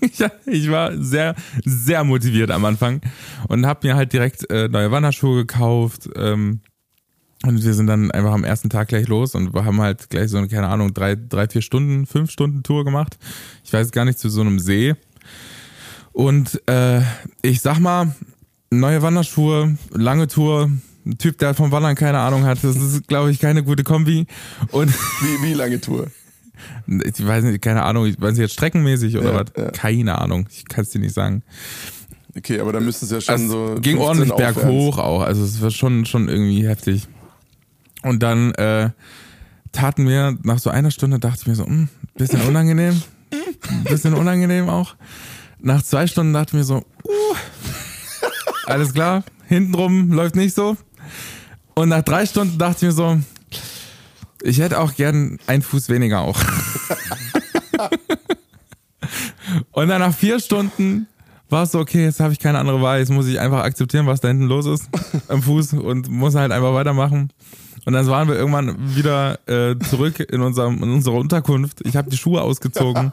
ich, 0.46 0.70
war 0.70 0.96
sehr, 0.96 1.34
sehr 1.64 2.04
motiviert 2.04 2.50
am 2.50 2.64
Anfang 2.64 3.00
und 3.48 3.66
hab 3.66 3.82
mir 3.84 3.96
halt 3.96 4.12
direkt 4.12 4.48
äh, 4.50 4.68
neue 4.68 4.90
Wanderschuhe 4.90 5.44
gekauft. 5.44 6.08
Ähm, 6.16 6.60
und 7.44 7.64
wir 7.64 7.74
sind 7.74 7.88
dann 7.88 8.10
einfach 8.12 8.32
am 8.32 8.44
ersten 8.44 8.70
Tag 8.70 8.88
gleich 8.88 9.08
los 9.08 9.34
und 9.34 9.52
wir 9.52 9.64
haben 9.64 9.80
halt 9.80 10.10
gleich 10.10 10.30
so 10.30 10.38
eine, 10.38 10.46
keine 10.48 10.68
Ahnung, 10.68 10.94
drei, 10.94 11.16
drei, 11.16 11.48
vier 11.48 11.62
Stunden, 11.62 12.06
fünf 12.06 12.30
Stunden 12.30 12.62
Tour 12.62 12.84
gemacht. 12.84 13.18
Ich 13.64 13.72
weiß 13.72 13.90
gar 13.90 14.04
nicht, 14.04 14.18
zu 14.18 14.28
so 14.28 14.42
einem 14.42 14.60
See. 14.60 14.94
Und 16.12 16.60
äh, 16.68 17.00
ich 17.42 17.60
sag 17.60 17.80
mal, 17.80 18.14
neue 18.70 19.02
Wanderschuhe, 19.02 19.76
lange 19.90 20.28
Tour, 20.28 20.70
ein 21.04 21.18
Typ, 21.18 21.38
der 21.38 21.54
vom 21.54 21.72
Wandern 21.72 21.96
keine 21.96 22.18
Ahnung 22.20 22.44
hat, 22.44 22.62
das 22.62 22.76
ist, 22.76 23.08
glaube 23.08 23.32
ich, 23.32 23.40
keine 23.40 23.64
gute 23.64 23.82
Kombi. 23.82 24.26
Und 24.70 24.92
Wie, 24.92 25.48
wie 25.48 25.54
lange 25.54 25.80
Tour? 25.80 26.06
Ich 26.86 27.26
weiß 27.26 27.44
nicht, 27.44 27.62
keine 27.62 27.82
Ahnung, 27.82 28.06
ich 28.06 28.20
weiß 28.20 28.30
nicht 28.32 28.40
jetzt 28.40 28.54
streckenmäßig 28.54 29.16
oder 29.18 29.32
Ja, 29.32 29.40
was? 29.40 29.46
ja. 29.56 29.70
Keine 29.70 30.18
Ahnung, 30.20 30.46
ich 30.50 30.66
kann 30.68 30.82
es 30.84 30.90
dir 30.90 30.98
nicht 31.00 31.14
sagen. 31.14 31.42
Okay, 32.36 32.60
aber 32.60 32.72
da 32.72 32.80
müssten 32.80 33.04
es 33.06 33.10
ja 33.10 33.20
schon 33.20 33.34
Also, 33.34 33.74
so. 33.74 33.80
ging 33.80 33.96
15 33.98 33.98
ordentlich 34.00 34.34
berghoch 34.34 34.98
auch, 34.98 35.22
also 35.22 35.44
es 35.44 35.60
war 35.60 35.70
schon, 35.70 36.06
schon 36.06 36.28
irgendwie 36.28 36.66
heftig. 36.66 37.06
Und 38.02 38.22
dann 38.22 38.52
äh, 38.54 38.90
taten 39.72 40.08
wir, 40.08 40.36
nach 40.42 40.58
so 40.58 40.70
einer 40.70 40.90
Stunde 40.90 41.18
dachte 41.18 41.40
ich 41.42 41.46
mir 41.46 41.54
so, 41.54 41.66
hm, 41.66 41.88
bisschen 42.16 42.40
unangenehm, 42.48 43.00
bisschen 43.84 44.14
unangenehm 44.14 44.68
auch. 44.68 44.94
Nach 45.60 45.82
zwei 45.82 46.06
Stunden 46.06 46.32
dachte 46.32 46.48
ich 46.50 46.54
mir 46.54 46.64
so, 46.64 46.78
uh, 47.04 47.36
alles 48.66 48.92
klar, 48.94 49.24
hintenrum 49.46 50.10
läuft 50.12 50.34
nicht 50.34 50.54
so. 50.54 50.76
Und 51.74 51.88
nach 51.90 52.02
drei 52.02 52.26
Stunden 52.26 52.58
dachte 52.58 52.78
ich 52.78 52.82
mir 52.82 52.92
so, 52.92 53.18
ich 54.42 54.58
hätte 54.58 54.80
auch 54.80 54.94
gern 54.94 55.38
einen 55.46 55.62
Fuß 55.62 55.88
weniger 55.88 56.20
auch. 56.20 56.38
Und 59.72 59.88
dann 59.88 60.00
nach 60.00 60.14
vier 60.14 60.38
Stunden 60.40 61.06
war 61.48 61.64
es 61.64 61.72
so, 61.72 61.80
okay, 61.80 62.04
jetzt 62.04 62.20
habe 62.20 62.32
ich 62.32 62.38
keine 62.38 62.58
andere 62.58 62.80
Wahl, 62.80 63.00
jetzt 63.00 63.10
muss 63.10 63.26
ich 63.26 63.38
einfach 63.38 63.62
akzeptieren, 63.62 64.06
was 64.06 64.20
da 64.20 64.28
hinten 64.28 64.44
los 64.46 64.66
ist 64.66 64.88
am 65.28 65.42
Fuß 65.42 65.74
und 65.74 66.08
muss 66.08 66.34
halt 66.34 66.50
einfach 66.52 66.72
weitermachen. 66.74 67.30
Und 67.84 67.92
dann 67.92 68.06
waren 68.06 68.28
wir 68.28 68.36
irgendwann 68.36 68.94
wieder 68.96 69.38
äh, 69.48 69.76
zurück 69.78 70.20
in, 70.20 70.40
unserem, 70.40 70.82
in 70.82 70.90
unserer 70.90 71.16
Unterkunft. 71.16 71.80
Ich 71.84 71.96
habe 71.96 72.10
die 72.10 72.16
Schuhe 72.16 72.40
ausgezogen. 72.40 73.12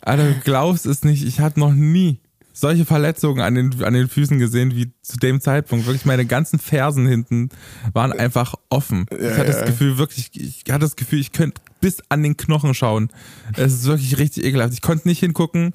Alter, 0.00 0.28
du 0.28 0.40
glaubst 0.40 0.86
es 0.86 1.04
nicht, 1.04 1.24
ich 1.24 1.40
habe 1.40 1.60
noch 1.60 1.72
nie 1.72 2.18
solche 2.60 2.84
Verletzungen 2.84 3.40
an 3.40 3.54
den, 3.54 3.82
an 3.82 3.94
den 3.94 4.08
Füßen 4.08 4.38
gesehen 4.38 4.74
wie 4.74 4.92
zu 5.02 5.16
dem 5.16 5.40
Zeitpunkt. 5.40 5.86
Wirklich 5.86 6.04
meine 6.04 6.26
ganzen 6.26 6.58
Fersen 6.58 7.06
hinten 7.06 7.48
waren 7.92 8.12
einfach 8.12 8.54
offen. 8.68 9.06
ich 9.10 9.30
hatte 9.30 9.46
das 9.46 9.60
ja. 9.60 9.66
Gefühl, 9.66 9.98
wirklich, 9.98 10.30
ich 10.34 10.64
hatte 10.68 10.80
das 10.80 10.96
Gefühl, 10.96 11.20
ich 11.20 11.32
könnte 11.32 11.60
bis 11.80 12.02
an 12.08 12.22
den 12.22 12.36
Knochen 12.36 12.74
schauen. 12.74 13.08
Es 13.56 13.72
ist 13.72 13.86
wirklich 13.86 14.18
richtig 14.18 14.44
ekelhaft. 14.44 14.74
Ich 14.74 14.82
konnte 14.82 15.08
nicht 15.08 15.20
hingucken. 15.20 15.72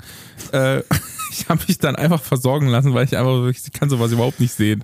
Äh, 0.52 0.82
ich 1.32 1.50
habe 1.50 1.62
mich 1.68 1.80
dann 1.80 1.96
einfach 1.96 2.22
versorgen 2.22 2.68
lassen, 2.68 2.94
weil 2.94 3.06
ich 3.06 3.18
einfach 3.18 3.42
wirklich, 3.42 3.66
ich 3.66 3.74
kann 3.74 3.90
sowas 3.90 4.12
überhaupt 4.12 4.40
nicht 4.40 4.54
sehen. 4.54 4.84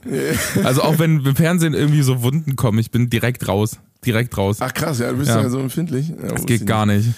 Also 0.64 0.82
auch 0.82 1.00
wenn 1.00 1.26
im 1.26 1.36
Fernsehen 1.36 1.74
irgendwie 1.74 2.02
so 2.02 2.24
Wunden 2.24 2.56
kommen, 2.56 2.80
ich 2.80 2.92
bin 2.92 3.10
direkt 3.10 3.48
raus. 3.48 3.80
Direkt 4.06 4.36
raus. 4.38 4.58
Ach 4.62 4.74
krass, 4.74 4.98
ja, 5.00 5.12
du 5.12 5.18
bist 5.18 5.30
ja, 5.30 5.42
Ja. 5.42 5.50
so 5.50 5.60
empfindlich. 5.60 6.10
Ja, 6.10 6.30
Das 6.30 6.46
geht 6.48 6.66
gar 6.66 6.86
nicht. 6.88 7.10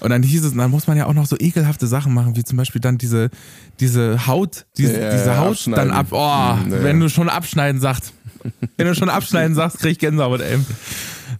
Und 0.00 0.10
dann 0.10 0.22
hieß 0.24 0.44
es, 0.44 0.54
dann 0.54 0.70
muss 0.72 0.86
man 0.88 0.96
ja 0.96 1.06
auch 1.06 1.12
noch 1.14 1.26
so 1.26 1.36
ekelhafte 1.38 1.86
Sachen 1.86 2.12
machen, 2.14 2.34
wie 2.34 2.42
zum 2.42 2.56
Beispiel 2.56 2.80
dann 2.80 2.98
diese, 2.98 3.30
diese 3.78 4.26
Haut, 4.26 4.66
diese, 4.76 5.00
Ja, 5.00 5.12
diese 5.12 5.38
Haut 5.38 5.64
dann 5.68 5.90
ab. 5.92 6.06
Oh, 6.10 6.56
Hm, 6.58 6.72
wenn 6.82 6.98
du 6.98 7.08
schon 7.08 7.28
abschneiden 7.28 7.80
sagst. 7.80 8.12
Wenn 8.76 8.88
du 8.88 8.94
schon 8.96 9.08
abschneiden 9.08 9.54
sagst, 9.54 9.78
krieg 9.78 9.92
ich 9.92 9.98
Gänsehaut, 10.00 10.40
ey. 10.40 10.58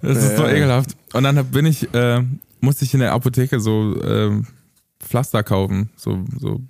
Das 0.02 0.18
ist 0.22 0.36
so 0.36 0.46
ekelhaft. 0.46 0.90
Und 1.12 1.24
dann 1.24 1.44
bin 1.46 1.66
ich, 1.66 1.92
äh, 1.94 2.22
musste 2.60 2.84
ich 2.84 2.94
in 2.94 3.00
der 3.00 3.12
Apotheke 3.12 3.58
so 3.58 4.00
ähm, 4.04 4.46
Pflaster 5.00 5.42
kaufen. 5.42 5.90
So, 5.96 6.24
so 6.38 6.60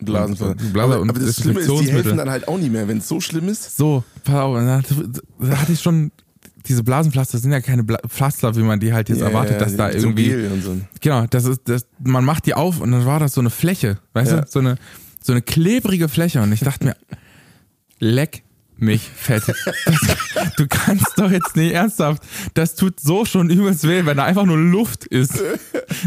Blasenpflaster. 0.00 0.56
Blasen- 0.56 0.80
aber, 0.92 1.00
und 1.00 1.08
aber 1.08 1.20
das 1.20 1.36
Schlimme 1.36 1.60
ist, 1.60 1.70
die 1.70 1.90
helfen 1.90 2.18
dann 2.18 2.28
halt 2.28 2.48
auch 2.48 2.58
nicht 2.58 2.70
mehr. 2.70 2.86
Wenn 2.86 2.98
es 2.98 3.08
so 3.08 3.18
schlimm 3.20 3.48
ist, 3.48 3.78
So, 3.78 4.04
pass 4.24 4.34
auf, 4.34 4.58
da 4.58 5.56
hatte 5.56 5.72
ich 5.72 5.80
schon, 5.80 6.12
diese 6.68 6.84
Blasenpflaster 6.84 7.38
sind 7.38 7.50
ja 7.52 7.60
keine 7.60 7.82
Bla 7.82 7.98
Pflaster, 8.06 8.54
wie 8.56 8.62
man 8.62 8.78
die 8.80 8.92
halt 8.92 9.08
jetzt 9.08 9.20
Ja, 9.20 9.26
erwartet, 9.28 9.54
ja, 9.54 9.58
dass 9.58 9.76
da 9.76 9.90
irgendwie. 9.90 10.34
Und 10.34 10.62
so. 10.62 10.76
Genau, 11.00 11.26
das 11.28 11.44
ist, 11.46 11.62
das, 11.64 11.86
man 12.04 12.24
macht 12.24 12.46
die 12.46 12.54
auf 12.54 12.80
und 12.80 12.92
dann 12.92 13.04
war 13.06 13.18
das 13.20 13.32
so 13.32 13.40
eine 13.40 13.50
Fläche, 13.50 13.98
weißt 14.12 14.30
Ja. 14.32 14.40
du, 14.42 14.46
so 14.48 14.58
eine, 14.60 14.76
so 15.22 15.32
eine 15.32 15.42
klebrige 15.42 16.08
Fläche 16.08 16.40
und 16.42 16.52
ich 16.52 16.60
dachte 16.60 16.84
mir, 16.84 16.96
leck 17.98 18.42
mich 18.76 19.02
fett. 19.02 19.42
Das, 19.48 19.56
du 20.56 20.66
kannst 20.68 21.18
doch 21.18 21.30
jetzt 21.30 21.56
nicht 21.56 21.72
ernsthaft, 21.72 22.22
das 22.54 22.76
tut 22.76 23.00
so 23.00 23.24
schon 23.24 23.50
übelst 23.50 23.82
weh, 23.88 24.06
wenn 24.06 24.16
da 24.16 24.24
einfach 24.24 24.44
nur 24.44 24.56
Luft 24.58 25.04
ist. 25.06 25.42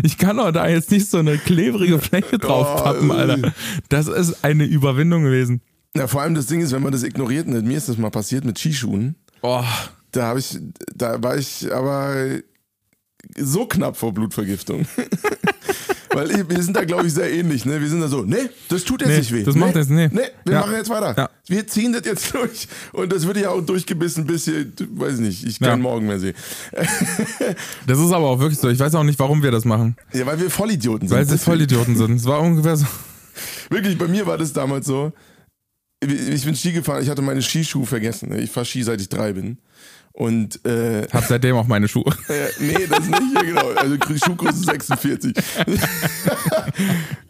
Ich 0.04 0.18
kann 0.18 0.38
doch 0.38 0.52
da 0.52 0.68
jetzt 0.70 0.90
nicht 0.92 1.10
so 1.10 1.18
eine 1.18 1.38
klebrige 1.38 2.00
Fläche 2.00 2.38
draufpappen, 2.38 3.10
Oh, 3.12 3.14
Alter. 3.14 3.52
Das 3.90 4.08
ist 4.08 4.44
eine 4.46 4.64
Überwindung 4.64 5.24
gewesen. 5.24 5.62
Ja, 5.98 6.08
vor 6.08 6.22
allem 6.22 6.36
das 6.36 6.46
Ding 6.46 6.62
ist, 6.62 6.72
wenn 6.72 6.82
man 6.84 6.94
das 6.94 7.04
ignoriert, 7.04 7.48
ne, 7.48 7.62
mir 7.62 7.78
ist 7.78 7.90
das 7.90 7.98
mal 7.98 8.10
passiert 8.12 8.46
mit 8.46 8.58
Skischuhen. 8.58 9.16
Oh, 9.42 9.64
Da 10.12 10.24
habe 10.28 10.40
ich, 10.40 10.58
da 10.94 11.22
war 11.24 11.38
ich 11.38 11.72
aber 11.74 12.40
so 13.38 13.66
knapp 13.66 13.96
vor 13.98 14.14
Blutvergiftung. 14.14 14.86
Weil 16.14 16.50
wir 16.50 16.62
sind 16.62 16.76
da, 16.76 16.84
glaube 16.84 17.08
ich, 17.08 17.14
sehr 17.14 17.32
ähnlich. 17.32 17.64
Ne? 17.64 17.80
Wir 17.80 17.88
sind 17.88 18.02
da 18.02 18.10
so, 18.10 18.24
nee, 18.24 18.50
das 18.68 18.84
tut 18.84 19.00
jetzt 19.00 19.10
Nee, 19.12 19.18
nicht 19.20 19.32
weh. 19.32 19.44
das 19.44 19.56
macht 19.56 19.76
nee, 19.76 19.80
jetzt- 19.80 19.90
nee. 19.90 20.10
Nee, 20.12 20.24
wir 20.44 20.54
Ja. 20.56 20.60
machen 20.60 20.74
jetzt 20.74 20.90
weiter. 20.90 21.14
Ja. 21.18 21.30
Wir 21.48 21.66
ziehen 21.66 21.94
das 21.94 22.02
jetzt 22.04 22.34
durch. 22.34 22.68
Und 22.92 23.14
das 23.14 23.26
wird 23.26 23.38
ja 23.38 23.50
auch 23.52 23.62
durchgebissen, 23.62 24.26
bis 24.26 24.44
hier, 24.44 24.66
weiß 24.78 25.14
ich 25.16 25.20
nicht, 25.22 25.46
ich 25.46 25.60
Ja. 25.62 25.68
keinen 25.70 25.82
Morgen 25.82 26.08
mehr 26.08 26.20
sehe. 26.20 26.34
das 27.88 27.98
ist 28.00 28.12
aber 28.12 28.26
auch 28.28 28.40
wirklich 28.40 28.60
so. 28.60 28.68
Ich 28.68 28.80
weiß 28.80 28.94
auch 28.96 29.04
nicht, 29.06 29.20
warum 29.20 29.42
wir 29.42 29.52
das 29.52 29.64
machen. 29.64 29.96
Ja, 30.12 30.26
weil 30.26 30.38
wir 30.42 30.50
Vollidioten 30.50 31.08
sind. 31.08 31.18
Weil 31.18 31.24
sie 31.26 31.32
Deswegen- 31.32 31.46
Vollidioten 31.52 31.96
sind. 31.96 32.16
Es 32.18 32.26
war 32.26 32.42
ungefähr 32.42 32.76
so. 32.76 32.86
Wirklich, 33.70 33.98
bei 33.98 34.10
mir 34.10 34.26
war 34.26 34.38
das 34.38 34.52
damals 34.52 34.86
so. 34.88 35.14
Ich 36.04 36.44
bin 36.44 36.56
Ski 36.56 36.74
gefahren, 36.74 37.02
ich 37.04 37.10
hatte 37.10 37.22
meine 37.22 37.42
Skischuhe 37.42 37.86
vergessen. 37.86 38.30
ne? 38.30 38.42
Ich 38.42 38.50
fahre 38.52 38.66
Ski, 38.66 38.84
seit 38.84 39.00
ich 39.00 39.08
drei 39.08 39.32
bin. 39.34 39.60
Und 40.14 40.64
äh, 40.66 41.08
Hab 41.12 41.26
seitdem 41.26 41.56
auch 41.56 41.68
meine 41.68 41.88
Schuhe. 41.88 42.14
Äh, 42.30 42.48
nee, 42.60 42.88
das 42.88 43.08
nicht, 43.08 43.22
ja, 43.36 43.42
genau. 43.42 43.70
Also 43.72 43.96
Schuhgröße 44.26 44.64
46. 44.64 45.34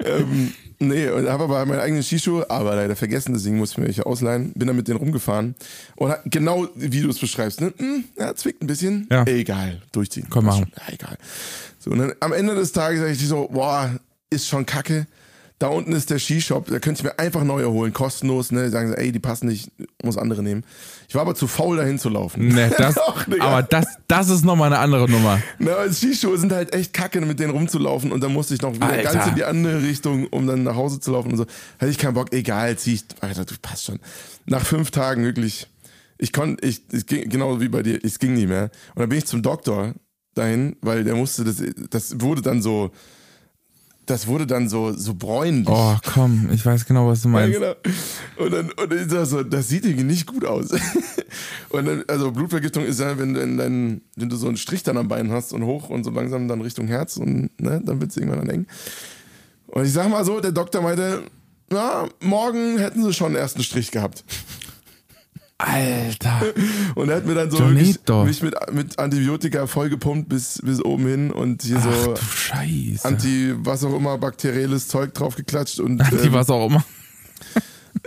ähm, 0.06 0.54
nee, 0.80 1.10
und 1.10 1.28
habe 1.28 1.46
aber 1.46 1.66
meine 1.66 1.82
eigenen 1.82 2.04
Skischuhe, 2.04 2.48
aber 2.50 2.76
leider 2.76 2.96
vergessen, 2.96 3.34
deswegen 3.34 3.58
musste 3.58 3.76
ich 3.76 3.78
mir 3.80 3.86
welche 3.86 4.06
ausleihen. 4.06 4.54
Bin 4.54 4.68
dann 4.68 4.76
mit 4.76 4.88
denen 4.88 5.00
rumgefahren. 5.00 5.56
Und 5.96 6.14
genau 6.26 6.68
wie 6.76 7.02
du 7.02 7.10
es 7.10 7.18
beschreibst, 7.18 7.62
ne? 7.62 7.74
Hm, 7.78 8.04
ja, 8.18 8.36
zwickt 8.36 8.62
ein 8.62 8.68
bisschen. 8.68 9.08
Ja. 9.10 9.26
Egal, 9.26 9.82
durchziehen. 9.92 10.28
Komm, 10.30 10.52
schon. 10.52 10.72
Ja, 10.78 10.94
egal. 10.94 11.18
So, 11.80 11.92
und 11.92 12.00
dann 12.00 12.14
am 12.20 12.34
Ende 12.34 12.54
des 12.54 12.72
Tages 12.72 13.00
sage 13.00 13.12
ich 13.12 13.28
so, 13.28 13.48
boah, 13.52 13.90
ist 14.30 14.48
schon 14.48 14.66
kacke. 14.66 15.08
Da 15.62 15.68
unten 15.68 15.92
ist 15.92 16.10
der 16.10 16.18
Skishop, 16.18 16.72
da 16.72 16.80
könnte 16.80 17.02
ich 17.02 17.04
mir 17.04 17.20
einfach 17.20 17.44
neue 17.44 17.70
holen, 17.70 17.94
kostenlos, 17.94 18.52
ne? 18.52 18.72
Sagen 18.72 18.88
sie, 18.88 18.98
ey, 18.98 19.12
die 19.12 19.20
passen 19.20 19.48
nicht, 19.48 19.72
muss 20.02 20.18
andere 20.18 20.42
nehmen. 20.42 20.64
Ich 21.08 21.14
war 21.14 21.22
aber 21.22 21.36
zu 21.36 21.46
faul, 21.46 21.78
dahin 21.78 22.00
zu 22.00 22.10
laufen. 22.10 22.48
Nee, 22.48 22.72
das, 22.80 22.96
Doch, 22.96 23.28
aber 23.40 23.62
das, 23.62 23.86
das 24.08 24.30
ist 24.30 24.44
nochmal 24.44 24.74
eine 24.74 24.80
andere 24.80 25.08
Nummer. 25.08 25.40
Na, 25.60 25.74
aber 25.74 25.94
Skischuhe 25.94 26.36
sind 26.40 26.52
halt 26.52 26.74
echt 26.74 26.94
kacke, 26.94 27.22
mit 27.22 27.40
denen 27.40 27.52
rumzulaufen 27.52 28.12
und 28.12 28.24
dann 28.24 28.34
musste 28.34 28.56
ich 28.56 28.62
noch 28.64 28.74
wieder 28.74 28.88
Alter. 28.88 29.14
ganz 29.14 29.28
in 29.28 29.36
die 29.36 29.44
andere 29.44 29.84
Richtung, 29.84 30.26
um 30.32 30.48
dann 30.48 30.64
nach 30.64 30.76
Hause 30.76 31.00
zu 31.00 31.12
laufen 31.12 31.30
und 31.30 31.38
so. 31.38 31.46
Hatte 31.78 31.92
ich 31.92 32.00
keinen 32.00 32.16
Bock, 32.16 32.34
egal, 32.34 32.76
zieh 32.80 32.96
ich, 32.96 33.04
Alter, 33.20 33.46
du 33.46 33.54
passt 33.62 33.86
schon. 33.86 34.00
Nach 34.48 34.66
fünf 34.66 34.90
Tagen 34.90 35.24
wirklich, 35.24 35.68
ich 36.18 36.34
konnte, 36.34 36.66
ich, 36.66 36.82
es 36.92 37.06
ging, 37.06 37.30
genau 37.30 37.62
wie 37.62 37.70
bei 37.70 37.84
dir, 37.84 38.00
es 38.04 38.18
ging 38.18 38.34
nicht 38.34 38.48
mehr. 38.48 38.72
Und 38.96 39.02
dann 39.02 39.10
bin 39.10 39.20
ich 39.20 39.26
zum 39.28 39.44
Doktor 39.44 39.94
dahin, 40.34 40.76
weil 40.82 41.04
der 41.04 41.14
musste, 41.14 41.44
das, 41.44 41.62
das 41.92 42.20
wurde 42.20 42.42
dann 42.42 42.64
so, 42.64 42.90
das 44.12 44.28
wurde 44.28 44.46
dann 44.46 44.70
so, 44.70 44.92
so 44.94 45.14
bräunlich. 45.16 45.68
Oh, 45.70 45.96
komm, 46.14 46.50
ich 46.54 46.66
weiß 46.66 46.86
genau, 46.86 47.08
was 47.08 47.22
du 47.22 47.30
Ja, 47.30 47.32
meinst. 47.34 47.60
genau. 47.60 47.74
Und 48.38 48.52
dann, 48.54 48.72
und 48.72 48.94
ich 48.94 49.10
sag 49.10 49.26
so, 49.26 49.42
das 49.44 49.68
sieht 49.70 49.86
irgendwie 49.86 50.04
nicht 50.04 50.28
gut 50.28 50.46
aus. 50.46 50.70
Und 51.70 51.86
dann, 51.86 52.04
also 52.08 52.32
Blutvergiftung 52.32 52.84
ist 52.84 53.00
ja, 53.00 53.18
wenn, 53.18 53.34
wenn, 53.36 53.58
dann, 53.58 54.02
wenn 54.18 54.28
du 54.30 54.36
so 54.36 54.48
einen 54.48 54.58
Strich 54.58 54.84
dann 54.84 54.98
am 54.98 55.08
Bein 55.08 55.32
hast 55.32 55.54
und 55.54 55.64
hoch 55.64 55.90
und 55.90 56.04
so 56.04 56.10
langsam 56.12 56.50
dann 56.50 56.60
Richtung 56.60 56.88
Herz 56.88 57.16
und 57.16 57.50
ne, 57.62 57.82
dann 57.86 58.02
wird 58.02 58.12
es 58.12 58.18
irgendwann 58.18 58.40
dann 58.46 58.50
eng. 58.50 58.68
Und 59.68 59.86
ich 59.86 59.94
sag 59.94 60.10
mal 60.10 60.26
so, 60.26 60.42
der 60.42 60.52
Doktor 60.52 60.82
meinte, 60.82 61.24
ja, 61.72 62.10
morgen 62.20 62.78
hätten 62.80 63.02
sie 63.04 63.14
schon 63.14 63.28
einen 63.28 63.36
ersten 63.38 63.64
Strich 63.64 63.92
gehabt. 63.92 64.26
Alter. 65.68 66.42
Und 66.96 67.10
er 67.10 67.18
hat 67.18 67.26
mir 67.26 67.36
dann 67.36 67.52
so 67.52 67.60
wirklich, 67.60 68.00
mich 68.08 68.42
mit, 68.44 68.56
mit 68.74 69.00
Antibiotika 69.00 69.68
vollgepumpt 69.68 70.30
bis, 70.30 70.60
bis 70.64 70.84
oben 70.84 71.08
hin 71.08 71.32
und 71.32 71.62
hier 71.64 71.78
Ach 71.80 71.84
so 72.06 72.16
Scheiße. 72.16 73.08
Anti, 73.08 73.54
was 73.58 73.84
auch 73.84 73.96
immer, 73.96 74.18
bakterielles 74.18 74.88
Zeug 74.88 75.14
draufgeklatscht 75.14 75.80
und 75.80 76.02
Anti 76.02 76.28
ähm, 76.28 76.34
was 76.34 76.50
auch 76.50 76.68
immer. 76.68 76.84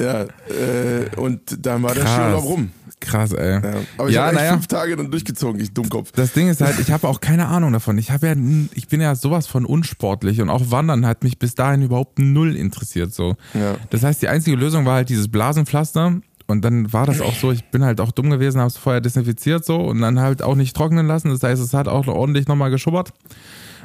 Ja, 0.01 0.23
äh, 0.23 1.15
und 1.17 1.41
dann 1.67 1.83
war 1.83 1.95
der 1.95 2.03
Krass. 2.05 2.15
Skiurlaub 2.15 2.45
rum. 2.45 2.71
Krass, 3.01 3.33
ey. 3.33 3.61
Ja. 3.63 3.73
Aber 3.99 4.09
ich 4.09 4.15
Ja, 4.15 4.27
habe 4.27 4.37
naja. 4.37 4.53
fünf 4.53 4.67
Tage 4.67 4.97
dann 4.97 5.11
durchgezogen, 5.11 5.61
ich 5.61 5.75
Dummkopf. 5.75 6.11
Das 6.13 6.33
Ding 6.33 6.49
ist 6.49 6.63
halt, 6.63 6.81
ich 6.81 6.91
habe 6.91 7.07
auch 7.07 7.21
keine 7.21 7.47
Ahnung 7.49 7.73
davon. 7.73 7.99
Ich 7.99 8.11
habe 8.11 8.29
ja, 8.29 8.35
ich 8.75 8.89
bin 8.89 9.01
ja 9.03 9.15
sowas 9.15 9.47
von 9.47 9.67
unsportlich 9.67 10.41
und 10.41 10.49
auch 10.49 10.71
Wandern 10.71 11.05
hat 11.07 11.23
mich 11.23 11.39
bis 11.39 11.55
dahin 11.55 11.83
überhaupt 11.83 12.19
null 12.19 12.57
interessiert. 12.57 13.13
So. 13.13 13.37
Ja. 13.53 13.77
Das 13.91 14.03
heißt, 14.03 14.23
die 14.23 14.29
einzige 14.29 14.57
Lösung 14.57 14.87
war 14.87 14.95
halt 14.95 15.11
dieses 15.11 15.29
Blasenpflaster. 15.29 16.15
Und 16.47 16.63
dann 16.65 16.93
war 16.93 17.07
das 17.07 17.21
auch 17.21 17.35
so, 17.35 17.53
ich 17.53 17.65
bin 17.71 17.85
halt 17.85 18.01
auch 18.01 18.13
dumm 18.13 18.29
gewesen, 18.29 18.61
habe 18.61 18.69
es 18.69 18.77
vorher 18.77 19.01
desinfiziert 19.01 19.65
so 19.65 19.77
und 19.77 20.01
dann 20.01 20.21
halt 20.21 20.43
auch 20.43 20.57
nicht 20.57 20.77
trocknen 20.77 21.07
lassen. 21.07 21.31
Das 21.31 21.43
heißt, 21.43 21.63
es 21.63 21.73
hat 21.73 21.89
auch 21.89 22.05
noch 22.07 22.15
ordentlich 22.15 22.49
nochmal 22.49 22.71
geschubbert. 22.71 23.13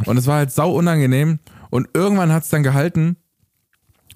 Und 0.06 0.18
es 0.18 0.28
war 0.28 0.38
halt 0.38 0.52
sau 0.52 0.72
unangenehm. 0.72 1.40
Und 1.70 1.88
irgendwann 1.94 2.34
hat 2.34 2.44
es 2.44 2.50
dann 2.50 2.64
gehalten. 2.64 3.16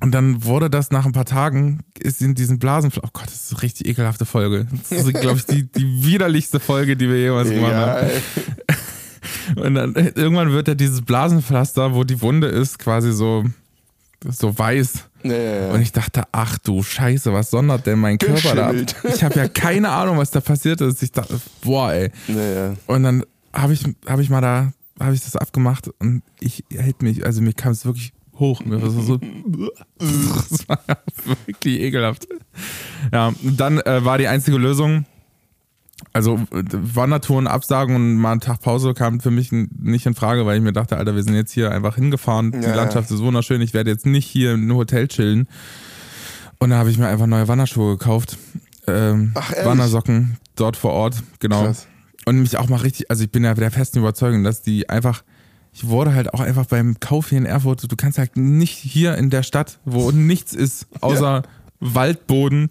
Und 0.02 0.12
dann 0.12 0.44
wurde 0.44 0.70
das 0.70 0.92
nach 0.92 1.06
ein 1.06 1.14
paar 1.14 1.26
Tagen, 1.26 1.80
ist 1.98 2.22
in 2.22 2.36
diesen 2.36 2.60
Blasenpflaster, 2.60 3.08
oh 3.08 3.12
Gott, 3.14 3.28
das 3.28 3.46
ist 3.46 3.54
eine 3.54 3.62
richtig 3.62 3.88
ekelhafte 3.88 4.26
Folge. 4.26 4.68
Das 4.90 5.06
ist, 5.06 5.14
glaube 5.14 5.38
ich, 5.38 5.46
die, 5.46 5.72
die 5.72 6.04
widerlichste 6.06 6.60
Folge, 6.60 6.98
die 6.98 7.08
wir 7.08 7.18
jemals 7.18 7.50
gemacht 7.50 7.74
haben. 7.74 8.08
Egal. 8.08 8.22
Und 9.56 9.76
dann 9.76 9.96
irgendwann 9.96 10.52
wird 10.52 10.68
ja 10.68 10.76
dieses 10.76 11.02
Blasenpflaster, 11.02 11.94
wo 11.94 12.04
die 12.04 12.22
Wunde 12.22 12.48
ist, 12.48 12.80
quasi 12.80 13.14
so, 13.14 13.46
so 14.30 14.58
weiß. 14.58 15.10
Ja, 15.24 15.34
ja, 15.34 15.68
ja. 15.68 15.72
Und 15.72 15.82
ich 15.82 15.92
dachte, 15.92 16.24
ach 16.32 16.58
du 16.58 16.84
Scheiße, 16.84 17.32
was 17.34 17.50
sondert 17.50 17.86
denn 17.86 18.00
mein 18.00 18.18
Körper 18.18 18.56
da 18.56 18.70
ab? 18.70 18.76
Ich 19.04 19.24
habe 19.24 19.36
ja 19.36 19.48
keine 19.48 19.90
Ahnung, 19.92 20.18
was 20.18 20.32
da 20.32 20.42
passiert 20.42 20.82
ist. 20.82 21.02
Ich 21.02 21.12
dachte, 21.12 21.40
boah, 21.62 21.94
ey. 21.94 22.12
Und 22.88 23.04
dann 23.04 23.24
habe 23.54 23.74
ich, 23.74 23.84
hab 24.06 24.20
ich 24.20 24.30
mal 24.30 24.42
da, 24.42 24.74
habe 25.00 25.14
ich 25.14 25.22
das 25.22 25.36
abgemacht 25.36 25.90
und 26.00 26.24
ich 26.40 26.64
hält 26.72 27.02
mich, 27.02 27.26
also 27.26 27.42
mir 27.42 27.54
kam 27.54 27.72
es 27.72 27.86
wirklich 27.86 28.14
hoch. 28.40 28.64
Mir 28.66 28.82
war 28.82 28.90
so, 28.90 29.02
so 29.02 29.18
das 29.98 30.68
war 30.68 30.80
wirklich 31.46 31.82
ekelhaft. 31.82 32.28
Ja, 33.12 33.28
und 33.28 33.60
dann 33.60 33.80
äh, 33.80 34.04
war 34.04 34.18
die 34.18 34.28
einzige 34.28 34.58
Lösung, 34.58 35.06
also 36.14 36.40
Wandertouren 36.52 37.48
absagen 37.48 37.96
und 37.96 38.16
mal 38.16 38.34
einen 38.34 38.42
Tag 38.42 38.62
Pause 38.62 38.94
kam 38.94 39.20
für 39.20 39.32
mich 39.32 39.52
nicht 39.52 40.06
in 40.06 40.14
Frage, 40.14 40.46
weil 40.46 40.58
ich 40.58 40.64
mir 40.64 40.72
dachte, 40.72 40.98
Alter, 40.98 41.16
wir 41.16 41.24
sind 41.24 41.34
jetzt 41.34 41.52
hier 41.52 41.72
einfach 41.72 41.96
hingefahren. 41.96 42.52
Die 42.52 42.60
Ja, 42.60 42.70
ja. 42.70 42.76
Landschaft 42.76 43.10
ist 43.10 43.20
wunderschön. 43.20 43.62
Ich 43.62 43.74
werde 43.74 43.90
jetzt 43.90 44.06
nicht 44.06 44.28
hier 44.28 44.54
im 44.54 44.74
Hotel 44.74 45.08
chillen. 45.08 45.48
Und 46.60 46.70
da 46.70 46.78
habe 46.78 46.92
ich 46.92 47.00
mir 47.00 47.08
einfach 47.08 47.26
neue 47.26 47.48
Wanderschuhe 47.48 47.98
gekauft. 47.98 48.38
Ähm, 48.88 49.32
Ach? 49.34 49.52
Wandersocken 49.66 50.38
dort 50.56 50.78
vor 50.78 50.92
Ort, 50.92 51.24
genau. 51.40 51.64
Krass. 51.64 51.88
Und 52.26 52.40
mich 52.40 52.58
auch 52.58 52.70
mal 52.70 52.78
richtig, 52.78 53.10
also 53.10 53.24
ich 53.24 53.32
bin 53.32 53.44
ja 53.44 53.54
der 53.54 53.72
festen 53.72 54.00
Überzeugung, 54.00 54.44
dass 54.44 54.62
die 54.62 54.90
einfach, 54.90 55.24
ich 55.74 55.88
wurde 55.88 56.14
halt 56.14 56.34
auch 56.34 56.40
einfach 56.40 56.68
beim 56.68 57.00
Kauf 57.00 57.30
hier 57.30 57.40
in 57.40 57.46
Erfurt, 57.46 57.92
du 57.92 57.96
kannst 57.96 58.18
halt 58.18 58.38
nicht 58.38 58.78
hier 58.78 59.18
in 59.18 59.30
der 59.30 59.44
Stadt, 59.44 59.80
wo 59.84 60.12
nichts 60.12 60.54
ist, 60.54 60.88
außer 61.02 61.44
Waldboden, 61.80 62.70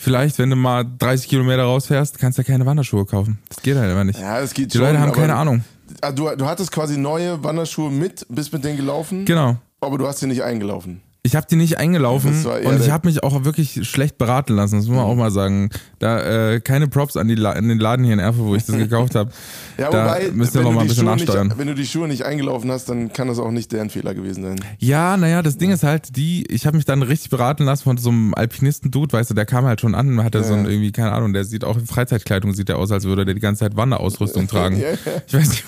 vielleicht, 0.00 0.38
wenn 0.38 0.50
du 0.50 0.56
mal 0.56 0.84
30 0.98 1.28
Kilometer 1.28 1.62
rausfährst, 1.64 2.18
kannst 2.18 2.38
du 2.38 2.42
ja 2.42 2.46
keine 2.46 2.66
Wanderschuhe 2.66 3.04
kaufen. 3.04 3.38
Das 3.48 3.62
geht 3.62 3.76
halt 3.76 3.90
einfach 3.90 4.04
nicht. 4.04 4.18
Ja, 4.18 4.40
das 4.40 4.54
geht 4.54 4.72
Die 4.72 4.78
schon. 4.78 4.86
Leute 4.86 5.00
haben 5.00 5.12
keine 5.12 5.34
Ahnung. 5.36 5.64
Ah, 6.00 6.12
Du, 6.12 6.28
du 6.36 6.46
hattest 6.46 6.72
quasi 6.72 6.96
neue 6.96 7.42
Wanderschuhe 7.44 7.90
mit, 7.90 8.24
bist 8.28 8.52
mit 8.52 8.64
denen 8.64 8.76
gelaufen, 8.76 9.24
Genau. 9.24 9.56
aber 9.80 9.98
du 9.98 10.06
hast 10.06 10.20
sie 10.20 10.26
nicht 10.26 10.42
eingelaufen. 10.42 11.00
Ich 11.22 11.36
habe 11.36 11.46
die 11.50 11.56
nicht 11.56 11.76
eingelaufen 11.76 12.46
und 12.46 12.80
ich 12.80 12.90
habe 12.90 13.06
mich 13.06 13.22
auch 13.22 13.44
wirklich 13.44 13.86
schlecht 13.86 14.16
beraten 14.16 14.54
lassen, 14.54 14.76
das 14.76 14.86
muss 14.86 14.96
man 14.96 15.04
auch 15.04 15.14
mal 15.14 15.30
sagen. 15.30 15.68
Da 15.98 16.52
äh, 16.52 16.60
keine 16.60 16.88
Props 16.88 17.16
an, 17.18 17.28
die 17.28 17.36
an 17.44 17.68
den 17.68 17.78
Laden 17.78 18.06
hier 18.06 18.14
in 18.14 18.18
Erfurt, 18.20 18.46
wo 18.46 18.54
ich 18.54 18.64
das 18.64 18.76
gekauft 18.76 19.14
habe. 19.14 19.30
Ja, 19.78 19.88
da 19.90 20.04
wobei, 20.04 20.30
müsst 20.32 20.54
ihr 20.54 20.60
noch 20.60 20.72
mal 20.72 20.82
ein 20.82 20.88
bisschen 20.88 21.04
Schuhe 21.06 21.16
nachsteuern. 21.16 21.46
nicht, 21.48 21.58
wenn 21.58 21.66
du 21.68 21.74
die 21.74 21.86
Schuhe 21.86 22.06
nicht 22.06 22.24
eingelaufen 22.26 22.70
hast, 22.70 22.90
dann 22.90 23.12
kann 23.14 23.28
das 23.28 23.38
auch 23.38 23.50
nicht 23.50 23.72
deren 23.72 23.88
Fehler 23.88 24.14
gewesen 24.14 24.42
sein. 24.42 24.60
Ja, 24.78 25.16
naja, 25.16 25.40
das 25.42 25.56
Ding 25.56 25.70
ist 25.70 25.82
halt, 25.84 26.16
die, 26.16 26.44
ich 26.50 26.66
habe 26.66 26.76
mich 26.76 26.84
dann 26.84 27.00
richtig 27.02 27.30
beraten 27.30 27.64
lassen 27.64 27.84
von 27.84 27.96
so 27.96 28.10
einem 28.10 28.34
Alpinisten-Dude, 28.34 29.12
weißt 29.14 29.30
du, 29.30 29.34
der 29.34 29.46
kam 29.46 29.64
halt 29.64 29.80
schon 29.80 29.94
an, 29.94 30.22
hatte 30.22 30.44
so 30.44 30.52
ein 30.52 30.64
Ja. 30.64 30.70
irgendwie, 30.70 30.92
keine 30.92 31.12
Ahnung, 31.12 31.32
der 31.32 31.44
sieht 31.44 31.64
auch 31.64 31.78
in 31.78 31.86
Freizeitkleidung, 31.86 32.52
sieht 32.52 32.68
der 32.68 32.76
aus, 32.76 32.90
als 32.92 33.04
würde 33.04 33.24
der 33.24 33.34
die 33.34 33.40
ganze 33.40 33.60
Zeit 33.60 33.76
Wanderausrüstung 33.76 34.48
tragen. 34.48 34.78
Ja, 34.78 34.90
ja. 34.90 34.96
Ich 35.26 35.32
weiß 35.34 35.48
nicht, 35.48 35.64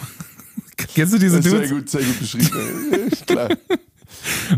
kennst 0.95 1.15
du 1.15 1.19
diese 1.19 1.39
ist 1.39 1.45
sehr 1.45 1.53
Dudes? 1.61 1.71
gut, 1.71 1.89
sehr 1.91 2.03
gut 2.03 2.21
beschrieben. 2.21 2.49
Klar. 3.27 3.49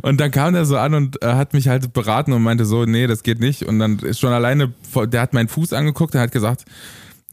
Und 0.02 0.20
dann 0.20 0.30
kam 0.30 0.54
der 0.54 0.64
so 0.64 0.76
an 0.76 0.94
und 0.94 1.22
äh, 1.22 1.34
hat 1.34 1.52
mich 1.52 1.68
halt 1.68 1.92
beraten 1.92 2.32
und 2.32 2.42
meinte 2.42 2.64
so, 2.64 2.84
nee, 2.84 3.06
das 3.06 3.22
geht 3.22 3.40
nicht. 3.40 3.62
Und 3.62 3.78
dann 3.78 3.98
ist 3.98 4.20
schon 4.20 4.32
alleine, 4.32 4.72
der 5.06 5.20
hat 5.20 5.32
meinen 5.32 5.48
Fuß 5.48 5.72
angeguckt, 5.72 6.14
der 6.14 6.22
hat 6.22 6.32
gesagt, 6.32 6.64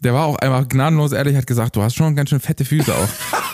der 0.01 0.13
war 0.13 0.25
auch 0.25 0.37
einfach 0.37 0.67
gnadenlos 0.67 1.11
ehrlich, 1.11 1.35
hat 1.35 1.47
gesagt, 1.47 1.75
du 1.75 1.81
hast 1.81 1.95
schon 1.95 2.15
ganz 2.15 2.29
schön 2.29 2.39
fette 2.39 2.65
Füße 2.65 2.93
auch. 2.93 3.09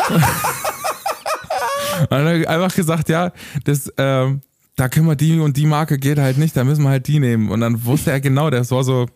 und 2.02 2.12
dann 2.12 2.42
hat 2.42 2.48
einfach 2.48 2.76
gesagt, 2.76 3.10
ja, 3.10 3.32
das, 3.66 3.92
ähm, 3.98 4.42
da 4.76 4.90
können 4.90 5.08
wir 5.08 5.16
die 5.16 5.40
und 5.40 5.58
die 5.58 5.66
Marke 5.66 5.98
geht 5.98 6.20
halt 6.20 6.38
nicht, 6.38 6.56
da 6.56 6.64
müssen 6.64 6.84
wir 6.84 6.90
halt 6.90 7.08
die 7.08 7.20
nehmen. 7.20 7.50
Und 7.50 7.62
dann 7.62 7.84
wusste 7.86 8.12
er 8.12 8.22
genau, 8.22 8.50
das 8.50 8.72
war 8.72 8.84
so 8.84 9.08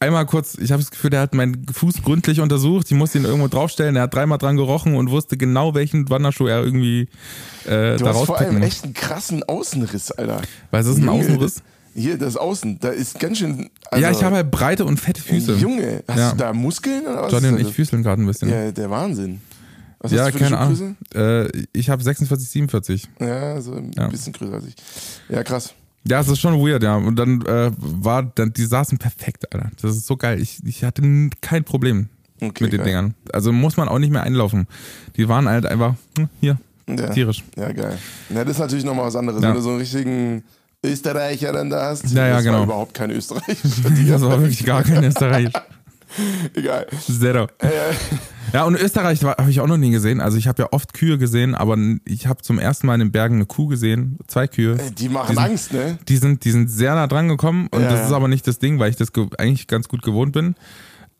einmal 0.00 0.26
kurz, 0.26 0.56
ich 0.58 0.72
habe 0.72 0.82
das 0.82 0.90
Gefühl, 0.90 1.10
der 1.10 1.20
hat 1.20 1.34
meinen 1.34 1.66
Fuß 1.72 2.02
gründlich 2.02 2.40
untersucht, 2.40 2.86
ich 2.90 2.96
musste 2.96 3.18
ihn 3.18 3.24
irgendwo 3.24 3.48
draufstellen, 3.48 3.94
er 3.96 4.02
hat 4.02 4.14
dreimal 4.14 4.38
dran 4.38 4.56
gerochen 4.56 4.96
und 4.96 5.10
wusste 5.10 5.36
genau, 5.36 5.74
welchen 5.74 6.08
Wanderschuh 6.10 6.46
er 6.46 6.62
irgendwie 6.64 7.08
äh, 7.66 7.96
Du 7.96 8.04
da 8.04 8.14
hast 8.14 8.24
vor 8.26 8.38
allem 8.38 8.56
muss. 8.58 8.66
echt 8.66 8.84
einen 8.84 8.94
krassen 8.94 9.42
Außenriss, 9.44 10.10
Alter. 10.12 10.42
Weil 10.70 10.80
es 10.82 10.86
ist 10.88 10.96
ein 10.96 11.04
Junge, 11.04 11.20
Außenriss. 11.20 11.62
Hier, 11.94 12.18
das 12.18 12.36
Außen, 12.36 12.78
da 12.80 12.88
ist 12.90 13.18
ganz 13.20 13.38
schön. 13.38 13.68
Also, 13.90 14.02
ja, 14.04 14.10
ich 14.12 14.22
habe 14.22 14.36
halt 14.36 14.50
breite 14.50 14.84
und 14.84 14.98
fette 15.00 15.20
Füße. 15.20 15.54
Junge, 15.56 16.02
hast 16.08 16.18
Ja. 16.18 16.30
du 16.32 16.36
da 16.36 16.52
Muskeln 16.52 17.02
oder 17.06 17.22
was? 17.22 17.32
Johnny 17.32 17.48
und 17.48 17.60
ich 17.60 17.68
füßeln 17.74 18.02
gerade 18.02 18.22
ein 18.22 18.26
bisschen. 18.26 18.48
Ja, 18.48 18.64
Ja, 18.64 18.72
der 18.72 18.90
Wahnsinn. 18.90 19.40
Was 20.02 20.12
hast 20.12 20.18
du 20.28 20.32
für 20.32 20.38
keine 20.38 20.58
eine 20.58 20.66
Ahnung. 20.66 20.96
Äh, 21.14 21.48
ich 21.74 21.90
habe 21.90 22.02
46, 22.02 22.48
47. 22.48 23.02
Schuhgröße? 23.02 23.30
Ja, 23.30 23.60
so 23.60 23.74
ein 23.74 23.90
Ja. 23.96 24.06
bisschen 24.08 24.32
größer 24.32 24.54
als 24.54 24.64
ich. 24.66 24.74
Ja, 25.28 25.42
krass. 25.42 25.74
Ja, 26.06 26.20
es 26.20 26.28
ist 26.28 26.40
schon 26.40 26.54
weird, 26.58 26.82
ja. 26.82 26.96
Und 26.96 27.16
dann 27.16 27.42
äh, 27.46 27.70
war, 27.76 28.22
dann, 28.22 28.52
die 28.52 28.64
saßen 28.64 28.98
perfekt, 28.98 29.52
Alter. 29.54 29.70
Das 29.80 29.96
ist 29.96 30.06
so 30.06 30.16
geil. 30.16 30.40
Ich, 30.40 30.60
ich 30.64 30.82
hatte 30.84 31.02
kein 31.40 31.64
Problem 31.64 32.08
Okay, 32.40 32.64
mit 32.64 32.72
den 32.72 32.78
geil. 32.78 32.86
Dingern. 32.86 33.14
Also 33.32 33.52
muss 33.52 33.76
man 33.76 33.88
auch 33.88 33.98
nicht 33.98 34.10
mehr 34.10 34.22
einlaufen. 34.22 34.66
Die 35.16 35.28
waren 35.28 35.46
halt 35.48 35.66
einfach, 35.66 35.94
hm, 36.16 36.28
hier, 36.40 36.58
Ja. 36.88 37.08
tierisch. 37.08 37.44
Ja, 37.56 37.70
geil. 37.72 37.98
Ja, 38.30 38.44
das 38.44 38.54
ist 38.54 38.58
natürlich 38.60 38.84
nochmal 38.84 39.06
was 39.06 39.16
anderes, 39.16 39.42
Ja. 39.42 39.48
wenn 39.50 39.56
du 39.56 39.60
so 39.62 39.70
einen 39.70 39.78
richtigen 39.78 40.42
Österreicher 40.82 41.52
dann 41.52 41.68
da 41.68 41.90
hast. 41.90 42.10
Ja, 42.12 42.26
ja, 42.26 42.34
das 42.36 42.44
genau. 42.44 42.58
war 42.58 42.64
überhaupt 42.64 42.94
kein 42.94 43.10
Österreich. 43.10 43.58
Das 44.08 44.22
war 44.22 44.40
wirklich 44.40 44.64
gar 44.64 44.82
kein 44.82 45.04
Österreich. 45.04 45.50
Egal. 46.54 46.86
Zero. 47.00 47.46
Ja, 48.52 48.64
und 48.64 48.74
Österreich 48.74 49.22
habe 49.24 49.50
ich 49.50 49.60
auch 49.60 49.66
noch 49.66 49.76
nie 49.76 49.90
gesehen. 49.90 50.20
Also 50.20 50.36
ich 50.36 50.48
habe 50.48 50.62
ja 50.62 50.68
oft 50.72 50.92
Kühe 50.92 51.18
gesehen, 51.18 51.54
aber 51.54 51.76
ich 52.04 52.26
habe 52.26 52.42
zum 52.42 52.58
ersten 52.58 52.86
Mal 52.86 52.94
in 52.94 53.00
den 53.00 53.12
Bergen 53.12 53.36
eine 53.36 53.46
Kuh 53.46 53.66
gesehen. 53.66 54.18
Zwei 54.26 54.46
Kühe. 54.48 54.74
Äh, 54.74 54.90
Die 54.92 55.08
machen 55.08 55.28
Die 55.30 55.34
sind- 55.36 55.44
Angst, 55.44 55.72
ne? 55.72 55.98
Die 56.08 56.16
sind, 56.16 56.44
die 56.44 56.50
sind 56.50 56.68
sehr 56.70 56.94
nah 56.94 57.06
dran 57.06 57.28
gekommen 57.28 57.68
und 57.70 57.82
Ja, 57.82 57.90
das 57.90 58.06
ist 58.06 58.12
aber 58.12 58.28
nicht 58.28 58.46
das 58.46 58.58
Ding, 58.58 58.78
weil 58.78 58.90
ich 58.90 58.96
das 58.96 59.12
ge- 59.12 59.28
eigentlich 59.38 59.66
ganz 59.66 59.88
gut 59.88 60.02
gewohnt 60.02 60.32
bin. 60.32 60.54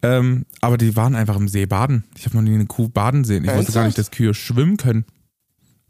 Ähm, 0.02 0.46
aber 0.62 0.78
die 0.78 0.96
waren 0.96 1.14
einfach 1.14 1.36
im 1.36 1.46
See 1.46 1.66
baden. 1.66 2.04
Ich 2.16 2.24
habe 2.26 2.34
noch 2.36 2.42
nie 2.42 2.54
eine 2.54 2.66
Kuh 2.66 2.88
baden 2.88 3.24
sehen. 3.24 3.44
Ich 3.44 3.54
wusste 3.54 3.72
gar 3.72 3.84
nicht, 3.84 3.98
dass 3.98 4.10
Kühe 4.10 4.32
schwimmen 4.34 4.76
können. 4.78 5.04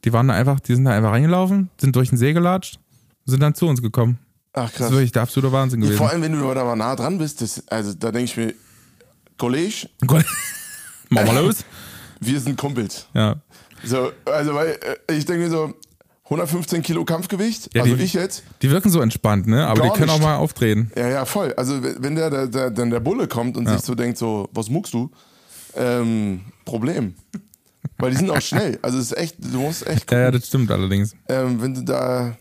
Die 0.04 0.12
waren 0.12 0.26
da 0.28 0.34
einfach, 0.34 0.58
die 0.60 0.74
sind 0.74 0.84
da 0.84 0.90
einfach 0.92 1.12
reingelaufen, 1.12 1.70
sind 1.80 1.94
durch 1.94 2.08
den 2.08 2.18
See 2.18 2.32
gelatscht, 2.32 2.80
sind 3.24 3.40
dann 3.40 3.54
zu 3.54 3.66
uns 3.68 3.82
gekommen. 3.82 4.18
Ach, 4.52 4.62
Das 4.64 4.72
krass. 4.72 4.86
ist 4.88 4.92
wirklich 4.94 5.12
der 5.12 5.22
absolute 5.22 5.52
Wahnsinn 5.52 5.80
gewesen. 5.80 5.96
Vor 5.98 6.10
allem, 6.10 6.22
wenn 6.22 6.32
du 6.32 6.54
da 6.54 6.64
mal 6.64 6.74
nah 6.74 6.96
dran 6.96 7.18
bist, 7.18 7.40
das, 7.40 7.62
also 7.68 7.92
da 7.94 8.10
denke 8.10 8.24
ich 8.24 8.36
mir, 8.36 8.54
Kollege. 9.40 9.88
Machen 11.08 11.26
wir 11.34 11.42
los. 11.42 11.64
wir 12.20 12.38
sind 12.40 12.56
Kumpels. 12.56 13.06
Ja. 13.14 13.36
So, 13.82 14.12
also, 14.26 14.54
weil 14.54 14.78
äh, 15.08 15.14
ich 15.14 15.24
denke 15.24 15.42
mir 15.44 15.50
so, 15.50 15.74
115 16.24 16.82
Kilo 16.82 17.04
Kampfgewicht, 17.04 17.70
Ja, 17.74 17.82
also 17.82 17.96
die- 17.96 18.02
ich 18.04 18.12
jetzt. 18.12 18.44
Die 18.62 18.70
wirken 18.70 18.90
so 18.90 19.00
entspannt, 19.00 19.48
ne? 19.48 19.66
Aber 19.66 19.82
die 19.82 19.88
können 19.90 20.02
nicht. 20.04 20.10
auch 20.14 20.20
mal 20.20 20.36
auftreten. 20.36 20.92
Ja, 20.96 21.08
ja, 21.08 21.24
voll. 21.24 21.52
Also, 21.54 21.82
wenn 21.82 22.00
wenn 22.02 22.14
der, 22.14 22.30
der, 22.30 22.46
der, 22.46 22.70
dann 22.70 22.90
der 22.90 23.00
Bulle 23.00 23.26
kommt 23.26 23.56
und 23.56 23.66
Ja. 23.66 23.76
sich 23.76 23.84
so 23.86 23.94
denkt, 23.96 24.18
so, 24.18 24.48
was 24.52 24.68
muckst 24.68 24.94
du? 24.94 25.10
Ähm, 25.74 26.42
Problem. 26.64 27.14
Weil 27.98 28.10
die 28.12 28.16
sind 28.18 28.30
auch 28.30 28.40
schnell. 28.42 28.78
Also, 28.82 28.98
es 28.98 29.06
ist 29.06 29.16
echt, 29.18 29.36
du 29.40 29.58
musst 29.60 29.84
echt 29.86 30.06
gucken. 30.06 30.18
Ja, 30.18 30.24
ja, 30.26 30.30
das 30.30 30.46
stimmt 30.46 30.70
allerdings. 30.70 31.14
ähm, 31.28 31.60
wenn 31.60 31.74
du 31.74 31.82
da. 31.82 32.36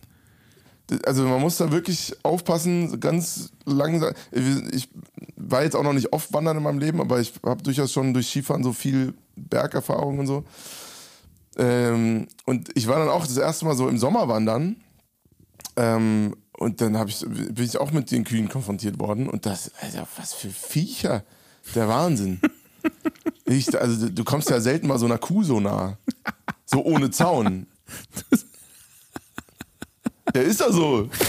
Also 1.05 1.23
man 1.23 1.41
muss 1.41 1.57
da 1.57 1.71
wirklich 1.71 2.15
aufpassen, 2.23 2.99
ganz 2.99 3.51
langsam. 3.65 4.13
Ich 4.71 4.89
war 5.35 5.63
jetzt 5.63 5.75
auch 5.75 5.83
noch 5.83 5.93
nicht 5.93 6.13
oft 6.13 6.33
wandern 6.33 6.57
in 6.57 6.63
meinem 6.63 6.79
Leben, 6.79 7.01
aber 7.01 7.19
ich 7.19 7.33
habe 7.45 7.63
durchaus 7.63 7.91
schon 7.91 8.13
durch 8.13 8.27
Skifahren 8.27 8.63
so 8.63 8.73
viel 8.73 9.13
Bergerfahrung 9.35 10.19
und 10.19 10.27
so. 10.27 10.43
Ähm, 11.57 12.27
und 12.45 12.69
ich 12.75 12.87
war 12.87 12.99
dann 12.99 13.09
auch 13.09 13.25
das 13.25 13.37
erste 13.37 13.65
Mal 13.65 13.75
so 13.75 13.87
im 13.87 13.97
Sommer 13.97 14.27
wandern. 14.27 14.77
Ähm, 15.75 16.35
und 16.53 16.81
dann 16.81 17.07
ich, 17.07 17.21
bin 17.21 17.63
ich 17.63 17.77
auch 17.77 17.91
mit 17.91 18.11
den 18.11 18.23
Kühen 18.23 18.49
konfrontiert 18.49 18.99
worden. 18.99 19.29
Und 19.29 19.45
das, 19.45 19.71
Alter, 19.81 20.07
was 20.17 20.33
für 20.33 20.49
Viecher. 20.49 21.23
Der 21.75 21.87
Wahnsinn. 21.87 22.39
Ich, 23.45 23.75
also 23.77 24.07
du 24.09 24.23
kommst 24.23 24.51
ja 24.51 24.61
selten 24.61 24.87
mal 24.87 24.99
so 24.99 25.07
einer 25.07 25.17
Kuh 25.17 25.43
so 25.43 25.59
nah. 25.59 25.97
So 26.65 26.83
ohne 26.83 27.09
Zaun. 27.09 27.65
Der 30.33 30.43
ist 30.43 30.59
ja 30.59 30.71
so. 30.71 31.09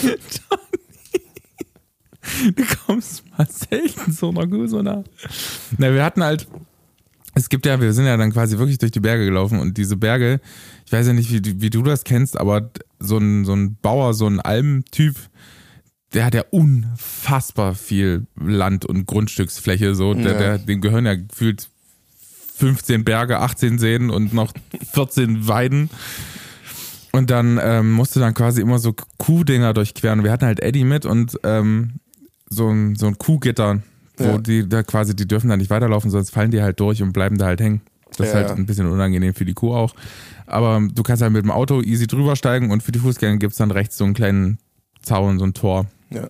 Du 2.54 2.64
kommst 2.86 3.24
mal 3.36 3.48
selten 3.50 4.12
so 4.12 4.30
einer 4.30 4.46
Kuh 4.46 4.66
so 4.66 4.82
nah. 4.82 5.02
Na, 5.78 5.92
wir 5.92 6.04
hatten 6.04 6.22
halt, 6.22 6.46
es 7.34 7.48
gibt 7.48 7.66
ja, 7.66 7.80
wir 7.80 7.92
sind 7.92 8.06
ja 8.06 8.16
dann 8.16 8.32
quasi 8.32 8.58
wirklich 8.58 8.78
durch 8.78 8.92
die 8.92 9.00
Berge 9.00 9.24
gelaufen 9.24 9.58
und 9.58 9.76
diese 9.78 9.96
Berge, 9.96 10.40
ich 10.86 10.92
weiß 10.92 11.08
ja 11.08 11.12
nicht, 11.12 11.32
wie, 11.32 11.60
wie 11.60 11.70
du 11.70 11.82
das 11.82 12.04
kennst, 12.04 12.38
aber 12.38 12.70
so 12.98 13.18
ein, 13.18 13.44
so 13.44 13.54
ein 13.54 13.76
Bauer, 13.76 14.14
so 14.14 14.26
ein 14.26 14.40
Almtyp, 14.40 15.16
der 16.12 16.24
hat 16.24 16.34
ja 16.34 16.44
unfassbar 16.50 17.74
viel 17.74 18.26
Land 18.36 18.84
und 18.84 19.06
Grundstücksfläche, 19.06 19.94
so, 19.94 20.14
der, 20.14 20.38
der, 20.38 20.58
dem 20.58 20.80
gehören 20.80 21.06
ja 21.06 21.14
gefühlt 21.14 21.68
15 22.56 23.04
Berge, 23.04 23.38
18 23.38 23.78
Seen 23.78 24.10
und 24.10 24.34
noch 24.34 24.52
14 24.92 25.48
Weiden. 25.48 25.88
Und 27.12 27.30
dann 27.30 27.58
ähm, 27.62 27.90
musste 27.92 28.20
dann 28.20 28.34
quasi 28.34 28.60
immer 28.60 28.78
so 28.78 28.94
Kuhdinger 29.18 29.74
durchqueren. 29.74 30.22
Wir 30.22 30.30
hatten 30.30 30.46
halt 30.46 30.60
Eddie 30.60 30.84
mit 30.84 31.06
und 31.06 31.38
ähm, 31.44 31.94
so 32.48 32.68
ein, 32.68 32.94
so 32.94 33.06
ein 33.06 33.18
Kuhgitter, 33.18 33.80
wo 34.16 34.24
Ja. 34.24 34.38
die 34.38 34.68
da 34.68 34.82
quasi, 34.82 35.16
die 35.16 35.26
dürfen 35.26 35.48
da 35.50 35.56
nicht 35.56 35.70
weiterlaufen, 35.70 36.10
sonst 36.10 36.30
fallen 36.30 36.50
die 36.50 36.62
halt 36.62 36.78
durch 36.78 37.02
und 37.02 37.12
bleiben 37.12 37.36
da 37.38 37.46
halt 37.46 37.60
hängen. 37.60 37.80
Das 38.16 38.26
ist 38.28 38.32
Ja, 38.32 38.40
halt 38.40 38.48
ja. 38.50 38.54
ein 38.56 38.66
bisschen 38.66 38.86
unangenehm 38.86 39.34
für 39.34 39.44
die 39.44 39.54
Kuh 39.54 39.72
auch. 39.74 39.94
Aber 40.46 40.80
du 40.92 41.02
kannst 41.02 41.22
halt 41.22 41.32
mit 41.32 41.42
dem 41.42 41.50
Auto 41.50 41.80
easy 41.82 42.06
drüber 42.06 42.34
steigen 42.36 42.70
und 42.70 42.82
für 42.82 42.92
die 42.92 42.98
Fußgänger 42.98 43.36
gibt's 43.38 43.56
dann 43.58 43.70
rechts 43.70 43.96
so 43.96 44.04
einen 44.04 44.14
kleinen 44.14 44.58
Zaun, 45.02 45.38
so 45.38 45.44
ein 45.44 45.54
Tor. 45.54 45.86
Ja. 46.10 46.28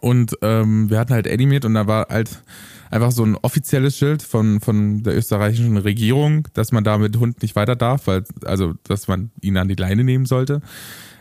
Und 0.00 0.36
ähm, 0.42 0.90
wir 0.90 0.98
hatten 0.98 1.12
halt 1.12 1.26
mit 1.46 1.64
und 1.64 1.74
da 1.74 1.86
war 1.86 2.08
halt 2.08 2.42
einfach 2.90 3.12
so 3.12 3.24
ein 3.24 3.36
offizielles 3.36 3.96
Schild 3.96 4.22
von, 4.22 4.60
von 4.60 5.02
der 5.02 5.16
österreichischen 5.16 5.76
Regierung, 5.76 6.48
dass 6.54 6.72
man 6.72 6.84
da 6.84 6.98
mit 6.98 7.16
Hund 7.16 7.42
nicht 7.42 7.56
weiter 7.56 7.76
darf, 7.76 8.06
weil, 8.06 8.24
also, 8.44 8.74
dass 8.84 9.08
man 9.08 9.30
ihn 9.40 9.56
an 9.56 9.68
die 9.68 9.74
Leine 9.74 10.04
nehmen 10.04 10.26
sollte. 10.26 10.60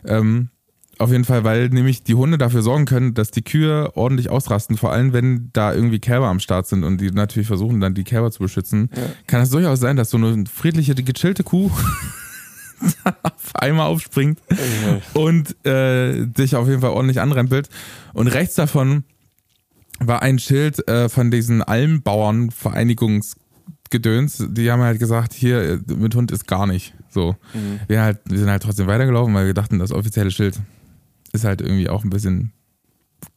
Ähm, 0.06 0.50
auf 1.00 1.12
jeden 1.12 1.26
Fall, 1.26 1.44
weil 1.44 1.70
nämlich 1.70 2.04
die 2.04 2.14
Hunde 2.14 2.38
dafür 2.38 2.62
sorgen 2.62 2.86
können, 2.86 3.16
dass 3.16 3.32
die 3.32 3.42
Kühe 3.42 3.92
ordentlich 3.96 4.30
ausrasten, 4.30 4.78
vor 4.78 4.92
allem 4.92 5.12
wenn 5.12 5.50
da 5.52 5.74
irgendwie 5.74 6.00
Kälber 6.00 6.28
am 6.28 6.40
Start 6.40 6.68
sind 6.68 6.84
und 6.84 7.02
die 7.02 7.10
natürlich 7.10 7.48
versuchen 7.48 7.80
dann 7.80 7.96
die 7.96 8.04
Kälber 8.04 8.30
zu 8.30 8.40
beschützen, 8.40 8.90
kann 9.26 9.42
es 9.42 9.50
durchaus 9.50 9.80
sein, 9.80 9.96
dass 9.96 10.12
so 10.12 10.18
eine 10.18 10.46
friedliche, 10.46 10.94
gechillte 10.94 11.44
Kuh 11.44 11.72
auf 13.24 13.56
einmal 13.56 13.88
aufspringt 13.88 14.40
und 15.14 15.56
äh, 15.66 16.26
dich 16.26 16.56
auf 16.56 16.68
jeden 16.68 16.82
Fall 16.82 16.92
ordentlich 16.92 17.22
anrempelt. 17.22 17.70
Und 18.14 18.28
rechts 18.28 18.56
davon 18.56 19.04
war 20.00 20.22
ein 20.22 20.40
Schild 20.40 20.88
äh, 20.88 21.10
von 21.10 21.30
diesen 21.32 21.62
Almbauern-Vereinigungsgedöns. 21.62 24.46
Die 24.50 24.72
haben 24.72 24.82
halt 24.82 25.00
gesagt, 25.00 25.34
hier 25.34 25.62
äh, 25.62 25.80
mit 25.96 26.16
Hund 26.16 26.32
ist 26.32 26.48
gar 26.48 26.66
nicht. 26.68 26.94
So. 27.10 27.36
Wir, 27.88 28.02
halt, 28.02 28.20
wir 28.26 28.40
sind 28.40 28.50
halt 28.50 28.64
trotzdem 28.64 28.88
weitergelaufen, 28.88 29.34
weil 29.34 29.46
wir 29.46 29.54
dachten, 29.54 29.80
das 29.80 29.92
offizielle 29.92 30.32
Schild 30.32 30.60
ist 31.32 31.46
halt 31.46 31.62
irgendwie 31.62 31.90
auch 31.90 32.04
ein 32.04 32.10
bisschen 32.10 32.52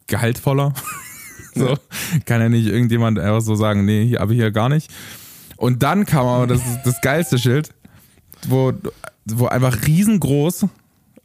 gehaltvoller. 0.07 0.73
so. 1.55 1.77
Kann 2.25 2.41
ja 2.41 2.49
nicht 2.49 2.67
irgendjemand 2.67 3.19
einfach 3.19 3.43
so 3.43 3.55
sagen, 3.55 3.85
nee, 3.85 4.07
hier, 4.07 4.23
aber 4.23 4.33
hier 4.33 4.51
gar 4.51 4.69
nicht. 4.69 4.91
Und 5.57 5.83
dann 5.83 6.05
kam 6.05 6.27
aber 6.27 6.47
das, 6.47 6.61
das 6.85 7.01
geilste 7.01 7.39
Schild, 7.39 7.71
wo, 8.49 8.73
wo 9.27 9.47
einfach 9.47 9.87
riesengroß, 9.87 10.67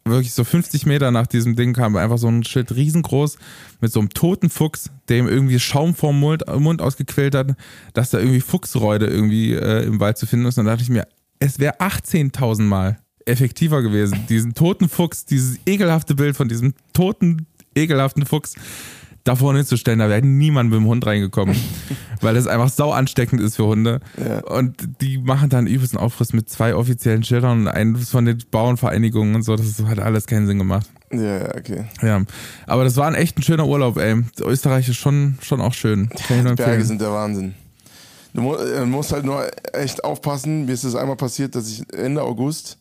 wirklich 0.05 0.33
so 0.33 0.43
50 0.43 0.85
Meter 0.85 1.11
nach 1.11 1.27
diesem 1.27 1.55
Ding 1.55 1.73
kam 1.73 1.95
einfach 1.95 2.17
so 2.17 2.27
ein 2.27 2.43
Schild 2.43 2.75
riesengroß 2.75 3.37
mit 3.81 3.91
so 3.91 3.99
einem 3.99 4.09
toten 4.09 4.49
Fuchs, 4.49 4.89
dem 5.09 5.27
irgendwie 5.27 5.59
Schaum 5.59 5.93
vorm 5.93 6.19
Mund, 6.19 6.43
Mund 6.59 6.81
ausgequält 6.81 7.35
hat, 7.35 7.55
dass 7.93 8.09
da 8.09 8.19
irgendwie 8.19 8.41
Fuchsräude 8.41 9.05
irgendwie 9.05 9.53
äh, 9.53 9.85
im 9.85 9.99
Wald 9.99 10.17
zu 10.17 10.25
finden 10.25 10.45
ist. 10.45 10.57
Und 10.57 10.65
dann 10.65 10.73
dachte 10.73 10.83
ich 10.83 10.89
mir, 10.89 11.07
es 11.39 11.59
wäre 11.59 11.79
18.000 11.79 12.63
Mal 12.63 12.99
effektiver 13.25 13.81
gewesen, 13.81 14.25
diesen 14.29 14.53
toten 14.53 14.89
Fuchs, 14.89 15.25
dieses 15.25 15.59
ekelhafte 15.65 16.15
Bild 16.15 16.35
von 16.35 16.47
diesem 16.47 16.73
toten, 16.93 17.45
ekelhaften 17.75 18.25
Fuchs 18.25 18.55
da 19.23 19.35
vorne 19.35 19.59
hinzustellen, 19.59 19.99
da 19.99 20.09
wäre 20.09 20.21
niemand 20.21 20.69
mit 20.69 20.79
dem 20.79 20.85
Hund 20.85 21.05
reingekommen, 21.05 21.55
weil 22.21 22.35
es 22.35 22.47
einfach 22.47 22.69
sau 22.69 22.91
ansteckend 22.91 23.41
ist 23.41 23.55
für 23.55 23.65
Hunde. 23.65 23.99
Ja. 24.17 24.43
Und 24.45 25.01
die 25.01 25.17
machen 25.17 25.49
dann 25.49 25.67
übelsten 25.67 25.99
Aufriss 25.99 26.33
mit 26.33 26.49
zwei 26.49 26.75
offiziellen 26.75 27.23
Schildern 27.23 27.61
und 27.61 27.67
eins 27.67 28.09
von 28.09 28.25
den 28.25 28.39
Bauernvereinigungen 28.49 29.35
und 29.35 29.43
so. 29.43 29.55
Das 29.55 29.83
hat 29.83 29.99
alles 29.99 30.27
keinen 30.27 30.47
Sinn 30.47 30.57
gemacht. 30.57 30.87
Ja, 31.11 31.39
ja, 31.39 31.55
okay. 31.55 31.85
Ja, 32.01 32.21
aber 32.67 32.83
das 32.83 32.95
war 32.97 33.07
ein 33.07 33.15
echt 33.15 33.37
ein 33.37 33.43
schöner 33.43 33.67
Urlaub, 33.67 33.97
ey. 33.97 34.23
Österreich 34.39 34.87
ist 34.87 34.97
schon, 34.97 35.37
schon 35.41 35.61
auch 35.61 35.73
schön. 35.73 36.09
Ich 36.15 36.29
nur 36.29 36.55
Berge 36.55 36.85
sind 36.85 37.01
der 37.01 37.11
Wahnsinn. 37.11 37.53
Du 38.33 38.55
äh, 38.55 38.85
musst 38.85 39.11
halt 39.11 39.25
nur 39.25 39.45
echt 39.73 40.03
aufpassen. 40.03 40.65
Mir 40.65 40.71
ist 40.71 40.85
es 40.85 40.95
einmal 40.95 41.17
passiert, 41.17 41.55
dass 41.55 41.69
ich 41.69 41.83
Ende 41.93 42.21
August, 42.21 42.77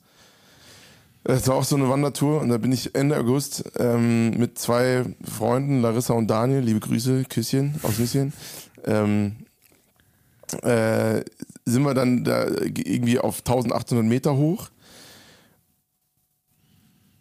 es 1.24 1.46
war 1.48 1.56
auch 1.56 1.64
so 1.64 1.76
eine 1.76 1.88
Wandertour 1.88 2.40
und 2.40 2.48
da 2.48 2.58
bin 2.58 2.72
ich 2.72 2.94
Ende 2.94 3.16
August 3.18 3.64
ähm, 3.78 4.30
mit 4.38 4.58
zwei 4.58 5.04
Freunden, 5.22 5.82
Larissa 5.82 6.14
und 6.14 6.28
Daniel, 6.28 6.60
liebe 6.60 6.80
Grüße, 6.80 7.24
Küsschen 7.24 7.78
aus 7.82 7.98
Nüsschen, 7.98 8.32
ähm, 8.84 9.36
äh, 10.62 11.22
sind 11.64 11.82
wir 11.82 11.94
dann 11.94 12.24
da 12.24 12.46
irgendwie 12.48 13.18
auf 13.18 13.40
1800 13.40 14.04
Meter 14.04 14.36
hoch 14.36 14.70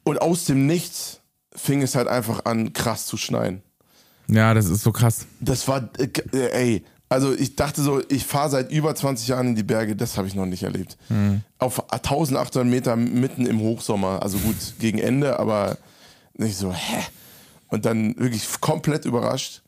und 0.04 0.22
aus 0.22 0.46
dem 0.46 0.66
Nichts 0.66 1.20
fing 1.54 1.82
es 1.82 1.96
halt 1.96 2.08
einfach 2.08 2.46
an, 2.46 2.74
krass 2.74 3.06
zu 3.06 3.18
schneien. 3.18 3.62
Ja, 4.28 4.54
das 4.54 4.68
ist 4.68 4.84
so 4.84 4.92
krass. 4.92 5.26
Das 5.42 5.68
war, 5.68 5.90
äh, 5.98 6.10
ey, 6.52 6.86
also 7.10 7.34
ich 7.34 7.56
dachte 7.56 7.82
so, 7.82 8.02
ich 8.10 8.26
fahre 8.26 8.50
seit 8.50 8.72
über 8.72 8.94
20 8.96 9.28
Jahren 9.28 9.48
in 9.50 9.56
die 9.56 9.64
Berge, 9.64 9.96
das 9.96 10.18
habe 10.18 10.28
ich 10.28 10.36
noch 10.36 10.46
nicht 10.46 10.64
erlebt. 10.64 10.98
Auf 11.58 11.92
1800 11.92 12.66
Meter 12.66 12.96
mitten 12.96 13.46
im 13.48 13.60
Hochsommer, 13.60 14.22
also 14.22 14.38
gut 14.38 14.56
gegen 14.80 15.00
Ende, 15.00 15.40
aber 15.40 15.78
nicht 16.36 16.56
so, 16.58 16.72
hä? 16.74 17.04
Und 17.70 17.86
dann 17.86 18.18
wirklich 18.18 18.48
komplett 18.62 19.06
überrascht. 19.06 19.62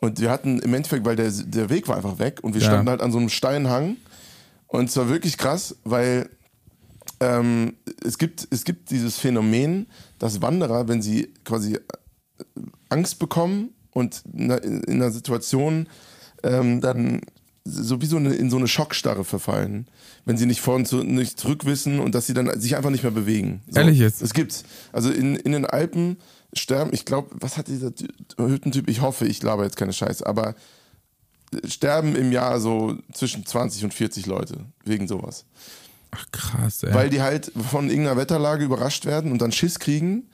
Und 0.00 0.20
wir 0.20 0.30
hatten 0.30 0.60
im 0.60 0.74
Endeffekt, 0.74 1.04
weil 1.04 1.16
der, 1.16 1.30
der 1.30 1.70
Weg 1.70 1.88
war 1.88 1.96
einfach 1.96 2.18
weg 2.18 2.40
und 2.42 2.54
wir 2.54 2.60
Ja. 2.62 2.68
standen 2.68 2.88
halt 2.88 3.00
an 3.02 3.10
so 3.12 3.18
einem 3.18 3.28
steilen 3.28 3.68
Hang. 3.68 3.96
Und 4.66 4.88
es 4.88 4.96
war 4.96 5.08
wirklich 5.08 5.38
krass, 5.38 5.74
weil 5.84 6.28
ähm, 7.20 7.74
es, 8.04 8.16
gibt, 8.18 8.46
es 8.50 8.64
gibt 8.64 8.90
dieses 8.90 9.18
Phänomen, 9.18 9.86
dass 10.18 10.40
Wanderer, 10.42 10.88
wenn 10.88 11.02
sie 11.02 11.32
quasi 11.44 11.78
Angst 12.90 13.18
bekommen 13.18 13.70
und 13.92 14.22
in 14.34 14.52
einer 14.52 15.10
Situation 15.10 15.88
ähm, 16.42 16.80
dann 16.80 17.20
sowieso 17.64 18.16
in 18.16 18.50
so 18.50 18.56
eine 18.56 18.66
Schockstarre 18.68 19.24
verfallen, 19.24 19.88
wenn 20.24 20.38
sie 20.38 20.46
nicht 20.46 20.60
vor 20.60 20.74
und 20.76 20.88
zu, 20.88 21.02
nicht 21.02 21.38
zurück 21.38 21.66
wissen 21.66 22.00
und 22.00 22.14
dass 22.14 22.26
sie 22.26 22.32
dann 22.34 22.58
sich 22.60 22.76
einfach 22.76 22.90
nicht 22.90 23.02
mehr 23.02 23.12
bewegen. 23.12 23.60
So, 23.68 23.80
Ehrlich 23.80 23.98
jetzt? 23.98 24.22
Das 24.22 24.32
gibt's. 24.32 24.64
Also 24.92 25.10
in, 25.10 25.36
in 25.36 25.52
den 25.52 25.66
Alpen 25.66 26.16
sterben, 26.54 26.90
ich 26.94 27.04
glaube, 27.04 27.28
was 27.40 27.58
hat 27.58 27.68
dieser 27.68 27.94
Ty- 27.94 28.08
Hüttentyp? 28.38 28.88
Ich 28.88 29.02
hoffe, 29.02 29.26
ich 29.26 29.42
laber 29.42 29.64
jetzt 29.64 29.76
keine 29.76 29.92
Scheiße, 29.92 30.26
aber 30.26 30.54
sterben 31.66 32.14
im 32.16 32.32
Jahr 32.32 32.60
so 32.60 32.96
zwischen 33.12 33.44
20 33.46 33.84
und 33.84 33.94
40 33.94 34.26
Leute 34.26 34.58
wegen 34.84 35.06
sowas. 35.08 35.44
Ach 36.10 36.24
krass, 36.32 36.82
ey. 36.84 36.94
Weil 36.94 37.10
die 37.10 37.20
halt 37.20 37.52
von 37.70 37.88
irgendeiner 37.90 38.16
Wetterlage 38.16 38.64
überrascht 38.64 39.04
werden 39.04 39.30
und 39.30 39.42
dann 39.42 39.52
Schiss 39.52 39.78
kriegen 39.78 40.28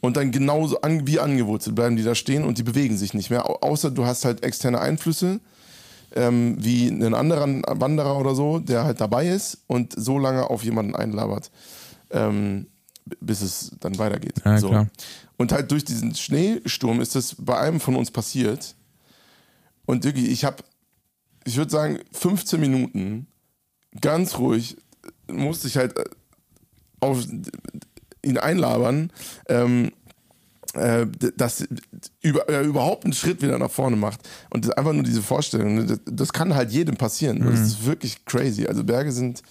und 0.00 0.16
dann 0.16 0.30
genauso 0.30 0.80
an, 0.80 1.06
wie 1.06 1.18
angewurzelt 1.20 1.76
bleiben 1.76 1.96
die 1.96 2.02
da 2.02 2.14
stehen 2.14 2.44
und 2.44 2.58
die 2.58 2.62
bewegen 2.62 2.96
sich 2.96 3.14
nicht 3.14 3.30
mehr. 3.30 3.48
Au- 3.48 3.58
Außer 3.60 3.90
du 3.90 4.04
hast 4.06 4.24
halt 4.24 4.42
externe 4.42 4.80
Einflüsse, 4.80 5.40
ähm, 6.14 6.56
wie 6.58 6.88
einen 6.88 7.14
anderen 7.14 7.62
Wanderer 7.68 8.18
oder 8.18 8.34
so, 8.34 8.58
der 8.58 8.84
halt 8.84 9.00
dabei 9.00 9.28
ist 9.28 9.58
und 9.66 9.92
so 9.96 10.18
lange 10.18 10.48
auf 10.50 10.64
jemanden 10.64 10.96
einlabert, 10.96 11.50
ähm, 12.10 12.66
bis 13.20 13.42
es 13.42 13.72
dann 13.80 13.98
weitergeht. 13.98 14.40
Ja, 14.44 14.58
so. 14.58 14.70
Und 15.36 15.52
halt 15.52 15.70
durch 15.70 15.84
diesen 15.84 16.14
Schneesturm 16.14 17.00
ist 17.00 17.14
das 17.14 17.36
bei 17.38 17.58
einem 17.58 17.80
von 17.80 17.96
uns 17.96 18.10
passiert. 18.10 18.74
Und 19.86 20.04
wirklich, 20.04 20.28
ich 20.30 20.44
habe, 20.44 20.62
ich 21.44 21.56
würde 21.56 21.70
sagen, 21.70 21.98
15 22.12 22.60
Minuten 22.60 23.26
ganz 24.00 24.38
ruhig 24.38 24.76
musste 25.30 25.66
ich 25.68 25.76
halt 25.76 25.96
äh, 25.98 26.04
auf 27.00 27.24
ihn 28.24 28.38
einlabern, 28.38 29.10
ähm, 29.48 29.92
äh, 30.74 31.06
d- 31.06 31.32
dass 31.36 31.66
über, 32.22 32.48
er 32.48 32.62
überhaupt 32.62 33.04
einen 33.04 33.12
Schritt 33.12 33.42
wieder 33.42 33.58
nach 33.58 33.70
vorne 33.70 33.96
macht. 33.96 34.20
Und 34.50 34.64
das, 34.64 34.72
einfach 34.72 34.92
nur 34.92 35.02
diese 35.02 35.22
Vorstellung, 35.22 35.74
ne, 35.74 35.84
das, 35.86 35.98
das 36.06 36.32
kann 36.32 36.54
halt 36.54 36.70
jedem 36.70 36.96
passieren. 36.96 37.40
Das 37.44 37.60
ist 37.60 37.84
wirklich 37.86 38.24
crazy. 38.24 38.66
Also 38.66 38.84
Berge 38.84 39.10
sind, 39.10 39.42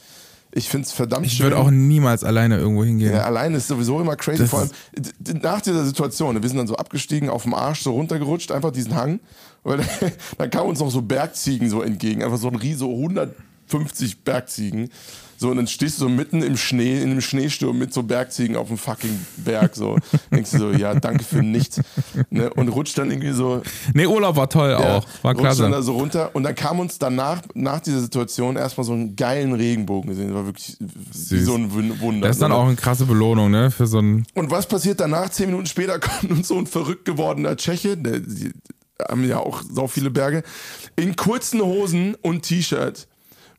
ich 0.51 0.69
finde 0.69 0.87
es 0.87 0.93
verdammt 0.93 1.25
ich 1.25 1.33
schön. 1.33 1.43
würde 1.47 1.57
auch 1.57 1.71
niemals 1.71 2.23
alleine 2.23 2.57
irgendwo 2.57 2.83
hingehen. 2.85 3.11
Ja, 3.13 3.23
alleine 3.23 3.57
ist 3.57 3.67
sowieso 3.67 3.99
immer 3.99 4.15
crazy. 4.15 4.39
Das 4.43 4.49
Vor 4.49 4.59
allem 4.61 4.71
nach 5.41 5.61
dieser 5.61 5.83
Situation, 5.85 6.41
wir 6.41 6.47
sind 6.49 6.57
dann 6.57 6.67
so 6.67 6.75
abgestiegen, 6.77 7.29
auf 7.29 7.43
dem 7.43 7.53
Arsch 7.53 7.81
so 7.81 7.91
runtergerutscht, 7.91 8.51
einfach 8.51 8.71
diesen 8.71 8.95
Hang. 8.95 9.19
Weil 9.63 9.81
dann 10.37 10.49
kamen 10.49 10.69
uns 10.69 10.79
noch 10.79 10.89
so 10.89 11.01
Bergziegen 11.01 11.69
so 11.69 11.81
entgegen, 11.81 12.23
einfach 12.23 12.37
so 12.37 12.47
ein 12.47 12.55
Riese, 12.55 12.85
150 12.85 14.23
Bergziegen. 14.23 14.89
So, 15.41 15.49
und 15.51 15.55
dann 15.55 15.67
stehst 15.67 15.95
du 15.97 16.01
so 16.03 16.09
mitten 16.09 16.41
im 16.43 16.57
Schnee, 16.57 16.97
in 17.01 17.11
einem 17.11 17.21
Schneesturm 17.21 17.77
mit 17.79 17.93
so 17.93 18.03
Bergziegen 18.03 18.57
auf 18.57 18.67
dem 18.67 18.77
fucking 18.77 19.17
Berg. 19.37 19.73
So, 19.73 19.97
denkst 20.33 20.51
du 20.51 20.57
so, 20.57 20.71
ja, 20.71 20.93
danke 20.95 21.23
für 21.23 21.41
nichts. 21.41 21.79
Ne? 22.29 22.49
Und 22.55 22.67
rutscht 22.67 22.97
dann 22.97 23.09
irgendwie 23.09 23.31
so 23.31 23.61
Nee, 23.93 24.05
Urlaub 24.05 24.35
war 24.35 24.49
toll 24.49 24.71
ja, 24.71 24.97
auch. 24.97 25.05
War 25.21 25.31
rutscht 25.33 25.45
dann 25.61 25.71
da 25.71 25.77
klasse. 25.77 25.83
so 25.83 25.93
runter 25.93 26.31
und 26.33 26.43
dann 26.43 26.55
kam 26.55 26.79
uns 26.81 26.99
danach, 26.99 27.41
nach 27.53 27.79
dieser 27.79 28.01
Situation, 28.01 28.57
erstmal 28.57 28.83
so 28.83 28.91
einen 28.91 29.15
geilen 29.15 29.53
Regenbogen 29.53 30.09
gesehen. 30.09 30.27
Das 30.27 30.35
war 30.35 30.45
wirklich 30.45 30.75
wie 30.79 31.17
Süß. 31.17 31.45
so 31.45 31.55
ein 31.55 31.71
Wun- 31.73 31.99
Wunder. 32.01 32.27
Das 32.27 32.35
ist 32.35 32.41
dann 32.41 32.51
So, 32.51 32.57
ne? 32.57 32.63
auch 32.63 32.67
eine 32.67 32.75
krasse 32.75 33.05
Belohnung, 33.05 33.49
ne? 33.49 33.71
Für 33.71 33.87
so 33.87 33.99
ein. 33.99 34.25
Und 34.35 34.51
was 34.51 34.67
passiert 34.67 34.99
danach? 34.99 35.29
Zehn 35.29 35.45
Minuten 35.45 35.67
später 35.67 35.99
kommt 35.99 36.31
uns 36.31 36.49
so 36.49 36.57
ein 36.57 36.67
verrückt 36.67 37.05
gewordener 37.05 37.55
Tscheche, 37.55 37.95
der, 37.95 38.19
die 38.19 38.51
haben 39.09 39.23
ja 39.25 39.37
auch 39.39 39.61
so 39.73 39.87
viele 39.87 40.09
Berge, 40.11 40.43
in 40.97 41.15
kurzen 41.15 41.61
Hosen 41.61 42.15
und 42.15 42.41
T-Shirt, 42.41 43.07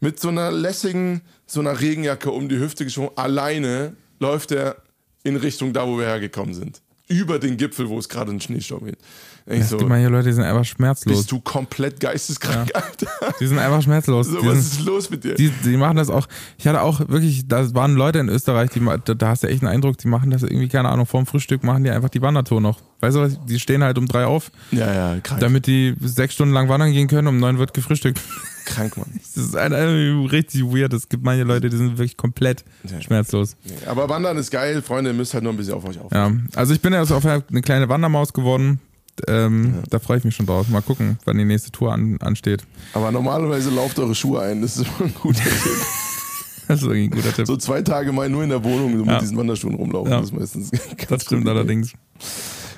mit 0.00 0.20
so 0.20 0.28
einer 0.28 0.50
lässigen, 0.50 1.22
so 1.50 1.60
einer 1.60 1.80
Regenjacke 1.80 2.30
um 2.30 2.48
die 2.48 2.58
Hüfte 2.58 2.84
geschwungen, 2.84 3.10
alleine 3.16 3.94
läuft 4.20 4.52
er 4.52 4.76
in 5.24 5.36
Richtung 5.36 5.72
da, 5.72 5.86
wo 5.86 5.98
wir 5.98 6.06
hergekommen 6.06 6.54
sind. 6.54 6.80
über 7.08 7.40
den 7.40 7.56
Gipfel, 7.56 7.88
wo 7.88 7.98
es 7.98 8.08
gerade 8.08 8.30
einen 8.30 8.40
Schneesturm 8.40 8.84
gibt. 8.84 9.02
Ich 9.46 9.64
so, 9.64 9.78
gibt 9.78 9.88
manche 9.88 10.08
Leute, 10.08 10.28
die 10.28 10.32
sind 10.32 10.44
einfach 10.44 10.64
schmerzlos. 10.64 11.16
bist 11.16 11.32
du 11.32 11.40
komplett 11.40 11.98
geisteskrank, 11.98 12.70
Alter? 12.72 13.06
Die 13.40 13.46
sind 13.48 13.58
einfach 13.58 13.82
schmerzlos. 13.82 14.28
So, 14.28 14.40
die, 14.40 14.46
was 14.46 14.70
sind, 14.70 14.80
ist 14.80 14.86
los 14.86 15.10
mit 15.10 15.24
dir? 15.24 15.34
die, 15.34 15.50
die 15.50 15.76
machen 15.76 15.96
das 15.96 16.08
auch. 16.08 16.28
Ich 16.56 16.68
hatte 16.68 16.82
auch 16.82 17.00
wirklich, 17.08 17.48
da 17.48 17.74
waren 17.74 17.96
Leute 17.96 18.20
in 18.20 18.28
Österreich, 18.28 18.70
die, 18.70 18.80
da 18.80 19.28
hast 19.28 19.42
du 19.42 19.48
echt 19.48 19.62
einen 19.62 19.72
Eindruck, 19.72 19.98
die 19.98 20.06
machen 20.06 20.30
das 20.30 20.44
irgendwie, 20.44 20.68
keine 20.68 20.88
Ahnung, 20.88 21.06
vorm 21.06 21.26
Frühstück 21.26 21.64
machen 21.64 21.82
die 21.82 21.90
einfach 21.90 22.10
die 22.10 22.22
Wandertour 22.22 22.60
noch. 22.60 22.80
Weißt 23.00 23.16
du 23.16 23.20
was? 23.22 23.44
Die 23.46 23.58
stehen 23.58 23.82
halt 23.82 23.98
um 23.98 24.06
drei 24.06 24.24
auf, 24.26 24.52
ja, 24.70 24.92
ja, 24.92 25.20
krank. 25.20 25.40
damit 25.40 25.66
die 25.66 25.96
sechs 26.00 26.34
Stunden 26.34 26.54
lang 26.54 26.68
wandern 26.68 26.92
gehen 26.92 27.08
können, 27.08 27.26
um 27.26 27.38
neun 27.38 27.58
wird 27.58 27.74
gefrühstückt. 27.74 28.20
Krank, 28.64 28.96
Mann. 28.96 29.06
Das 29.14 29.44
ist 29.44 29.56
ein, 29.56 29.72
irgendwie 29.72 30.28
richtig 30.28 30.62
weird. 30.64 30.92
Es 30.92 31.08
gibt 31.08 31.24
manche 31.24 31.44
Leute, 31.44 31.68
die 31.70 31.76
sind 31.76 31.98
wirklich 31.98 32.16
komplett 32.16 32.64
Ja. 32.90 33.00
schmerzlos. 33.00 33.56
Nee, 33.64 33.72
Aber 33.86 34.08
Wandern 34.08 34.36
ist 34.36 34.50
geil, 34.50 34.82
Freunde, 34.82 35.10
ihr 35.10 35.14
müsst 35.14 35.34
halt 35.34 35.44
nur 35.44 35.52
ein 35.52 35.56
bisschen 35.56 35.74
auf 35.74 35.84
euch 35.84 35.98
aufpassen. 35.98 36.48
Ja, 36.52 36.58
also 36.58 36.72
ich 36.74 36.80
bin 36.80 36.92
jetzt 36.92 37.10
auf 37.12 37.24
eine 37.26 37.62
kleine 37.62 37.88
Wandermaus 37.88 38.32
geworden. 38.32 38.80
Ähm, 39.28 39.74
Da 39.90 39.98
freue 39.98 40.18
ich 40.18 40.24
mich 40.24 40.34
schon 40.36 40.46
drauf. 40.46 40.68
Mal 40.68 40.80
gucken, 40.82 41.18
wann 41.26 41.36
die 41.36 41.44
nächste 41.44 41.70
Tour 41.70 41.92
an, 41.92 42.16
ansteht. 42.20 42.62
Aber 42.94 43.12
normalerweise 43.12 43.68
lauft 43.70 43.98
eure 43.98 44.14
Schuhe 44.14 44.40
ein, 44.40 44.62
das 44.62 44.76
ist 44.78 44.86
immer 44.86 45.08
ein 45.08 45.14
guter 45.20 45.42
Tipp. 45.44 45.52
Das 46.68 46.82
ist 46.82 46.86
irgendwie 46.86 47.04
ein 47.08 47.10
guter 47.10 47.32
Tipp. 47.34 47.46
So 47.48 47.56
zwei 47.56 47.82
Tage 47.82 48.12
mal 48.12 48.28
nur 48.28 48.44
in 48.44 48.48
der 48.50 48.62
Wohnung 48.62 48.96
so 48.96 49.04
Ja. 49.04 49.14
mit 49.14 49.22
diesen 49.22 49.36
Wanderschuhen 49.36 49.74
rumlaufen, 49.74 50.12
Ja. 50.12 50.20
das 50.20 50.30
ist 50.30 50.36
meistens 50.38 50.70
Das 51.08 51.22
stimmt 51.24 51.44
gute 51.44 51.60
Idee. 51.62 51.88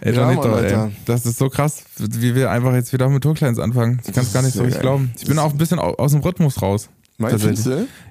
Ey, 0.05 0.15
Ja, 0.15 0.23
Janito, 0.31 0.49
Mann, 0.49 0.65
ey, 0.65 0.91
das 1.05 1.25
ist 1.27 1.39
so 1.39 1.49
krass, 1.49 1.85
wie 1.99 2.35
wir 2.35 2.51
einfach 2.51 2.75
jetzt 2.75 2.93
wieder 2.93 3.09
mit 3.09 3.23
Tourclines 3.23 3.59
anfangen. 3.59 4.01
Ich 4.07 4.13
kann 4.13 4.25
es 4.25 4.33
gar 4.33 4.43
nicht 4.43 4.55
so 4.55 4.63
richtig 4.65 4.81
glauben. 4.83 5.13
Ich 5.17 5.27
bin 5.27 5.39
auch 5.39 5.53
ein 5.53 5.59
bisschen 5.59 5.79
au- 5.79 5.95
aus 5.95 6.11
dem 6.13 6.21
Rhythmus 6.23 6.61
raus. 6.61 6.89
Meinst 7.19 7.45
du? 7.45 7.49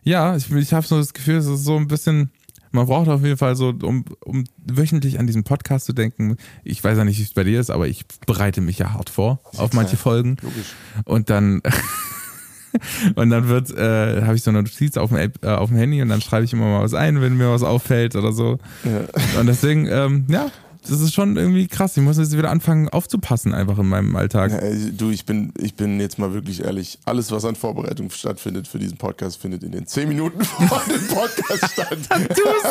Ja, 0.03 0.35
ich, 0.37 0.49
ich 0.51 0.73
habe 0.73 0.87
so 0.87 0.97
das 0.97 1.13
Gefühl, 1.13 1.35
es 1.35 1.47
ist 1.47 1.65
so 1.65 1.75
ein 1.75 1.87
bisschen, 1.87 2.29
man 2.71 2.85
braucht 2.85 3.09
auf 3.09 3.23
jeden 3.23 3.35
Fall 3.37 3.57
so, 3.57 3.73
um, 3.83 4.05
um 4.23 4.45
wöchentlich 4.65 5.19
an 5.19 5.27
diesen 5.27 5.43
Podcast 5.43 5.85
zu 5.85 5.91
denken. 5.93 6.37
Ich 6.63 6.81
weiß 6.81 6.97
ja 6.97 7.03
nicht, 7.03 7.19
wie 7.19 7.23
es 7.23 7.33
bei 7.33 7.43
dir 7.43 7.59
ist, 7.59 7.69
aber 7.69 7.87
ich 7.89 8.05
bereite 8.25 8.61
mich 8.61 8.77
ja 8.79 8.93
hart 8.93 9.09
vor 9.09 9.41
auf 9.57 9.73
manche 9.73 9.97
Folgen. 9.97 10.37
Logisch. 10.41 10.67
Und 11.03 11.29
dann 11.29 11.61
und 13.15 13.29
dann 13.31 13.49
wird, 13.49 13.69
äh, 13.75 14.21
habe 14.21 14.35
ich 14.35 14.43
so 14.43 14.51
eine 14.51 14.63
Notiz 14.63 14.95
auf 14.95 15.09
dem, 15.09 15.17
App- 15.17 15.43
äh, 15.43 15.49
auf 15.49 15.67
dem 15.69 15.77
Handy 15.77 16.01
und 16.01 16.07
dann 16.07 16.21
schreibe 16.21 16.45
ich 16.45 16.53
immer 16.53 16.67
mal 16.67 16.83
was 16.83 16.93
ein, 16.93 17.19
wenn 17.21 17.35
mir 17.35 17.49
was 17.51 17.63
auffällt 17.63 18.15
oder 18.15 18.31
so. 18.31 18.59
Ja. 18.85 19.39
Und 19.41 19.47
deswegen, 19.47 19.87
ähm, 19.87 20.25
ja, 20.29 20.49
das 20.89 20.99
ist 20.99 21.13
schon 21.13 21.38
irgendwie 21.38 21.67
krass. 21.67 21.95
Ich 21.95 22.03
muss 22.03 22.17
jetzt 22.17 22.36
wieder 22.36 22.49
anfangen 22.49 22.89
aufzupassen 22.89 23.53
einfach 23.53 23.77
in 23.77 23.88
meinem 23.88 24.15
Alltag. 24.15 24.51
Ja, 24.51 24.59
du, 24.91 25.11
ich 25.11 25.25
bin, 25.25 25.53
ich 25.57 25.75
bin 25.75 25.99
jetzt 25.99 26.17
mal 26.17 26.34
wirklich 26.34 26.63
ehrlich. 26.63 26.97
Alles, 27.05 27.32
was 27.32 27.45
an 27.45 27.55
Vorbereitung 27.55 28.09
stattfindet 28.09 28.67
für 28.67 28.79
diesen 28.79 28.97
Podcast, 28.97 29.39
findet 29.39 29.63
in 29.63 29.71
den 29.71 29.86
10 29.86 30.09
Minuten 30.09 30.43
vor 30.43 30.82
dem 30.88 31.07
Podcast 31.07 31.73
statt. 31.73 31.97
Du 32.11 32.43
bist 32.43 32.65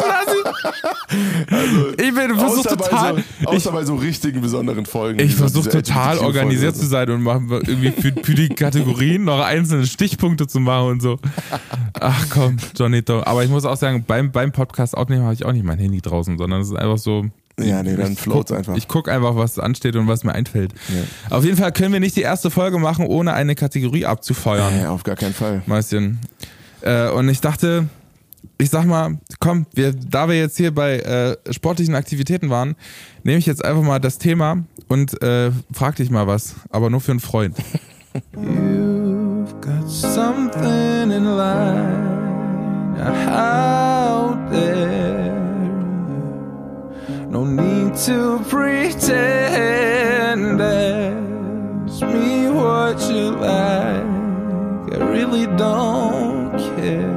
also, 1.51 1.91
ich 1.91 2.15
bin 2.15 2.35
versuch 2.37 2.59
außer, 2.59 2.77
total, 2.77 3.15
bei 3.15 3.23
so, 3.43 3.49
außer 3.49 3.73
bei 3.73 3.85
so 3.85 3.95
richtigen 3.97 4.41
besonderen 4.41 4.87
Folgen. 4.87 5.21
ich 5.21 5.35
versuche 5.35 5.69
total 5.69 6.19
organisiert 6.19 6.77
zu 6.77 6.87
sein 6.87 7.11
und 7.11 7.23
machen 7.23 7.51
irgendwie 7.51 7.91
für, 7.91 8.13
für 8.23 8.35
die 8.35 8.49
Kategorien 8.49 9.25
noch 9.25 9.41
einzelne 9.41 9.87
Stichpunkte 9.87 10.47
zu 10.47 10.61
machen 10.61 10.89
und 10.89 11.03
so. 11.03 11.19
Ach 12.01 12.27
komm, 12.31 12.57
Johnito. 12.77 13.23
Aber 13.25 13.45
ich 13.45 13.51
muss 13.51 13.65
auch 13.65 13.77
sagen, 13.77 14.05
beim, 14.07 14.33
beim 14.33 14.53
Podcast 14.53 14.97
aufnehmen 14.97 15.25
habe 15.25 15.35
ich 15.35 15.45
auch 15.45 15.53
nicht 15.53 15.65
mein 15.65 15.79
Handy 15.79 16.01
draußen, 16.01 16.39
sondern 16.39 16.61
es 16.61 16.69
ist 16.69 16.77
einfach 16.77 16.99
so. 16.99 17.27
Ja, 17.63 17.83
nee, 17.83 17.97
dann 17.97 18.17
guck, 18.17 18.51
einfach. 18.53 18.77
Ich 18.77 18.89
gucke 18.89 19.13
einfach, 19.13 19.37
was 19.37 19.59
ansteht 19.59 19.97
und 19.97 20.09
was 20.09 20.25
mir 20.25 20.35
einfällt. 20.35 20.73
Auf 21.29 21.45
jeden 21.45 21.57
Fall 21.57 21.73
können 21.73 21.93
wir 21.93 22.01
nicht 22.01 22.17
die 22.17 22.23
erste 22.23 22.51
Folge 22.51 22.79
machen, 22.79 23.07
ohne 23.07 23.33
eine 23.33 23.55
Kategorie 23.55 24.07
abzufeuern. 24.07 24.75
Nee, 24.77 24.87
auf 24.87 25.03
gar 25.03 25.17
keinen 25.17 25.35
Fall. 25.35 25.63
Mäuschen. 25.67 26.19
Äh, 26.83 27.11
und 27.11 27.29
ich 27.29 27.41
dachte, 27.41 27.89
ich 28.59 28.71
sag 28.71 28.87
mal, 28.87 29.19
komm, 29.39 29.67
wir, 29.75 29.93
da 29.93 30.29
wir 30.29 30.37
jetzt 30.37 30.57
hier 30.57 30.75
bei 30.75 30.99
äh, 30.99 31.53
sportlichen 31.53 31.95
Aktivitäten 31.95 32.51
waren, 32.51 32.77
nehme 33.23 33.39
ich 33.39 33.47
jetzt 33.47 33.65
einfach 33.65 33.83
mal 33.83 33.99
das 33.99 34.19
Thema 34.19 34.65
und 34.89 35.23
äh, 35.23 35.51
frag 35.73 35.97
dich 35.97 36.11
mal 36.11 36.27
was, 36.27 36.57
aber 36.71 36.91
nur 36.91 37.01
für 37.01 37.13
einen 37.13 37.21
Freund. 37.21 37.57
You've 38.35 39.61
got 39.61 39.89
something 39.89 41.11
in 41.11 41.25
line 41.25 42.11
out 43.29 44.51
there. 44.51 45.40
No 47.31 47.45
need 47.45 47.95
to 48.07 48.41
pretend. 48.49 50.61
Ask 50.61 52.03
me 52.03 52.49
what 52.51 53.01
you 53.09 53.31
like. 53.31 54.05
I 54.93 54.97
really 54.99 55.47
don't 55.57 56.59
care. 56.75 57.15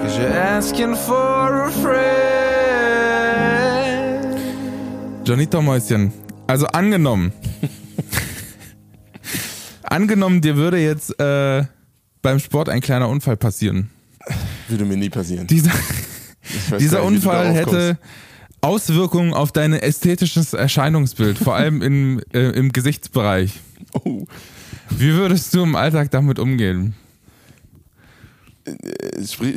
Cause 0.00 0.16
you're 0.18 0.32
asking 0.32 0.94
for 0.96 1.66
a 1.66 1.70
friend. 1.70 2.00
Johnito 5.24 5.60
Mäuschen, 5.60 6.10
also 6.46 6.64
angenommen. 6.68 7.32
angenommen, 9.82 10.40
dir 10.40 10.56
würde 10.56 10.78
jetzt 10.78 11.20
äh, 11.20 11.64
beim 12.22 12.38
Sport 12.38 12.70
ein 12.70 12.80
kleiner 12.80 13.10
Unfall 13.10 13.36
passieren. 13.36 13.90
Würde 14.68 14.86
mir 14.86 14.96
nie 14.96 15.10
passieren. 15.10 15.46
Dieser, 15.46 15.72
dieser 16.78 17.02
Unfall 17.04 17.52
hätte 17.52 17.98
Auswirkungen 18.62 19.32
auf 19.32 19.52
dein 19.52 19.72
ästhetisches 19.72 20.52
Erscheinungsbild, 20.52 21.38
vor 21.38 21.54
allem 21.54 21.80
im, 21.82 22.20
äh, 22.32 22.50
im 22.50 22.72
Gesichtsbereich. 22.72 23.58
Oh, 23.92 24.26
Wie 24.90 25.12
würdest 25.14 25.54
du 25.54 25.62
im 25.62 25.76
Alltag 25.76 26.10
damit 26.10 26.38
umgehen? 26.38 26.94
äh, 28.64 29.22
sp- 29.24 29.56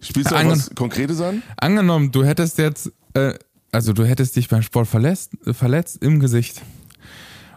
spielst 0.00 0.30
du 0.30 0.34
auch 0.34 0.40
Ange- 0.40 0.50
was 0.50 0.70
Konkretes 0.74 1.20
an? 1.20 1.42
Angenommen, 1.56 2.12
du 2.12 2.24
hättest 2.24 2.58
jetzt, 2.58 2.92
äh, 3.14 3.34
also 3.72 3.92
du 3.92 4.04
hättest 4.04 4.36
dich 4.36 4.48
beim 4.48 4.62
Sport 4.62 4.86
verletzt, 4.88 5.32
verletzt 5.52 6.02
im 6.02 6.20
Gesicht 6.20 6.62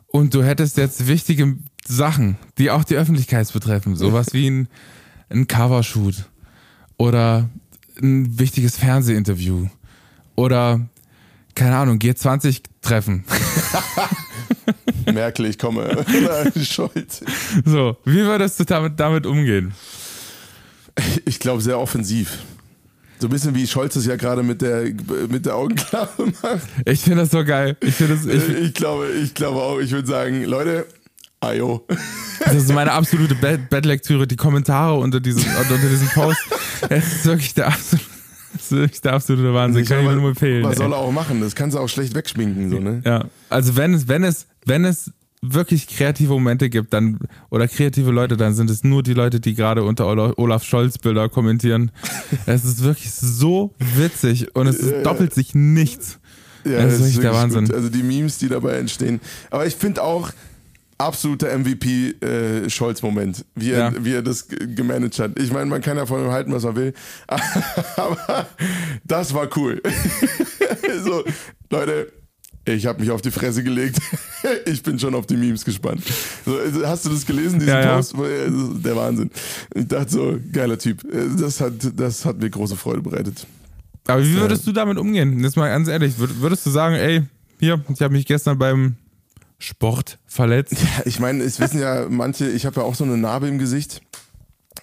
und 0.08 0.34
du 0.34 0.44
hättest 0.44 0.78
jetzt 0.78 1.08
wichtige 1.08 1.58
Sachen, 1.86 2.38
die 2.58 2.72
auch 2.72 2.84
die 2.84 2.96
Öffentlichkeit 2.96 3.52
betreffen, 3.52 3.96
sowas 3.96 4.28
wie 4.34 4.50
ein, 4.50 4.68
ein 5.30 5.48
Covershoot 5.48 6.26
oder 6.98 7.50
ein 8.02 8.40
wichtiges 8.40 8.78
Fernsehinterview 8.78 9.68
oder 10.36 10.82
keine 11.56 11.76
Ahnung, 11.76 11.98
G20-Treffen. 11.98 13.24
Merkel, 15.14 15.46
ich 15.46 15.58
komme. 15.58 15.90
Oder 16.08 16.52
Scholz. 16.64 17.22
So, 17.66 17.98
wie 18.06 18.20
würdest 18.20 18.60
du 18.60 18.66
damit, 18.66 19.00
damit 19.00 19.26
umgehen? 19.26 19.74
Ich 21.26 21.40
glaube, 21.40 21.62
sehr 21.62 21.80
offensiv. 21.80 22.40
So 23.20 23.28
ein 23.28 23.32
bisschen 23.32 23.56
wie 23.56 23.66
Scholz 23.66 23.96
es 23.96 24.06
ja 24.06 24.16
gerade 24.16 24.44
mit 24.44 24.62
der, 24.62 24.92
mit 25.30 25.46
der 25.46 25.56
Augenklappe 25.56 26.32
macht. 26.44 26.68
Ich 26.86 27.02
finde 27.02 27.22
das 27.22 27.32
so 27.32 27.44
geil. 27.44 27.76
Ich 27.82 27.98
das, 27.98 28.26
ich, 28.26 28.50
Ich 28.50 28.74
glaube, 28.74 29.10
ich 29.10 29.34
glaube 29.34 29.62
auch, 29.62 29.80
ich 29.80 29.92
würde 29.92 30.08
sagen, 30.08 30.44
Leute, 30.44 30.86
ayo. 31.40 31.86
Das 32.40 32.56
ist 32.56 32.72
meine 32.72 32.92
absolute 32.92 33.34
Bad-Lektüre. 33.36 34.28
Die 34.28 34.36
Kommentare 34.36 34.96
unter 35.00 35.20
diesem, 35.20 35.44
unter 35.44 35.78
diesem 35.78 36.10
Post. 36.10 36.40
Es 36.90 37.14
ist 37.18 37.26
wirklich 37.26 37.54
der 37.54 37.68
absolute, 37.68 38.06
es 38.56 38.72
ist 38.72 39.06
der 39.06 39.14
absolute 39.14 39.54
Wahnsinn. 39.54 39.86
Kann 39.86 40.06
ich 40.06 40.12
nur 40.16 40.30
empfehlen. 40.30 40.64
Was 40.64 40.78
soll 40.78 40.92
er 40.92 40.98
auch 40.98 41.12
machen? 41.12 41.42
Das 41.42 41.56
kannst 41.56 41.76
du 41.76 41.80
auch 41.80 41.88
schlecht 41.90 42.16
wegschminken, 42.16 42.70
so, 42.70 42.80
ne? 42.80 43.02
Ja, 43.06 43.26
also 43.50 43.76
wenn 43.76 43.94
es, 43.94 44.08
wenn 44.08 44.24
es, 44.24 44.48
wenn 44.66 44.86
es 44.86 45.12
wirklich 45.42 45.88
kreative 45.88 46.34
Momente 46.34 46.70
gibt, 46.70 46.94
dann 46.94 47.20
oder 47.50 47.68
kreative 47.68 48.12
Leute, 48.12 48.38
dann 48.38 48.54
sind 48.56 48.70
es 48.70 48.84
nur 48.84 49.04
die 49.04 49.14
Leute, 49.14 49.40
die 49.40 49.54
gerade 49.54 49.84
unter 49.84 50.08
Ola- 50.08 50.34
Olaf 50.38 50.64
Scholz 50.64 50.98
Bilder 50.98 51.30
kommentieren. 51.30 51.92
es 52.46 52.66
ist 52.66 52.84
wirklich 52.84 53.12
so 53.12 53.76
witzig 53.80 54.56
und 54.56 54.68
es 54.68 54.78
ist, 54.78 55.06
doppelt 55.06 55.34
sich 55.34 55.54
nichts. 55.54 56.20
Ja, 56.66 56.82
Das 56.84 56.96
ist 56.96 57.00
wirklich 57.02 57.20
der 57.20 57.34
Wahnsinn. 57.34 57.66
Gut. 57.66 57.76
Also 57.76 57.90
die 57.90 58.04
Memes, 58.04 58.40
die 58.40 58.50
dabei 58.50 58.78
entstehen. 58.78 59.22
Aber 59.52 59.66
ich 59.68 59.76
finde 59.76 60.04
auch 60.04 60.32
absoluter 60.98 61.56
MVP 61.58 62.16
äh, 62.22 62.68
wie, 63.56 63.72
er- 63.72 63.80
Ja. 63.80 63.94
wie 64.00 64.14
er 64.14 64.22
das 64.22 64.48
gemanagt 64.48 65.20
hat. 65.20 65.40
Ich 65.40 65.52
meine, 65.52 65.68
man 65.68 65.82
kann 65.82 65.98
ja 65.98 66.06
von 66.06 66.22
ihm 66.24 66.32
halten, 66.32 66.52
was 66.52 66.64
man 66.64 66.76
will, 66.76 66.94
aber 67.98 68.48
das 69.04 69.34
war 69.34 69.48
cool. 69.58 69.82
so, 71.04 71.24
Leute, 71.70 72.12
ich 72.66 72.86
habe 72.86 73.00
mich 73.00 73.12
auf 73.12 73.22
die 73.22 73.32
Fresse 73.32 73.64
gelegt. 73.64 74.00
ich 74.66 74.84
bin 74.84 75.00
schon 75.00 75.16
auf 75.16 75.26
die 75.26 75.38
Memes 75.38 75.64
gespannt. 75.64 76.04
So, 76.46 76.58
hast 76.86 77.06
du 77.06 77.10
das 77.10 77.26
gelesen, 77.26 77.60
diesen 77.60 77.74
Ja, 77.74 77.82
ja. 77.82 77.96
Post? 77.96 78.14
Der 78.18 78.96
Wahnsinn. 78.96 79.32
Ich 79.74 79.88
dachte 79.88 80.12
so, 80.12 80.38
geiler 80.52 80.78
Typ. 80.78 81.06
Das 81.40 81.62
hat, 81.62 81.74
das 81.96 82.26
hat 82.26 82.40
mir 82.40 82.50
große 82.50 82.76
Freude 82.76 83.02
bereitet. 83.02 83.46
Aber 84.08 84.22
wie 84.24 84.36
würdest 84.36 84.66
du 84.68 84.72
damit 84.74 84.98
umgehen? 84.98 85.40
Jetzt 85.44 85.56
mal 85.58 85.70
ganz 85.70 85.88
ehrlich, 85.88 86.16
würd- 86.16 86.40
würdest 86.42 86.66
du 86.66 86.70
sagen, 86.70 86.96
ey, 86.96 87.24
hier, 87.60 87.82
ich 87.94 88.02
habe 88.02 88.14
mich 88.14 88.26
gestern 88.26 88.58
beim 88.58 88.96
Sport 89.60 90.20
verletzt. 90.26 90.76
Ich 91.06 91.20
meine, 91.20 91.44
es 91.44 91.60
wissen 91.60 91.80
ja 91.80 92.08
manche, 92.10 92.50
ich 92.50 92.66
habe 92.66 92.82
ja 92.82 92.86
auch 92.86 92.96
so 92.96 93.04
eine 93.04 93.18
Narbe 93.18 93.48
im 93.48 93.58
Gesicht. 93.58 94.02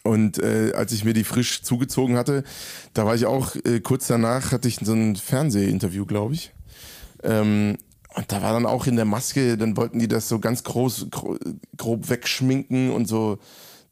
Und 0.03 0.39
äh, 0.39 0.73
als 0.75 0.93
ich 0.93 1.05
mir 1.05 1.15
die 1.15 1.25
frisch 1.25 1.63
zugezogen 1.63 2.17
hatte, 2.17 2.45
da 2.93 3.07
war 3.07 3.15
ich 3.15 3.25
auch 3.25 3.55
äh, 3.65 3.81
kurz 3.81 4.07
danach, 4.07 4.53
hatte 4.53 4.69
ich 4.69 4.79
so 4.83 4.93
ein 4.93 5.17
Fernsehinterview, 5.17 6.05
glaube 6.05 6.35
ich. 6.35 6.53
Ähm, 7.23 7.79
und 8.15 8.31
da 8.31 8.43
war 8.43 8.53
dann 8.53 8.67
auch 8.67 8.87
in 8.87 8.97
der 8.97 9.07
Maske, 9.07 9.57
dann 9.57 9.77
wollten 9.77 9.99
die 9.99 10.09
das 10.09 10.29
so 10.29 10.39
ganz 10.41 10.63
groß, 10.63 11.09
gro 11.11 11.37
grob 11.77 12.11
wegschminken 12.11 12.91
und 12.91 13.09
so, 13.09 13.39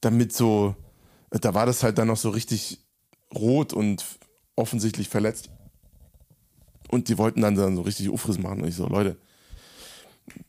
damit 0.01 0.33
so, 0.33 0.74
da 1.30 1.55
war 1.55 1.66
das 1.66 1.83
halt 1.83 1.99
dann 1.99 2.09
noch 2.09 2.18
so 2.18 2.30
richtig 2.30 2.80
rot 3.35 3.72
und 3.72 4.05
offensichtlich 4.55 5.09
verletzt. 5.09 5.49
und 6.91 7.09
die 7.09 7.16
wollten 7.16 7.41
dann, 7.41 7.55
dann 7.55 7.74
so 7.74 7.83
richtig 7.83 8.11
Ufriss 8.11 8.39
machen. 8.39 8.61
Und 8.61 8.68
ich 8.68 8.76
so, 8.76 8.87
Leute, 8.87 9.16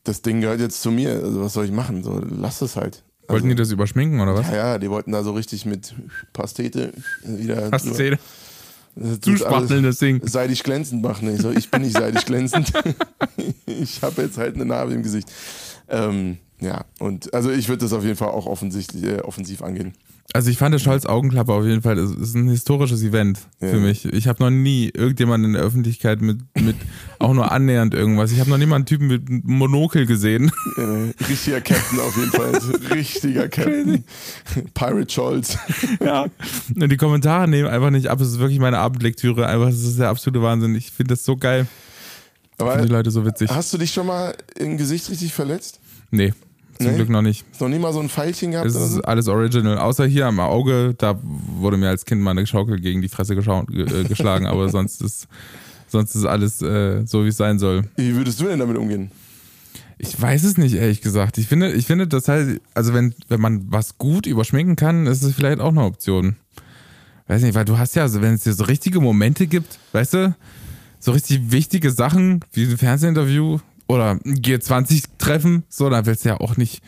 das 0.04 0.22
Ding 0.22 0.40
gehört 0.40 0.60
jetzt 0.60 0.82
zu 0.82 0.90
mir, 0.90 1.10
also 1.10 1.42
was 1.42 1.52
soll 1.52 1.64
ich 1.64 1.72
machen? 1.72 2.02
So, 2.02 2.20
lass 2.24 2.60
es 2.62 2.76
halt. 2.76 3.02
Wollten 3.28 3.48
die 3.48 3.54
das 3.54 3.70
überschminken 3.70 4.20
oder 4.20 4.34
was? 4.34 4.48
Ja, 4.48 4.56
ja, 4.56 4.78
die 4.78 4.90
wollten 4.90 5.12
da 5.12 5.22
so 5.22 5.32
richtig 5.32 5.64
mit 5.64 5.94
Pastete 6.32 6.92
wieder 7.22 7.70
Pastete. 7.70 8.18
Zuspachteln 9.20 9.82
das 9.82 9.98
Ding. 9.98 10.20
seidig 10.24 10.62
glänzend 10.62 11.02
machen. 11.02 11.34
Ich 11.34 11.40
so, 11.40 11.50
ich 11.50 11.70
bin 11.70 11.82
nicht 11.82 11.96
seidig 11.96 12.26
glänzend. 12.26 12.72
ich 13.66 14.02
habe 14.02 14.22
jetzt 14.22 14.38
halt 14.38 14.54
eine 14.54 14.66
Narbe 14.66 14.92
im 14.92 15.02
Gesicht. 15.02 15.28
Ähm, 15.88 16.38
ja, 16.60 16.84
und 17.00 17.34
also 17.34 17.50
ich 17.50 17.68
würde 17.68 17.82
das 17.84 17.92
auf 17.92 18.04
jeden 18.04 18.16
Fall 18.16 18.28
auch 18.28 18.46
offensichtlich, 18.46 19.02
äh, 19.04 19.20
offensiv 19.20 19.62
angehen. 19.62 19.94
Also 20.32 20.50
ich 20.50 20.58
fand 20.58 20.72
der 20.72 20.80
Scholz 20.80 21.06
Augenklappe 21.06 21.52
auf 21.52 21.64
jeden 21.64 21.82
Fall, 21.82 21.94
das 21.94 22.10
ist 22.10 22.34
ein 22.34 22.48
historisches 22.48 23.02
Event 23.04 23.38
Ja. 23.60 23.68
für 23.68 23.76
mich. 23.78 24.04
Ich 24.06 24.26
habe 24.26 24.42
noch 24.42 24.50
nie 24.50 24.90
irgendjemanden 24.92 25.50
in 25.50 25.52
der 25.54 25.62
Öffentlichkeit 25.62 26.22
mit, 26.22 26.40
mit 26.60 26.74
auch 27.20 27.34
nur 27.34 27.52
annähernd 27.52 27.94
irgendwas. 27.94 28.32
Ich 28.32 28.40
habe 28.40 28.50
noch 28.50 28.58
nie 28.58 28.66
mal 28.66 28.76
einen 28.76 28.86
Typen 28.86 29.06
mit 29.06 29.28
Monokel 29.44 30.06
gesehen. 30.06 30.50
Äh, 30.76 31.12
richtiger 31.28 31.60
Captain 31.60 32.00
auf 32.00 32.16
jeden 32.16 32.32
Fall. 32.32 32.52
Richtiger 32.90 33.48
Captain. 33.48 34.02
Pirate 34.74 35.12
Scholz. 35.12 35.56
Ja. 36.00 36.26
Und 36.74 36.90
die 36.90 36.96
Kommentare 36.96 37.46
nehmen 37.46 37.68
einfach 37.68 37.90
nicht 37.90 38.08
ab. 38.08 38.20
Es 38.20 38.28
ist 38.28 38.38
wirklich 38.40 38.58
meine 38.58 38.78
Abendlektüre. 38.78 39.46
Einfach, 39.46 39.66
das 39.68 39.82
ist 39.84 39.98
der 39.98 40.08
absolute 40.08 40.42
Wahnsinn. 40.42 40.74
Ich 40.74 40.90
finde 40.90 41.14
das 41.14 41.24
so 41.24 41.36
geil. 41.36 41.66
Aber 42.58 42.76
die 42.82 42.88
Leute 42.88 43.10
so 43.10 43.24
witzig. 43.24 43.50
hast 43.50 43.72
du 43.72 43.78
dich 43.78 43.92
schon 43.92 44.06
mal 44.06 44.34
im 44.56 44.76
Gesicht 44.76 45.08
richtig 45.10 45.32
verletzt? 45.32 45.80
Nee, 46.10 46.32
zum 46.78 46.90
Nee? 46.90 46.96
Glück 46.96 47.08
noch 47.08 47.22
nicht. 47.22 47.44
Hast 47.52 47.60
noch 47.60 47.68
nie 47.68 47.78
mal 47.78 47.92
so 47.92 48.00
ein 48.00 48.08
Pfeilchen 48.08 48.52
gehabt? 48.52 48.66
Es 48.66 48.74
ist 48.74 48.94
so? 48.94 49.02
alles 49.02 49.28
original. 49.28 49.78
Außer 49.78 50.06
hier 50.06 50.26
am 50.26 50.40
Auge, 50.40 50.94
da 50.96 51.18
wurde 51.22 51.76
mir 51.76 51.88
als 51.88 52.04
Kind 52.04 52.20
mal 52.20 52.32
eine 52.32 52.46
Schaukel 52.46 52.80
gegen 52.80 53.02
die 53.02 53.08
Fresse 53.08 53.34
äh, 53.34 54.04
geschlagen. 54.04 54.46
aber 54.46 54.68
sonst 54.68 55.02
ist, 55.02 55.28
sonst 55.88 56.14
ist 56.14 56.24
alles 56.24 56.62
äh, 56.62 57.04
so, 57.06 57.24
wie 57.24 57.28
es 57.28 57.36
sein 57.36 57.58
soll. 57.58 57.84
Wie 57.96 58.14
würdest 58.14 58.40
du 58.40 58.44
denn 58.44 58.58
damit 58.58 58.76
umgehen? 58.76 59.10
Ich 59.98 60.20
weiß 60.20 60.44
es 60.44 60.58
nicht, 60.58 60.74
ehrlich 60.74 61.00
gesagt. 61.00 61.38
Ich 61.38 61.46
finde, 61.46 61.72
ich 61.72 61.86
finde, 61.86 62.06
das 62.06 62.28
heißt, 62.28 62.60
also 62.74 62.94
wenn, 62.94 63.14
wenn 63.28 63.40
man 63.40 63.64
was 63.70 63.96
gut 63.96 64.26
überschminken 64.26 64.76
kann, 64.76 65.06
ist 65.06 65.22
es 65.22 65.34
vielleicht 65.34 65.60
auch 65.60 65.68
eine 65.68 65.84
Option. 65.84 66.36
Weiß 67.26 67.42
nicht, 67.42 67.54
weil 67.54 67.64
du 67.64 67.78
hast 67.78 67.94
ja, 67.96 68.02
also 68.02 68.20
wenn 68.20 68.34
es 68.34 68.42
dir 68.42 68.52
so 68.52 68.64
richtige 68.64 69.00
Momente 69.00 69.46
gibt, 69.46 69.78
weißt 69.92 70.14
du, 70.14 70.36
so 70.98 71.12
richtig 71.12 71.52
wichtige 71.52 71.90
Sachen, 71.90 72.44
wie 72.52 72.64
ein 72.64 72.76
Fernsehinterview 72.76 73.60
oder 73.86 74.12
ein 74.12 74.36
G20-Treffen, 74.36 75.64
so, 75.68 75.90
dann 75.90 76.06
willst 76.06 76.24
du 76.24 76.30
ja 76.30 76.40
auch 76.40 76.56
nicht, 76.56 76.82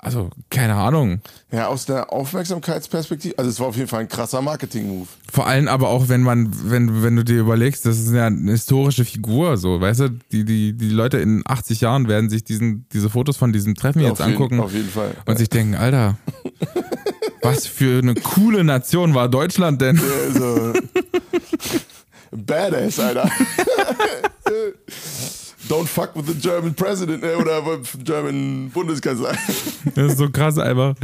also, 0.00 0.30
keine 0.48 0.76
Ahnung. 0.76 1.20
Ja, 1.50 1.66
aus 1.66 1.84
der 1.84 2.12
Aufmerksamkeitsperspektive, 2.12 3.36
also 3.36 3.50
es 3.50 3.58
war 3.58 3.66
auf 3.66 3.76
jeden 3.76 3.88
Fall 3.88 4.00
ein 4.00 4.08
krasser 4.08 4.40
Marketing-Move. 4.40 5.08
Vor 5.30 5.48
allem 5.48 5.66
aber 5.66 5.88
auch, 5.88 6.08
wenn 6.08 6.22
man, 6.22 6.50
wenn, 6.70 7.02
wenn 7.02 7.16
du 7.16 7.24
dir 7.24 7.40
überlegst, 7.40 7.84
das 7.84 7.98
ist 7.98 8.12
ja 8.12 8.26
eine 8.26 8.52
historische 8.52 9.04
Figur, 9.04 9.56
so, 9.56 9.80
weißt 9.80 10.00
du, 10.00 10.10
die, 10.30 10.44
die, 10.44 10.72
die 10.72 10.90
Leute 10.90 11.18
in 11.18 11.42
80 11.44 11.80
Jahren 11.80 12.06
werden 12.06 12.30
sich 12.30 12.44
diesen, 12.44 12.86
diese 12.92 13.10
Fotos 13.10 13.36
von 13.36 13.52
diesem 13.52 13.74
Treffen 13.74 14.00
jetzt 14.00 14.12
auf 14.12 14.18
jeden, 14.20 14.32
angucken 14.32 14.60
Auf 14.60 14.72
jeden 14.72 14.88
Fall. 14.88 15.16
und 15.26 15.36
sich 15.36 15.48
denken, 15.48 15.74
Alter, 15.74 16.16
was 17.42 17.66
für 17.66 17.98
eine 17.98 18.14
coole 18.14 18.62
Nation 18.62 19.14
war 19.14 19.28
Deutschland 19.28 19.80
denn? 19.80 20.00
Also, 20.28 20.74
badass, 22.30 23.00
Alter. 23.00 23.28
Don't 25.68 25.86
fuck 25.86 26.14
with 26.14 26.26
the 26.26 26.34
German 26.34 26.74
President 26.74 27.22
äh, 27.22 27.34
oder 27.34 27.62
German 28.04 28.70
Bundeskanzler. 28.70 29.34
Das 29.94 30.12
ist 30.12 30.18
so 30.18 30.30
krass 30.30 30.58
einfach. 30.58 30.94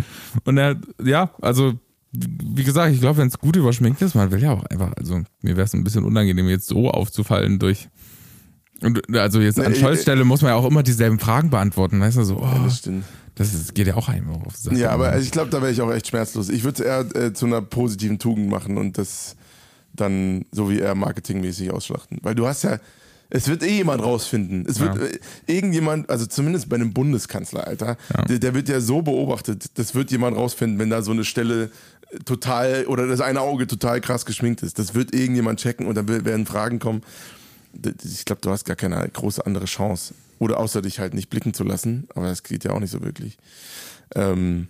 Und 0.44 0.58
er, 0.58 0.76
ja, 1.02 1.30
also, 1.40 1.74
wie 2.12 2.64
gesagt, 2.64 2.94
ich 2.94 3.00
glaube, 3.00 3.18
wenn 3.18 3.28
es 3.28 3.38
gut 3.38 3.56
überschminkt 3.56 4.00
ist, 4.02 4.14
man 4.14 4.30
will 4.30 4.42
ja 4.42 4.52
auch 4.52 4.64
einfach, 4.66 4.92
also, 4.96 5.22
mir 5.42 5.56
wäre 5.56 5.66
es 5.66 5.74
ein 5.74 5.84
bisschen 5.84 6.04
unangenehm, 6.04 6.48
jetzt 6.48 6.66
so 6.66 6.90
aufzufallen 6.90 7.58
durch. 7.58 7.88
Und 8.80 9.16
also 9.16 9.40
jetzt 9.40 9.58
an 9.60 9.72
Nee, 9.72 9.78
Scholz 9.78 10.02
Stelle 10.02 10.24
muss 10.24 10.42
man 10.42 10.50
ja 10.50 10.56
auch 10.56 10.66
immer 10.66 10.82
dieselben 10.82 11.18
Fragen 11.18 11.50
beantworten, 11.50 12.00
weißt 12.00 12.18
du, 12.18 12.24
so, 12.24 12.36
oh, 12.38 12.64
Das 12.64 12.78
stimmt. 12.78 13.04
das 13.34 13.54
ist, 13.54 13.74
geht 13.74 13.86
ja 13.86 13.94
auch 13.94 14.08
einem 14.08 14.30
auf 14.30 14.54
die 14.56 14.62
Sache. 14.62 14.76
Ja, 14.76 14.90
aber 14.90 15.16
ich 15.18 15.30
glaube, 15.30 15.50
da 15.50 15.62
wäre 15.62 15.72
ich 15.72 15.80
auch 15.80 15.92
echt 15.92 16.08
schmerzlos. 16.08 16.48
Ich 16.48 16.64
würde 16.64 16.82
es 16.82 16.86
eher 16.86 17.22
äh, 17.22 17.32
zu 17.32 17.46
einer 17.46 17.62
positiven 17.62 18.18
Tugend 18.18 18.50
machen 18.50 18.76
und 18.76 18.98
das 18.98 19.36
dann 19.92 20.44
so 20.50 20.68
wie 20.70 20.80
er 20.80 20.94
marketingmäßig 20.94 21.70
ausschlachten. 21.70 22.18
Weil 22.22 22.34
du 22.34 22.46
hast 22.46 22.64
ja, 22.64 22.78
es 23.31 23.49
wird 23.49 23.62
eh 23.62 23.77
jemand 23.77 24.03
rausfinden. 24.03 24.64
Es 24.68 24.81
wird 24.81 24.97
Ja. 24.97 25.03
äh, 25.05 25.18
irgendjemand, 25.47 26.09
also 26.11 26.27
zumindest 26.27 26.68
bei 26.68 26.77
einem 26.77 26.93
Bundeskanzler, 26.93 27.66
Alter, 27.66 27.97
der, 28.29 28.39
der 28.39 28.55
wird 28.55 28.68
ja 28.68 28.81
so 28.81 29.03
beobachtet, 29.03 29.66
das 29.75 29.95
wird 29.95 30.11
jemand 30.11 30.37
rausfinden, 30.37 30.79
wenn 30.79 30.91
da 30.91 31.03
so 31.03 31.11
eine 31.12 31.25
Stelle 31.25 31.70
äh, 32.11 32.18
total 32.25 32.87
oder 32.87 33.07
das 33.07 33.20
eine 33.20 33.41
Auge 33.41 33.66
total 33.66 34.01
krass 34.01 34.25
geschminkt 34.27 34.62
ist. 34.62 34.79
Das 34.79 34.95
wird 34.95 35.14
irgendjemand 35.14 35.61
checken 35.61 35.87
und 35.87 35.95
dann 35.97 36.09
werden 36.09 36.47
Fragen 36.47 36.79
kommen. 36.79 37.03
Ich 38.05 38.25
glaube, 38.25 38.41
du 38.43 38.51
hast 38.51 38.64
gar 38.66 38.77
keine 38.77 39.09
große 39.09 39.45
andere 39.45 39.64
Chance. 39.64 40.14
Oder 40.39 40.59
außer 40.59 40.83
dich 40.83 40.99
halt 40.99 41.14
nicht 41.14 41.31
blicken 41.31 41.55
zu 41.55 41.64
lassen, 41.64 42.07
aber 42.14 42.27
das 42.27 42.43
geht 42.43 42.64
ja 42.64 42.72
auch 42.72 42.81
nicht 42.81 42.91
so 42.91 43.03
wirklich. 43.03 43.39
Ähm, 44.14 44.66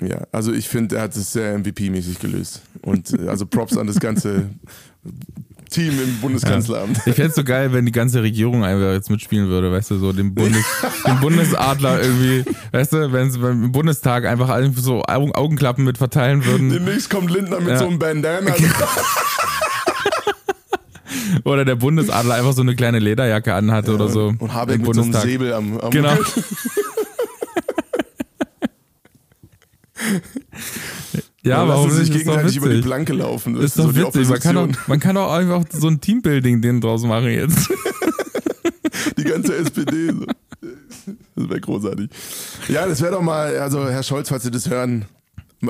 ja, 0.00 0.26
also 0.30 0.52
ich 0.52 0.68
finde, 0.68 0.96
er 0.96 1.02
hat 1.02 1.16
es 1.16 1.32
sehr 1.32 1.58
MVP-mäßig 1.58 2.18
gelöst. 2.20 2.60
Und 2.82 3.12
äh, 3.18 3.28
also 3.28 3.46
Props 3.46 3.76
an 3.78 3.86
das 3.86 3.98
ganze 3.98 4.50
Team 5.70 6.00
im 6.02 6.20
Bundeskanzleramt. 6.20 6.98
Ich 7.06 7.14
fände 7.14 7.28
es 7.30 7.34
so 7.34 7.44
geil, 7.44 7.72
wenn 7.72 7.84
die 7.86 7.92
ganze 7.92 8.22
Regierung 8.22 8.64
einfach 8.64 8.92
jetzt 8.92 9.10
mitspielen 9.10 9.48
würde, 9.48 9.70
weißt 9.72 9.90
du, 9.92 9.98
so 9.98 10.12
den, 10.12 10.34
Bundes, 10.34 10.64
den 11.06 11.20
Bundesadler 11.20 12.00
irgendwie, 12.02 12.44
weißt 12.72 12.92
du, 12.94 13.12
wenn 13.12 13.30
sie 13.30 13.38
beim 13.38 13.72
Bundestag 13.72 14.24
einfach 14.26 14.48
so 14.76 15.02
Augen, 15.04 15.32
Augenklappen 15.32 15.84
mit 15.84 15.98
verteilen 15.98 16.44
würden. 16.44 16.70
Demnächst 16.70 17.10
kommt 17.10 17.30
Lindner 17.30 17.60
mit 17.60 17.68
Ja. 17.70 17.78
so 17.78 17.86
einem 17.86 17.98
Bandana. 17.98 18.52
Oder 21.44 21.64
der 21.64 21.76
Bundesadler 21.76 22.34
einfach 22.34 22.52
so 22.52 22.62
eine 22.62 22.74
kleine 22.74 22.98
Lederjacke 22.98 23.54
anhatte 23.54 23.92
oder 23.94 24.08
so. 24.08 24.32
Und 24.38 24.52
Habeck 24.54 24.78
mit 24.78 24.86
so 24.94 25.02
einem 25.02 25.12
Bundestag. 25.12 25.22
Säbel 25.30 25.52
am, 25.52 25.78
am 25.78 25.90
Genau. 25.90 26.12
Ja, 31.46 31.58
Dann 31.58 31.68
warum 31.68 31.90
sich 31.90 32.10
gegenseitig 32.10 32.56
über 32.56 32.68
die. 32.70 32.80
Planke 32.80 33.12
laufen. 33.12 33.54
Das 33.54 33.64
Ist 33.66 33.78
doch 33.78 33.84
so 33.84 33.94
witzig. 33.94 34.28
Man 34.28 34.40
kann, 34.40 34.54
doch, 34.56 34.88
man 34.88 35.00
kann 35.00 35.14
doch 35.14 35.32
einfach 35.32 35.62
so 35.70 35.86
ein 35.86 36.00
Teambuilding 36.00 36.60
denen 36.60 36.80
draus 36.80 37.04
machen 37.04 37.30
jetzt. 37.30 37.70
Die 39.16 39.22
ganze 39.22 39.56
SPD. 39.56 40.10
So. 40.10 40.26
Das 41.36 41.48
wäre 41.48 41.60
großartig. 41.60 42.10
Ja, 42.68 42.86
das 42.86 43.00
wäre 43.00 43.12
doch 43.12 43.22
mal, 43.22 43.56
also 43.58 43.88
Herr 43.88 44.02
Scholz, 44.02 44.28
falls 44.28 44.42
Sie 44.42 44.50
das 44.50 44.68
hören, 44.68 45.04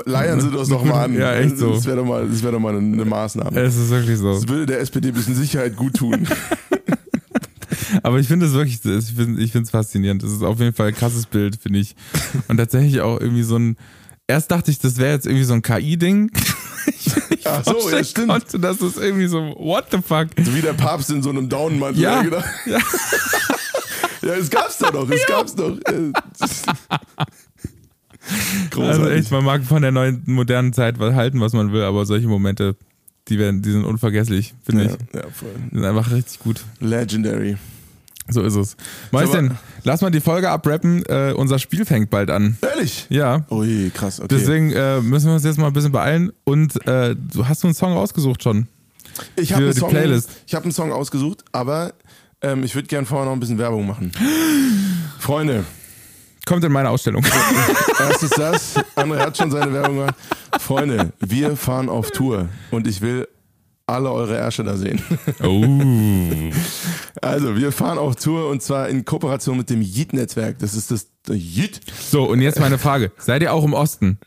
leiern 0.05 0.41
Sie 0.41 0.49
das 0.49 0.69
doch 0.69 0.83
mal 0.83 1.03
an. 1.05 1.13
Ja, 1.13 1.35
echt 1.35 1.59
so. 1.59 1.73
Das 1.73 1.85
wäre 1.85 1.97
doch 1.97 2.05
mal, 2.05 2.27
das 2.27 2.41
wäre 2.41 2.53
doch 2.53 2.59
mal 2.59 2.75
eine, 2.75 2.93
eine 2.93 3.05
Maßnahme. 3.05 3.59
Es 3.59 3.75
ist 3.77 3.91
wirklich 3.91 4.17
so. 4.17 4.33
Das 4.33 4.47
würde 4.47 4.65
der 4.65 4.79
SPD 4.79 5.09
ein 5.09 5.13
bisschen 5.13 5.35
Sicherheit 5.35 5.75
gut 5.75 5.93
tun. 5.93 6.27
Aber 8.03 8.19
ich 8.19 8.27
finde 8.27 8.47
es 8.47 8.53
wirklich, 8.53 8.83
ich 8.83 9.13
finde 9.13 9.41
ich 9.41 9.53
es 9.53 9.69
faszinierend. 9.69 10.23
Das 10.23 10.31
ist 10.31 10.41
auf 10.41 10.59
jeden 10.59 10.73
Fall 10.73 10.87
ein 10.87 10.95
krasses 10.95 11.27
Bild, 11.27 11.57
finde 11.61 11.79
ich. 11.79 11.95
Und 12.47 12.57
tatsächlich 12.57 13.01
auch 13.01 13.19
irgendwie 13.19 13.43
so 13.43 13.57
ein. 13.57 13.77
Erst 14.27 14.51
dachte 14.51 14.71
ich, 14.71 14.79
das 14.79 14.97
wäre 14.97 15.13
jetzt 15.13 15.25
irgendwie 15.25 15.45
so 15.45 15.53
ein 15.53 15.61
KI-Ding. 15.61 16.31
Ach 17.45 17.63
so, 17.63 17.89
ja, 17.89 18.03
stimmt. 18.03 18.27
Konnte, 18.27 18.59
das 18.59 18.81
ist 18.81 18.97
irgendwie 18.97 19.27
so, 19.27 19.55
what 19.57 19.85
the 19.91 19.99
fuck? 20.05 20.27
So 20.43 20.53
wie 20.53 20.61
der 20.61 20.73
Papst 20.73 21.09
in 21.09 21.23
so 21.23 21.29
einem 21.29 21.47
Daunenmantel. 21.47 22.01
Ja. 22.03 22.21
Genau. 22.21 22.43
Ja. 22.65 22.79
Ja, 24.23 24.33
es 24.33 24.49
gab's 24.49 24.77
doch 24.79 24.91
noch, 24.91 25.09
es 25.09 25.25
gab's 25.25 25.55
doch. 25.55 25.77
Äh, 25.85 26.11
Großartig. 28.71 28.99
Also 28.99 29.07
echt, 29.09 29.31
man 29.31 29.45
mag 29.45 29.63
von 29.63 29.81
der 29.81 29.91
neuen 29.91 30.21
modernen 30.25 30.73
Zeit 30.73 30.99
halten, 30.99 31.39
was 31.39 31.53
man 31.53 31.71
will, 31.71 31.83
aber 31.83 32.05
solche 32.05 32.27
Momente, 32.27 32.75
die 33.29 33.39
werden, 33.39 33.61
die 33.61 33.71
sind 33.71 33.85
unvergesslich, 33.85 34.53
finde 34.63 34.85
ich. 34.85 34.91
ja, 35.13 35.21
ja, 35.21 35.27
voll. 35.31 35.51
Die 35.71 35.75
sind 35.77 35.85
einfach 35.85 36.11
richtig 36.11 36.39
gut. 36.39 36.65
Legendary. 36.81 37.55
So 38.29 38.41
ist 38.41 38.55
es. 38.55 38.75
Mäuschen, 39.11 39.57
lass 39.83 40.01
mal 40.01 40.09
die 40.11 40.19
Folge 40.19 40.49
abrappen. 40.49 41.03
Äh, 41.05 41.33
unser 41.35 41.59
Spiel 41.59 41.85
fängt 41.85 42.09
bald 42.09 42.29
an. 42.29 42.57
Ehrlich? 42.61 43.05
Ja. 43.09 43.45
Ui, 43.49 43.89
krass, 43.93 44.19
okay. 44.19 44.27
Deswegen 44.29 44.71
äh, 44.73 44.99
müssen 45.01 45.27
wir 45.27 45.33
uns 45.35 45.43
jetzt 45.45 45.57
mal 45.57 45.67
ein 45.67 45.73
bisschen 45.73 45.91
beeilen. 45.93 46.31
Und 46.43 46.75
äh, 46.87 47.15
du 47.15 47.47
hast 47.47 47.63
du 47.63 47.67
einen 47.67 47.73
Song 47.73 47.93
rausgesucht 47.93 48.43
schon. 48.43 48.67
ich 49.37 49.53
habe 49.53 49.63
einen, 49.63 49.73
die 49.73 49.79
Song- 49.79 49.89
Playlist. 49.89 50.29
ich 50.45 50.53
hab 50.55 50.63
einen 50.63 50.73
Song 50.73 50.91
ausgesucht, 50.91 51.45
aber 51.53 51.93
ähm, 52.41 52.63
ich 52.63 52.75
würde 52.75 52.87
gerne 52.87 53.05
vorher 53.07 53.25
noch 53.25 53.33
ein 53.33 53.39
bisschen 53.39 53.57
Werbung 53.57 53.87
machen. 53.87 54.11
Freunde, 55.19 55.63
Kommt 56.45 56.63
in 56.63 56.71
meine 56.71 56.89
Ausstellung. 56.89 57.25
Erstens 57.99 58.29
das, 58.29 58.75
André 58.95 59.17
hat 59.19 59.35
schon 59.35 59.51
seine 59.51 59.73
Werbung 59.73 59.97
gemacht. 59.97 60.15
Freunde, 60.59 61.11
wir 61.19 61.57
fahren 61.57 61.89
auf 61.89 62.11
Tour 62.11 62.47
und 62.71 62.87
ich 62.87 63.01
will 63.01 63.27
alle 63.87 64.11
eure 64.11 64.35
Ärsche 64.37 64.63
da 64.63 64.77
sehen. 64.77 65.01
Oh. 65.43 65.63
Also, 67.19 67.55
wir 67.55 67.71
fahren 67.71 67.97
auf 67.97 68.15
Tour 68.15 68.47
und 68.49 68.61
zwar 68.61 68.89
in 68.89 69.03
Kooperation 69.03 69.57
mit 69.57 69.71
dem 69.71 69.81
Yeet-Netzwerk. 69.81 70.59
Das 70.59 70.75
ist 70.75 70.91
das 70.91 71.07
Yeet. 71.29 71.81
So, 72.09 72.23
und 72.29 72.41
jetzt 72.41 72.59
meine 72.59 72.77
Frage. 72.77 73.11
Seid 73.17 73.41
ihr 73.41 73.51
auch 73.53 73.63
im 73.65 73.73
Osten? 73.73 74.19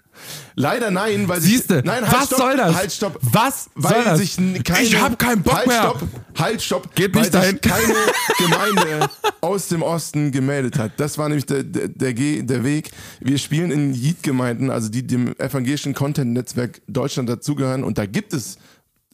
Leider 0.57 0.91
nein, 0.91 1.29
weil 1.29 1.41
sich- 1.41 1.53
Siehste, 1.53 1.83
nein, 1.85 2.03
halt, 2.03 2.13
was 2.13 2.27
stopp, 2.27 2.39
soll 2.39 2.57
das? 2.57 2.75
Halt, 2.75 2.93
stopp. 2.93 3.19
Was 3.23 3.71
weil 3.77 3.95
soll 3.95 4.05
das? 4.05 4.19
sich 4.19 4.37
keine, 4.65 4.83
Ich 4.85 5.01
hab 5.01 5.19
keinen 5.19 5.43
Bock 5.43 5.55
halt, 5.55 5.67
mehr. 5.69 5.81
Stopp, 5.83 6.03
halt, 6.37 6.63
stopp. 6.63 6.95
Geht 6.97 7.15
weil 7.15 7.23
nicht 7.23 7.33
dahin. 7.35 7.53
sich 7.53 7.61
keine 7.63 7.95
Gemeinde 8.39 9.09
aus 9.41 9.69
dem 9.69 9.83
Osten 9.83 10.33
gemeldet 10.33 10.77
hat. 10.77 10.93
Das 10.99 11.17
war 11.17 11.29
nämlich 11.29 11.47
der, 11.47 11.63
der, 11.63 11.89
der, 11.89 12.13
der 12.13 12.65
Weg. 12.65 12.91
Wir 13.21 13.39
spielen 13.39 13.71
in 13.71 13.95
Yeet-Gemeinden, 13.95 14.71
also 14.71 14.89
die 14.91 15.07
dem 15.07 15.35
evangelischen 15.39 15.95
Content-Netzwerk 15.95 16.83
Deutschland 16.89 17.29
dazugehören 17.29 17.85
und 17.85 17.97
da 17.99 18.05
gibt 18.07 18.35
es 18.35 18.59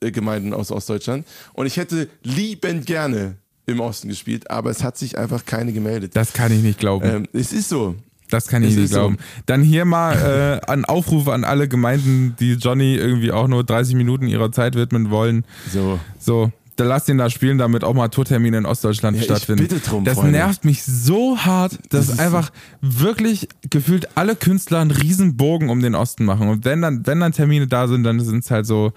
Gemeinden 0.01 0.53
aus 0.53 0.71
Ostdeutschland 0.71 1.27
und 1.55 1.67
ich 1.67 1.77
hätte 1.77 2.09
liebend 2.23 2.87
gerne 2.87 3.37
im 3.67 3.81
Osten 3.81 4.09
gespielt, 4.09 4.51
aber 4.51 4.71
es 4.71 4.85
hat 4.85 4.97
sich 4.97 5.19
einfach 5.19 5.45
keine 5.45 5.73
gemeldet. 5.73 6.15
Das 6.15 6.33
kann 6.33 6.53
ich 6.53 6.63
nicht 6.63 6.79
glauben. 6.79 7.05
Ähm, 7.09 7.29
es 7.33 7.53
ist 7.53 7.69
so. 7.69 7.97
Das 8.31 8.47
kann 8.49 8.63
ich 8.63 8.71
Es 8.71 8.75
nicht 8.77 8.85
ist 8.87 8.91
so. 8.93 8.97
glauben. 8.99 9.17
Dann 9.47 9.63
hier 9.63 9.85
mal 9.85 10.61
äh, 10.67 10.71
ein 10.71 10.85
Aufruf 10.85 11.29
an 11.29 11.45
alle 11.45 11.67
Gemeinden, 11.69 12.35
die 12.39 12.53
Johnny 12.55 12.95
irgendwie 12.95 13.33
auch 13.33 13.49
nur 13.49 13.65
30 13.65 13.95
Minuten 13.95 14.27
ihrer 14.29 14.53
Zeit 14.53 14.75
widmen 14.75 15.11
wollen. 15.11 15.45
So. 15.73 15.99
So, 16.21 16.53
dann 16.77 16.89
lass 16.89 17.09
ihn 17.09 17.19
da 17.19 17.31
spielen, 17.31 17.59
damit 17.59 17.83
auch 17.85 17.95
mal 17.95 18.09
Tourtermine 18.09 18.59
in 18.59 18.67
Ostdeutschland 18.67 19.17
Ja, 19.17 19.23
stattfinden. 19.25 19.63
bitte 19.67 19.81
drum, 19.81 20.05
das 20.05 20.15
Freunde. 20.17 20.33
nervt 20.33 20.65
mich 20.65 20.83
so 20.85 21.39
hart, 21.39 21.79
dass 21.91 22.09
Das 22.09 22.19
einfach 22.19 22.51
wirklich 22.83 23.49
gefühlt 23.71 24.09
alle 24.17 24.37
Künstler 24.37 24.81
einen 24.81 24.91
riesen 24.91 25.37
Bogen 25.37 25.71
um 25.71 25.81
den 25.81 25.95
Osten 25.95 26.25
machen. 26.25 26.49
Und 26.49 26.65
wenn 26.65 26.83
dann, 26.83 27.07
wenn 27.07 27.21
dann 27.21 27.33
Termine 27.33 27.67
da 27.67 27.89
sind, 27.89 28.05
dann 28.05 28.21
sind 28.21 28.45
es 28.45 28.51
halt 28.51 28.67
so, 28.67 28.93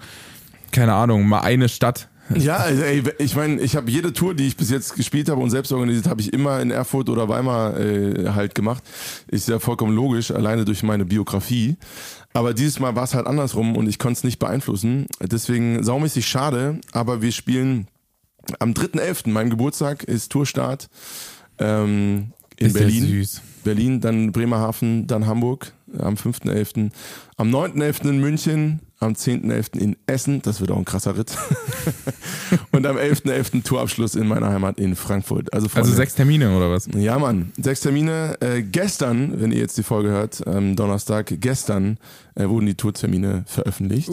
keine 0.72 0.94
Ahnung, 0.94 1.26
mal 1.26 1.40
eine 1.40 1.68
Stadt. 1.68 2.08
Ja, 2.36 2.58
also, 2.58 2.82
ey, 2.82 3.02
ich 3.18 3.34
meine, 3.34 3.60
ich 3.60 3.74
habe 3.74 3.90
jede 3.90 4.12
Tour, 4.12 4.34
die 4.34 4.46
ich 4.46 4.56
bis 4.56 4.70
jetzt 4.70 4.94
gespielt 4.94 5.28
habe 5.28 5.40
und 5.40 5.50
selbst 5.50 5.72
organisiert, 5.72 6.06
habe 6.06 6.20
ich 6.20 6.32
immer 6.32 6.60
in 6.60 6.70
Erfurt 6.70 7.08
oder 7.08 7.28
Weimar 7.28 7.78
äh, 7.78 8.28
halt 8.28 8.54
gemacht. 8.54 8.84
Ist 9.26 9.48
ja 9.48 9.58
vollkommen 9.58 9.96
logisch, 9.96 10.30
alleine 10.30 10.64
durch 10.64 10.82
meine 10.84 11.04
Biografie. 11.04 11.76
Aber 12.32 12.54
dieses 12.54 12.78
Mal 12.78 12.94
war 12.94 13.02
es 13.04 13.14
halt 13.14 13.26
andersrum 13.26 13.76
und 13.76 13.88
ich 13.88 13.98
konnte 13.98 14.18
es 14.18 14.24
nicht 14.24 14.38
beeinflussen. 14.38 15.06
Deswegen 15.20 15.82
saumäßig 15.82 16.26
schade, 16.26 16.80
aber 16.92 17.20
wir 17.20 17.32
spielen 17.32 17.88
am 18.60 18.72
3.11., 18.72 19.28
mein 19.30 19.50
Geburtstag 19.50 20.04
ist 20.04 20.30
Tourstart 20.30 20.88
ähm, 21.58 22.32
in 22.56 22.68
Ist 22.68 22.74
Berlin. 22.74 23.06
süß. 23.06 23.42
Berlin, 23.64 24.00
dann 24.00 24.32
Bremerhaven, 24.32 25.06
dann 25.06 25.26
Hamburg 25.26 25.72
am 25.98 26.14
5.11., 26.14 26.90
am 27.36 27.50
9.11. 27.50 28.08
in 28.08 28.20
München, 28.20 28.80
am 29.00 29.14
10.11. 29.14 29.78
in 29.78 29.96
Essen, 30.06 30.42
das 30.42 30.60
wird 30.60 30.70
auch 30.70 30.76
ein 30.76 30.84
krasser 30.84 31.16
Ritt. 31.16 31.36
und 32.70 32.86
am 32.86 32.96
11.11. 32.98 33.64
Tourabschluss 33.64 34.14
in 34.14 34.28
meiner 34.28 34.50
Heimat 34.50 34.78
in 34.78 34.94
Frankfurt. 34.94 35.52
Also, 35.54 35.68
Freunde, 35.68 35.88
Also 35.88 35.96
sechs 35.96 36.14
Termine 36.14 36.54
oder 36.54 36.70
was? 36.70 36.86
ja, 36.94 37.18
Mann. 37.18 37.50
Sechs 37.56 37.80
Termine. 37.80 38.36
Äh, 38.40 38.62
gestern, 38.62 39.40
wenn 39.40 39.52
ihr 39.52 39.58
jetzt 39.58 39.78
die 39.78 39.82
Folge 39.82 40.10
hört, 40.10 40.42
ähm, 40.46 40.76
Donnerstag, 40.76 41.32
gestern 41.40 41.96
äh, 42.34 42.46
wurden 42.46 42.66
die 42.66 42.74
Tourtermine 42.74 43.44
veröffentlicht. 43.46 44.10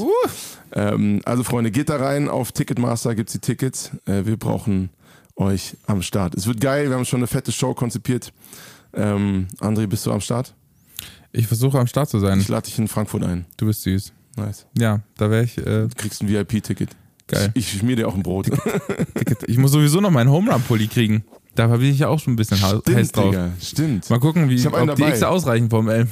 Ähm, 0.71 1.21
also, 1.25 1.43
Freunde, 1.43 1.69
geht 1.71 1.89
da 1.89 1.97
rein. 1.97 2.29
Auf 2.29 2.53
Ticketmaster 2.53 3.13
gibt's 3.13 3.33
die 3.33 3.39
Tickets. 3.39 3.91
Äh, 4.05 4.25
wir 4.25 4.37
brauchen 4.37 4.89
euch 5.35 5.75
am 5.85 6.01
Start. 6.01 6.33
Es 6.33 6.47
wird 6.47 6.61
geil. 6.61 6.89
Wir 6.89 6.95
haben 6.95 7.05
schon 7.05 7.19
eine 7.19 7.27
fette 7.27 7.51
Show 7.51 7.73
konzipiert. 7.73 8.31
Ähm, 8.93 9.47
André, 9.59 9.85
bist 9.85 10.05
du 10.05 10.13
am 10.13 10.21
Start? 10.21 10.53
Ich 11.33 11.47
versuche 11.47 11.77
am 11.77 11.87
Start 11.87 12.09
zu 12.09 12.19
sein. 12.19 12.39
Ich 12.39 12.47
lade 12.47 12.65
dich 12.67 12.79
in 12.79 12.87
Frankfurt 12.87 13.23
ein. 13.23 13.45
Du 13.57 13.65
bist 13.65 13.83
süß. 13.83 14.13
Nice. 14.37 14.65
Ja, 14.77 15.01
da 15.17 15.29
wäre 15.29 15.43
ich. 15.43 15.57
Äh, 15.57 15.63
Du 15.87 15.89
kriegst 15.95 16.21
ein 16.21 16.29
VIP-Ticket. 16.29 16.91
Geil. 17.27 17.51
Ich, 17.55 17.73
ich 17.73 17.79
schmier 17.79 17.95
dir 17.97 18.07
auch 18.07 18.15
ein 18.15 18.23
Brot. 18.23 18.45
Ticket. 19.15 19.43
Ich 19.47 19.57
muss 19.57 19.71
sowieso 19.71 19.99
noch 19.99 20.11
meinen 20.11 20.29
Home 20.29 20.51
Run 20.51 20.61
Pulli 20.61 20.87
kriegen. 20.87 21.23
Da 21.55 21.67
bin 21.67 21.89
ich 21.89 21.99
ja 21.99 22.07
auch 22.07 22.19
schon 22.19 22.33
ein 22.33 22.35
bisschen 22.37 22.61
heiß 22.61 22.79
Stimmt, 22.81 23.15
drauf. 23.17 23.31
Digga. 23.31 23.51
Stimmt. 23.61 24.09
Mal 24.09 24.19
gucken, 24.19 24.49
wie, 24.49 24.67
ob 24.67 24.95
die. 24.95 25.03
X 25.03 25.23
ausreichen 25.23 25.69
vom 25.69 25.89
L. 25.89 26.07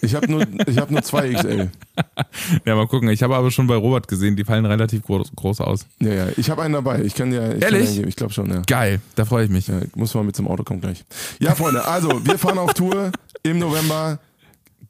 Ich 0.00 0.14
habe 0.14 0.30
nur, 0.30 0.46
ich 0.66 0.78
hab 0.78 0.90
nur 0.90 1.02
zwei 1.02 1.32
XL. 1.32 1.70
Ja, 2.64 2.76
mal 2.76 2.86
gucken. 2.86 3.08
Ich 3.08 3.22
habe 3.22 3.34
aber 3.34 3.50
schon 3.50 3.66
bei 3.66 3.74
Robert 3.74 4.06
gesehen, 4.06 4.36
die 4.36 4.44
fallen 4.44 4.64
relativ 4.64 5.02
groß, 5.02 5.32
groß 5.34 5.60
aus. 5.60 5.86
Ja, 5.98 6.12
ja. 6.12 6.26
Ich 6.36 6.48
habe 6.50 6.62
einen 6.62 6.74
dabei. 6.74 7.02
Ich 7.02 7.14
kann 7.16 7.30
dir. 7.30 7.56
Ich 7.56 7.62
Ehrlich? 7.62 7.86
Kann 7.86 7.94
geben. 7.96 8.08
ich 8.08 8.16
glaube 8.16 8.32
schon, 8.32 8.48
ja. 8.48 8.62
Geil, 8.66 9.00
da 9.16 9.24
freue 9.24 9.44
ich 9.44 9.50
mich. 9.50 9.66
Ja, 9.66 9.80
muss 9.96 10.14
mal 10.14 10.22
mit 10.22 10.36
zum 10.36 10.46
Auto 10.46 10.62
kommen 10.62 10.80
gleich. 10.80 11.04
Ja, 11.40 11.54
Freunde, 11.56 11.84
also 11.84 12.24
wir 12.24 12.38
fahren 12.38 12.58
auf 12.58 12.74
Tour 12.74 13.10
im 13.42 13.58
November. 13.58 14.20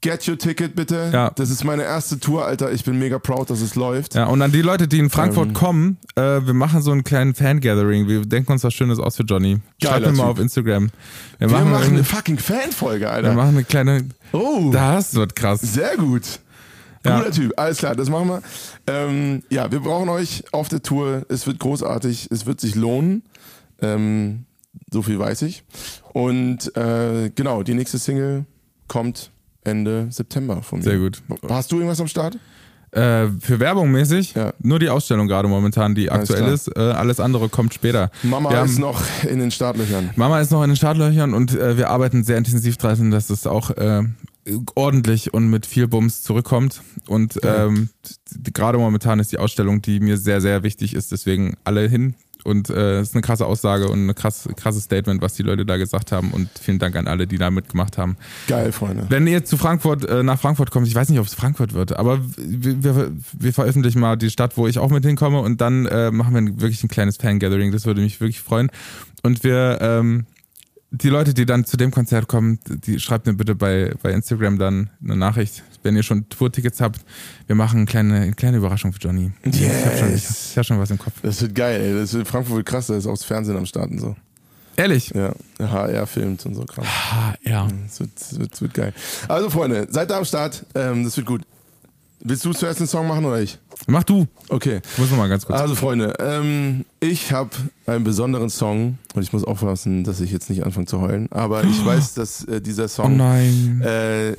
Get 0.01 0.27
your 0.29 0.37
ticket 0.37 0.75
bitte. 0.75 1.09
Ja. 1.11 1.29
Das 1.31 1.49
ist 1.49 1.65
meine 1.65 1.83
erste 1.83 2.19
Tour, 2.19 2.45
Alter. 2.45 2.71
Ich 2.71 2.85
bin 2.85 2.97
mega 2.99 3.19
proud, 3.19 3.49
dass 3.49 3.59
es 3.59 3.75
läuft. 3.75 4.15
Ja, 4.15 4.27
und 4.27 4.41
an 4.41 4.51
die 4.51 4.61
Leute, 4.61 4.87
die 4.87 4.97
in 4.99 5.09
Frankfurt 5.09 5.49
Ähm. 5.49 5.53
kommen, 5.53 5.97
äh, 6.15 6.21
wir 6.45 6.53
machen 6.53 6.81
so 6.81 6.91
einen 6.91 7.03
kleinen 7.03 7.35
Fan-Gathering. 7.35 8.07
Wir 8.07 8.21
denken 8.21 8.51
uns 8.53 8.63
was 8.63 8.73
Schönes 8.73 8.97
aus 8.99 9.17
für 9.17 9.23
Johnny. 9.23 9.59
Schreibt 9.83 10.05
mir 10.05 10.13
mal 10.13 10.23
auf 10.27 10.39
Instagram. 10.39 10.89
Wir, 11.37 11.49
Wir 11.49 11.57
machen, 11.57 11.71
machen 11.71 11.93
eine 11.95 12.03
fucking 12.05 12.37
Fanfolge, 12.37 13.09
Alter. 13.09 13.29
wir 13.29 13.35
machen 13.35 13.49
eine 13.55 13.63
kleine. 13.65 14.07
oh, 14.31 14.69
Das 14.71 15.15
wird 15.15 15.35
krass. 15.35 15.59
sehr 15.61 15.97
gut. 15.97 16.39
Ja. 17.05 17.17
Guter 17.19 17.31
Typ, 17.31 17.53
alles 17.57 17.77
klar, 17.79 17.95
das 17.95 18.09
machen 18.09 18.27
wir. 18.27 18.41
Ähm, 18.87 19.43
ja, 19.49 19.71
wir 19.71 19.79
brauchen 19.81 20.07
euch 20.09 20.43
auf 20.51 20.67
der 20.69 20.81
Tour. 20.81 21.25
Es 21.29 21.45
wird 21.47 21.59
großartig, 21.59 22.27
es 22.31 22.45
wird 22.45 22.59
sich 22.61 22.75
lohnen. 22.75 23.23
Ähm, 23.81 24.45
so 24.91 25.01
viel 25.01 25.19
weiß 25.19 25.41
ich. 25.43 25.63
Und 26.13 26.75
äh, 26.77 27.31
genau, 27.35 27.63
die 27.63 27.73
nächste 27.73 27.97
Single 27.99 28.45
kommt 28.87 29.31
Ende 29.69 30.07
September 30.09 30.61
von 30.61 30.79
mir. 30.79 30.83
Sehr 30.85 30.97
gut. 30.97 31.21
Hast 31.47 31.71
du 31.71 31.77
irgendwas 31.77 32.01
am 32.01 32.07
Start? 32.07 32.37
Äh, 32.91 33.27
für 33.39 33.59
Werbung 33.59 33.91
mäßig, 33.91 34.33
Ja. 34.33 34.51
nur 34.63 34.79
die 34.79 34.89
Ausstellung 34.89 35.27
gerade 35.27 35.47
momentan, 35.47 35.93
die 35.93 36.09
Alles 36.09 36.31
aktuell 36.31 36.41
klar. 36.45 36.53
ist. 36.55 36.67
Äh, 36.75 36.79
alles 36.79 37.19
andere 37.19 37.47
kommt 37.47 37.73
später. 37.75 38.09
Mama 38.23 38.49
Wir 38.49 38.63
ist 38.63 38.71
haben- 38.73 38.81
noch 38.81 39.01
in 39.29 39.39
den 39.39 39.51
Startlöchern. 39.51 40.09
Mama 40.15 40.39
ist 40.41 40.51
noch 40.51 40.63
in 40.63 40.71
den 40.71 40.75
Startlöchern 40.75 41.35
und 41.35 41.53
äh, 41.55 41.77
wir 41.77 41.91
arbeiten 41.91 42.23
sehr 42.23 42.37
intensiv 42.39 42.77
dran, 42.77 43.11
dass 43.11 43.29
es 43.29 43.45
auch 43.45 43.69
äh, 43.77 44.01
ordentlich 44.73 45.33
und 45.33 45.49
mit 45.49 45.67
viel 45.67 45.87
Bums 45.87 46.23
zurückkommt. 46.23 46.81
Und 47.07 47.39
ähm, 47.43 47.89
gerade 48.53 48.79
momentan 48.79 49.19
ist 49.19 49.31
die 49.31 49.37
Ausstellung, 49.37 49.83
die 49.83 49.99
mir 49.99 50.17
sehr, 50.17 50.41
sehr 50.41 50.63
wichtig 50.63 50.95
ist. 50.95 51.11
Deswegen 51.11 51.55
alle 51.63 51.87
hin. 51.87 52.15
Und 52.43 52.69
äh, 52.69 52.99
es 52.99 53.09
ist 53.09 53.15
eine 53.15 53.21
krasse 53.21 53.45
Aussage 53.45 53.89
und 53.89 54.07
ein 54.07 54.15
krass, 54.15 54.47
krasses 54.55 54.83
Statement, 54.83 55.21
was 55.21 55.33
die 55.33 55.43
Leute 55.43 55.65
da 55.65 55.77
gesagt 55.77 56.11
haben. 56.11 56.31
Und 56.31 56.49
vielen 56.59 56.79
Dank 56.79 56.95
an 56.95 57.07
alle, 57.07 57.27
die 57.27 57.37
da 57.37 57.51
mitgemacht 57.51 57.97
haben. 57.97 58.15
Geil, 58.47 58.71
Freunde. 58.71 59.05
Wenn 59.09 59.27
ihr 59.27 59.43
zu 59.43 59.57
Frankfurt, 59.57 60.05
äh, 60.05 60.23
nach 60.23 60.39
Frankfurt 60.39 60.71
kommt, 60.71 60.87
ich 60.87 60.95
weiß 60.95 61.09
nicht, 61.09 61.19
ob 61.19 61.25
es 61.25 61.33
Frankfurt 61.33 61.73
wird, 61.73 61.93
aber 61.97 62.19
wir, 62.37 62.83
wir, 62.83 63.11
wir 63.33 63.53
veröffentlichen 63.53 63.99
mal 63.99 64.15
die 64.15 64.29
Stadt, 64.29 64.57
wo 64.57 64.67
ich 64.67 64.79
auch 64.79 64.89
mit 64.89 65.05
hinkomme 65.05 65.39
und 65.39 65.59
dann 65.61 65.85
äh, 65.85 66.11
machen 66.11 66.33
wir 66.33 66.61
wirklich 66.61 66.83
ein 66.83 66.89
kleines 66.89 67.17
Fan-Gathering. 67.17 67.71
Das 67.71 67.85
würde 67.85 68.01
mich 68.01 68.21
wirklich 68.21 68.39
freuen. 68.39 68.71
Und 69.21 69.43
wir, 69.43 69.79
ähm, 69.81 70.25
die 70.91 71.09
Leute, 71.09 71.33
die 71.33 71.45
dann 71.45 71.65
zu 71.65 71.77
dem 71.77 71.91
Konzert 71.91 72.27
kommen, 72.27 72.59
die 72.67 72.99
schreibt 72.99 73.27
mir 73.27 73.33
bitte 73.33 73.55
bei, 73.55 73.93
bei 74.01 74.11
Instagram 74.11 74.57
dann 74.57 74.89
eine 75.03 75.15
Nachricht, 75.15 75.63
wenn 75.83 75.95
ihr 75.95 76.03
schon 76.03 76.27
Tourtickets 76.29 76.81
habt. 76.81 76.99
Wir 77.47 77.55
machen 77.55 77.77
eine 77.77 77.85
kleine, 77.85 78.15
eine 78.21 78.33
kleine 78.33 78.57
Überraschung 78.57 78.93
für 78.93 78.99
Johnny. 78.99 79.31
Ich 79.43 79.61
habe 79.69 79.97
schon, 79.97 80.15
ich, 80.15 80.57
hab 80.57 80.65
schon 80.65 80.79
was 80.79 80.91
im 80.91 80.97
Kopf. 80.97 81.13
Das 81.21 81.41
wird 81.41 81.55
geil, 81.55 81.81
ey. 81.81 81.93
Das 81.93 82.13
wird, 82.13 82.27
Frankfurt 82.27 82.57
wird 82.57 82.65
krass, 82.65 82.87
da 82.87 82.95
ist 82.95 83.05
auch 83.07 83.11
das 83.13 83.23
Fernsehen 83.23 83.57
am 83.57 83.65
Start 83.65 83.91
und 83.91 83.99
so. 83.99 84.15
Ehrlich? 84.75 85.11
Ja, 85.13 85.33
HR 85.59 86.07
filmt 86.07 86.45
und 86.45 86.55
so 86.55 86.63
krass. 86.63 86.85
Ah, 87.11 87.33
ja. 87.43 87.67
Das 87.87 87.99
wird, 87.99 88.11
das 88.15 88.39
wird, 88.39 88.53
das 88.53 88.61
wird 88.61 88.73
geil. 88.73 88.93
Also, 89.27 89.49
Freunde, 89.49 89.87
seid 89.89 90.09
da 90.09 90.17
am 90.17 90.25
Start. 90.25 90.65
Ähm, 90.73 91.03
das 91.03 91.17
wird 91.17 91.27
gut. 91.27 91.41
Willst 92.21 92.43
du 92.45 92.51
zuerst 92.53 92.79
den 92.79 92.87
Song 92.87 93.07
machen 93.07 93.23
oder 93.25 93.41
ich? 93.41 93.57
Mach 93.87 94.03
du. 94.03 94.27
Okay. 94.49 94.81
Ich 94.93 94.97
muss 94.97 95.09
mal 95.11 95.27
ganz 95.27 95.45
kurz. 95.45 95.59
Also, 95.59 95.75
Freunde, 95.75 96.13
ähm, 96.19 96.85
ich 97.01 97.31
habe 97.33 97.49
einen 97.87 98.03
besonderen 98.05 98.49
Song 98.49 98.97
und 99.13 99.21
ich 99.21 99.33
muss 99.33 99.43
aufpassen, 99.43 100.03
dass 100.05 100.21
ich 100.21 100.31
jetzt 100.31 100.49
nicht 100.49 100.63
anfange 100.65 100.85
zu 100.85 101.01
heulen. 101.01 101.27
Aber 101.31 101.63
ich 101.63 101.85
weiß, 101.85 102.13
dass 102.13 102.45
äh, 102.45 102.61
dieser 102.61 102.85
Oh 102.85 102.87
Song 102.87 103.17
nein. 103.17 103.81
äh, 103.81 104.33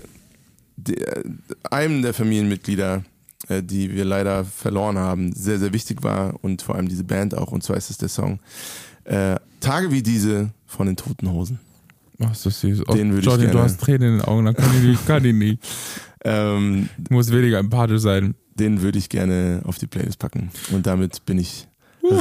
einem 1.70 2.02
der 2.02 2.14
Familienmitglieder, 2.14 3.04
äh, 3.48 3.62
die 3.62 3.94
wir 3.94 4.04
leider 4.04 4.44
verloren 4.44 4.98
haben, 4.98 5.32
sehr, 5.32 5.58
sehr 5.58 5.72
wichtig 5.72 6.02
war 6.02 6.34
und 6.42 6.62
vor 6.62 6.74
allem 6.74 6.88
diese 6.88 7.04
Band 7.04 7.34
auch. 7.36 7.52
Und 7.52 7.62
zwar 7.62 7.76
ist 7.76 7.90
es 7.90 7.98
der 7.98 8.08
Song 8.08 8.40
äh, 9.04 9.36
Tage 9.60 9.90
wie 9.90 10.02
diese 10.02 10.50
von 10.66 10.86
den 10.86 10.96
Toten 10.96 11.30
Hosen. 11.30 11.58
Ist 12.32 12.44
das 12.44 12.60
süß. 12.60 12.82
Oh, 12.86 12.94
Den 12.94 13.10
würde 13.12 13.20
ich 13.20 13.24
Johnny, 13.26 13.44
du 13.46 13.50
gerne- 13.52 13.62
hast 13.64 13.80
Tränen 13.80 14.02
in 14.12 14.18
den 14.18 14.24
Augen, 14.26 14.44
dann 14.44 14.54
kann 14.54 14.70
ich 14.76 14.82
nicht. 14.82 15.06
Kann 15.06 15.24
ich 15.24 15.34
nicht. 15.34 15.62
Ähm, 16.22 16.90
Du 16.98 17.14
musst 17.14 17.32
weniger 17.32 17.58
empathisch 17.58 18.02
sein. 18.02 18.34
den 18.54 18.82
würde 18.82 18.98
ich 18.98 19.08
gerne 19.08 19.62
auf 19.64 19.78
die 19.78 19.86
Playlist 19.86 20.18
packen. 20.18 20.50
Und 20.70 20.86
damit 20.86 21.24
bin 21.24 21.38
ich 21.38 21.66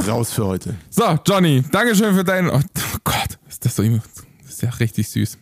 raus 0.08 0.32
für 0.32 0.46
heute. 0.46 0.74
So, 0.88 1.02
Johnny, 1.26 1.62
Dankeschön 1.70 2.14
für 2.14 2.24
deinen. 2.24 2.48
Oh, 2.48 2.58
oh 2.62 2.98
Gott, 3.04 3.38
ist 3.46 3.62
das 3.62 3.76
so. 3.76 3.82
Das 3.82 4.52
ist 4.52 4.62
ja 4.62 4.70
richtig 4.70 5.06
süß. 5.10 5.36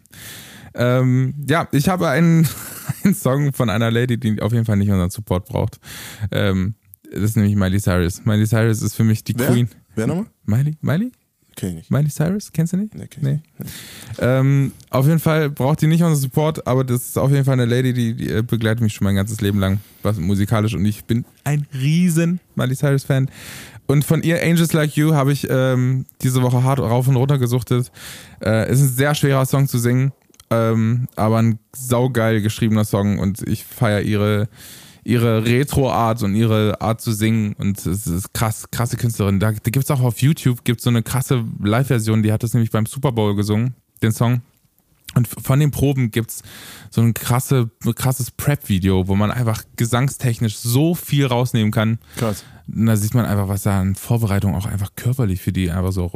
Ähm, 0.79 1.35
ja, 1.49 1.68
ich 1.72 1.89
habe 1.89 2.09
einen, 2.09 2.49
einen 3.05 3.14
Song 3.14 3.53
von 3.53 3.68
einer 3.68 3.91
Lady, 3.91 4.16
die 4.18 4.41
auf 4.41 4.53
jeden 4.53 4.64
Fall 4.64 4.76
nicht 4.76 4.91
unseren 4.91 5.11
Support 5.11 5.47
braucht. 5.47 5.79
Ähm, 6.31 6.74
das 7.11 7.22
ist 7.22 7.37
nämlich 7.37 7.57
Miley 7.57 7.81
Cyrus. 7.81 8.24
Miley 8.24 8.47
Cyrus 8.47 8.83
ist 8.83 8.95
für 8.95 9.05
mich 9.05 9.24
die 9.24 9.39
Wer? 9.39 9.49
Queen. 9.51 9.68
Wer 9.95 10.07
nochmal? 10.07 10.26
Miley? 10.45 10.76
Miley? 10.81 11.12
Kenn 11.57 11.70
ich 11.70 11.74
nicht. 11.74 11.91
Miley 11.91 12.09
Cyrus? 12.09 12.53
Kennst 12.53 12.72
du 12.72 12.76
nicht? 12.76 12.95
Nee, 12.95 13.09
Nee. 13.20 13.41
Ähm, 14.20 14.72
auf 14.91 15.07
jeden 15.07 15.18
Fall 15.18 15.51
braucht 15.51 15.81
die 15.81 15.89
nicht 15.89 16.03
unseren 16.03 16.20
Support, 16.20 16.66
aber 16.68 16.85
das 16.85 17.09
ist 17.09 17.18
auf 17.18 17.33
jeden 17.33 17.45
Fall 17.45 17.55
eine 17.55 17.64
Lady, 17.64 17.93
die, 17.93 18.14
die 18.14 18.31
äh, 18.31 18.43
begleitet 18.43 18.81
mich 18.81 18.95
schon 18.95 19.05
mein 19.05 19.16
ganzes 19.16 19.41
Leben 19.41 19.59
lang, 19.59 19.81
was 20.03 20.18
musikalisch 20.18 20.74
und 20.74 20.85
ich 20.85 21.05
bin 21.05 21.24
ein 21.43 21.66
riesen 21.74 22.39
Miley 22.55 22.76
Cyrus 22.76 23.03
Fan. 23.03 23.29
Und 23.87 24.05
von 24.05 24.22
ihr 24.22 24.43
Angels 24.43 24.72
Like 24.74 24.97
You 24.97 25.14
habe 25.14 25.33
ich 25.33 25.49
ähm, 25.51 26.05
diese 26.22 26.43
Woche 26.43 26.62
hart 26.62 26.79
rauf 26.79 27.09
und 27.09 27.16
runter 27.16 27.39
gesuchtet. 27.39 27.91
Äh, 28.45 28.70
ist 28.70 28.81
ein 28.81 28.89
sehr 28.91 29.14
schwerer 29.14 29.47
Song 29.47 29.66
zu 29.66 29.79
singen, 29.79 30.12
ähm, 30.51 31.09
aber 31.16 31.38
ein 31.38 31.59
saugeil 31.74 32.40
geschriebener 32.40 32.84
Song 32.84 33.18
und 33.18 33.46
ich 33.46 33.64
feiere 33.64 34.03
ihre 34.03 34.49
ihre 35.05 35.46
Retro-Art 35.46 36.22
und 36.22 36.34
ihre 36.34 36.82
Art 36.82 37.01
zu 37.01 37.12
singen 37.12 37.55
und 37.55 37.78
es 37.86 38.07
ist 38.07 38.34
krass, 38.34 38.70
krasse 38.70 38.99
Künstlerin. 38.99 39.40
Da, 39.40 39.53
da 39.53 39.70
gibt 39.70 39.84
es 39.84 39.90
auch 39.90 40.03
auf 40.03 40.20
YouTube 40.20 40.64
gibt's 40.64 40.84
so 40.84 40.90
eine 40.90 41.03
krasse 41.03 41.44
Live-Version, 41.62 42.22
die 42.22 42.30
hat 42.30 42.42
das 42.42 42.53
nämlich 42.53 42.70
beim 42.70 42.84
Super 42.84 43.12
Bowl 43.12 43.34
gesungen, 43.34 43.74
den 44.03 44.12
Song. 44.12 44.42
Und 45.14 45.26
von 45.26 45.59
den 45.59 45.70
Proben 45.70 46.11
gibt's 46.11 46.42
so 46.90 47.01
ein 47.01 47.14
krasse, 47.14 47.70
krasses 47.94 48.30
Prep-Video, 48.30 49.09
wo 49.09 49.14
man 49.14 49.30
einfach 49.30 49.64
gesangstechnisch 49.76 50.59
so 50.59 50.94
viel 50.94 51.24
rausnehmen 51.24 51.72
kann. 51.72 51.99
Krass. 52.16 52.44
Und 52.70 52.84
da 52.84 52.94
sieht 52.94 53.14
man 53.14 53.24
einfach, 53.24 53.49
was 53.49 53.62
da 53.62 53.80
an 53.80 53.94
Vorbereitung 53.94 54.55
auch 54.55 54.66
einfach 54.66 54.90
körperlich 54.94 55.40
für 55.40 55.53
die 55.53 55.70
einfach 55.70 55.92
so 55.92 56.12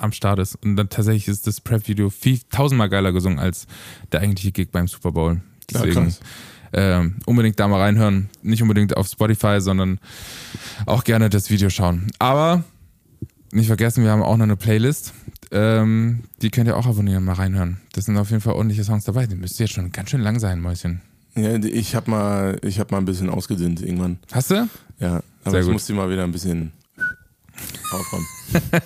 am 0.00 0.12
Start 0.12 0.38
ist. 0.38 0.56
Und 0.56 0.76
dann 0.76 0.88
tatsächlich 0.88 1.28
ist 1.28 1.46
das 1.46 1.60
Prep-Video 1.60 2.10
viel 2.10 2.40
tausendmal 2.50 2.88
geiler 2.88 3.12
gesungen 3.12 3.38
als 3.38 3.66
der 4.12 4.20
eigentliche 4.20 4.52
Gig 4.52 4.70
beim 4.70 4.88
Super 4.88 5.12
Bowl. 5.12 5.40
Deswegen 5.70 6.14
ja, 6.74 7.00
äh, 7.00 7.10
unbedingt 7.26 7.58
da 7.60 7.68
mal 7.68 7.80
reinhören. 7.80 8.28
Nicht 8.42 8.62
unbedingt 8.62 8.96
auf 8.96 9.06
Spotify, 9.08 9.60
sondern 9.60 9.98
auch 10.86 11.04
gerne 11.04 11.30
das 11.30 11.50
Video 11.50 11.70
schauen. 11.70 12.08
Aber 12.18 12.64
nicht 13.52 13.66
vergessen, 13.66 14.04
wir 14.04 14.10
haben 14.10 14.22
auch 14.22 14.36
noch 14.36 14.44
eine 14.44 14.56
Playlist. 14.56 15.12
Ähm, 15.52 16.20
die 16.42 16.50
könnt 16.50 16.68
ihr 16.68 16.76
auch 16.76 16.86
abonnieren, 16.86 17.24
mal 17.24 17.32
reinhören. 17.32 17.80
Das 17.92 18.04
sind 18.04 18.16
auf 18.16 18.30
jeden 18.30 18.40
Fall 18.40 18.54
ordentliche 18.54 18.84
Songs 18.84 19.04
dabei. 19.04 19.26
Die 19.26 19.34
müsste 19.34 19.64
jetzt 19.64 19.72
schon 19.72 19.90
ganz 19.90 20.10
schön 20.10 20.20
lang 20.20 20.38
sein, 20.38 20.60
Mäuschen. 20.60 21.00
Ja, 21.34 21.56
ich 21.56 21.94
habe 21.94 22.10
mal, 22.10 22.60
hab 22.64 22.90
mal 22.90 22.98
ein 22.98 23.04
bisschen 23.04 23.30
ausgedünnt 23.30 23.82
irgendwann. 23.82 24.18
Hast 24.32 24.50
du? 24.50 24.68
Ja, 24.98 25.22
aber 25.42 25.50
Sehr 25.50 25.60
ich 25.60 25.66
gut. 25.66 25.72
musste 25.72 25.92
mal 25.94 26.10
wieder 26.10 26.24
ein 26.24 26.32
bisschen 26.32 26.72
aufräumen. 27.92 28.26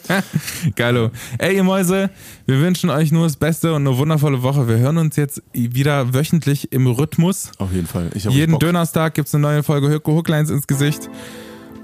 Geilo. 0.77 1.11
Ey, 1.39 1.57
ihr 1.57 1.65
Mäuse, 1.65 2.11
wir 2.47 2.61
wünschen 2.61 2.91
euch 2.91 3.13
nur 3.13 3.25
das 3.25 3.37
Beste 3.37 3.75
und 3.75 3.87
eine 3.87 3.97
wundervolle 3.97 4.43
Woche. 4.43 4.69
Wir 4.69 4.79
hören 4.79 4.99
uns 4.99 5.17
jetzt 5.17 5.43
wieder 5.53 6.13
wöchentlich 6.15 6.73
im 6.73 6.87
Rhythmus. 6.87 7.51
Auf 7.59 7.73
jeden 7.73 7.87
Fall. 7.87 8.11
Jeden 8.15 8.59
Dönerstag 8.59 9.15
gibt 9.15 9.29
es 9.29 9.35
eine 9.35 9.43
neue 9.43 9.63
Folge 9.63 9.89
Höko 9.89 10.13
Hooklines 10.13 10.51
ins 10.51 10.67
Gesicht. 10.67 11.09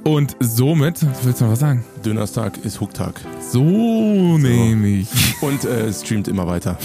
Und 0.04 0.34
somit, 0.40 1.04
willst 1.22 1.40
du 1.40 1.44
noch 1.44 1.52
was 1.52 1.60
sagen? 1.60 1.84
Dönerstag 2.04 2.64
ist 2.64 2.80
Hooktag. 2.80 3.20
So, 3.40 3.60
so. 3.60 4.38
nehme 4.38 4.88
ich. 4.88 5.08
Und 5.42 5.64
äh, 5.64 5.92
streamt 5.92 6.26
immer 6.28 6.46
weiter. 6.46 6.78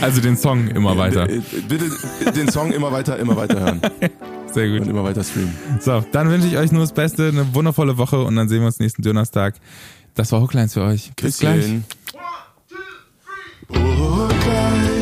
Also 0.00 0.20
den 0.20 0.36
Song 0.36 0.68
immer 0.68 0.96
weiter. 0.96 1.26
Bitte 1.68 1.90
den 2.34 2.50
Song 2.50 2.72
immer 2.72 2.92
weiter, 2.92 3.18
immer 3.18 3.36
weiter 3.36 3.60
hören. 3.60 3.80
Sehr 4.52 4.68
gut. 4.68 4.80
Und 4.82 4.88
immer 4.88 5.04
weiter 5.04 5.22
streamen. 5.24 5.54
So, 5.80 6.04
dann 6.12 6.30
wünsche 6.30 6.46
ich 6.46 6.56
euch 6.56 6.72
nur 6.72 6.80
das 6.82 6.92
Beste, 6.92 7.28
eine 7.28 7.54
wundervolle 7.54 7.98
Woche 7.98 8.22
und 8.22 8.36
dann 8.36 8.48
sehen 8.48 8.60
wir 8.60 8.66
uns 8.66 8.78
nächsten 8.78 9.02
Donnerstag. 9.02 9.54
Das 10.14 10.32
war 10.32 10.40
Hooklines 10.40 10.74
für 10.74 10.82
euch. 10.82 11.12
Bis 11.16 11.38
Christian. 11.38 11.84
gleich. 12.10 12.22
One, 13.74 13.88
two, 14.28 14.28
three. 14.28 14.95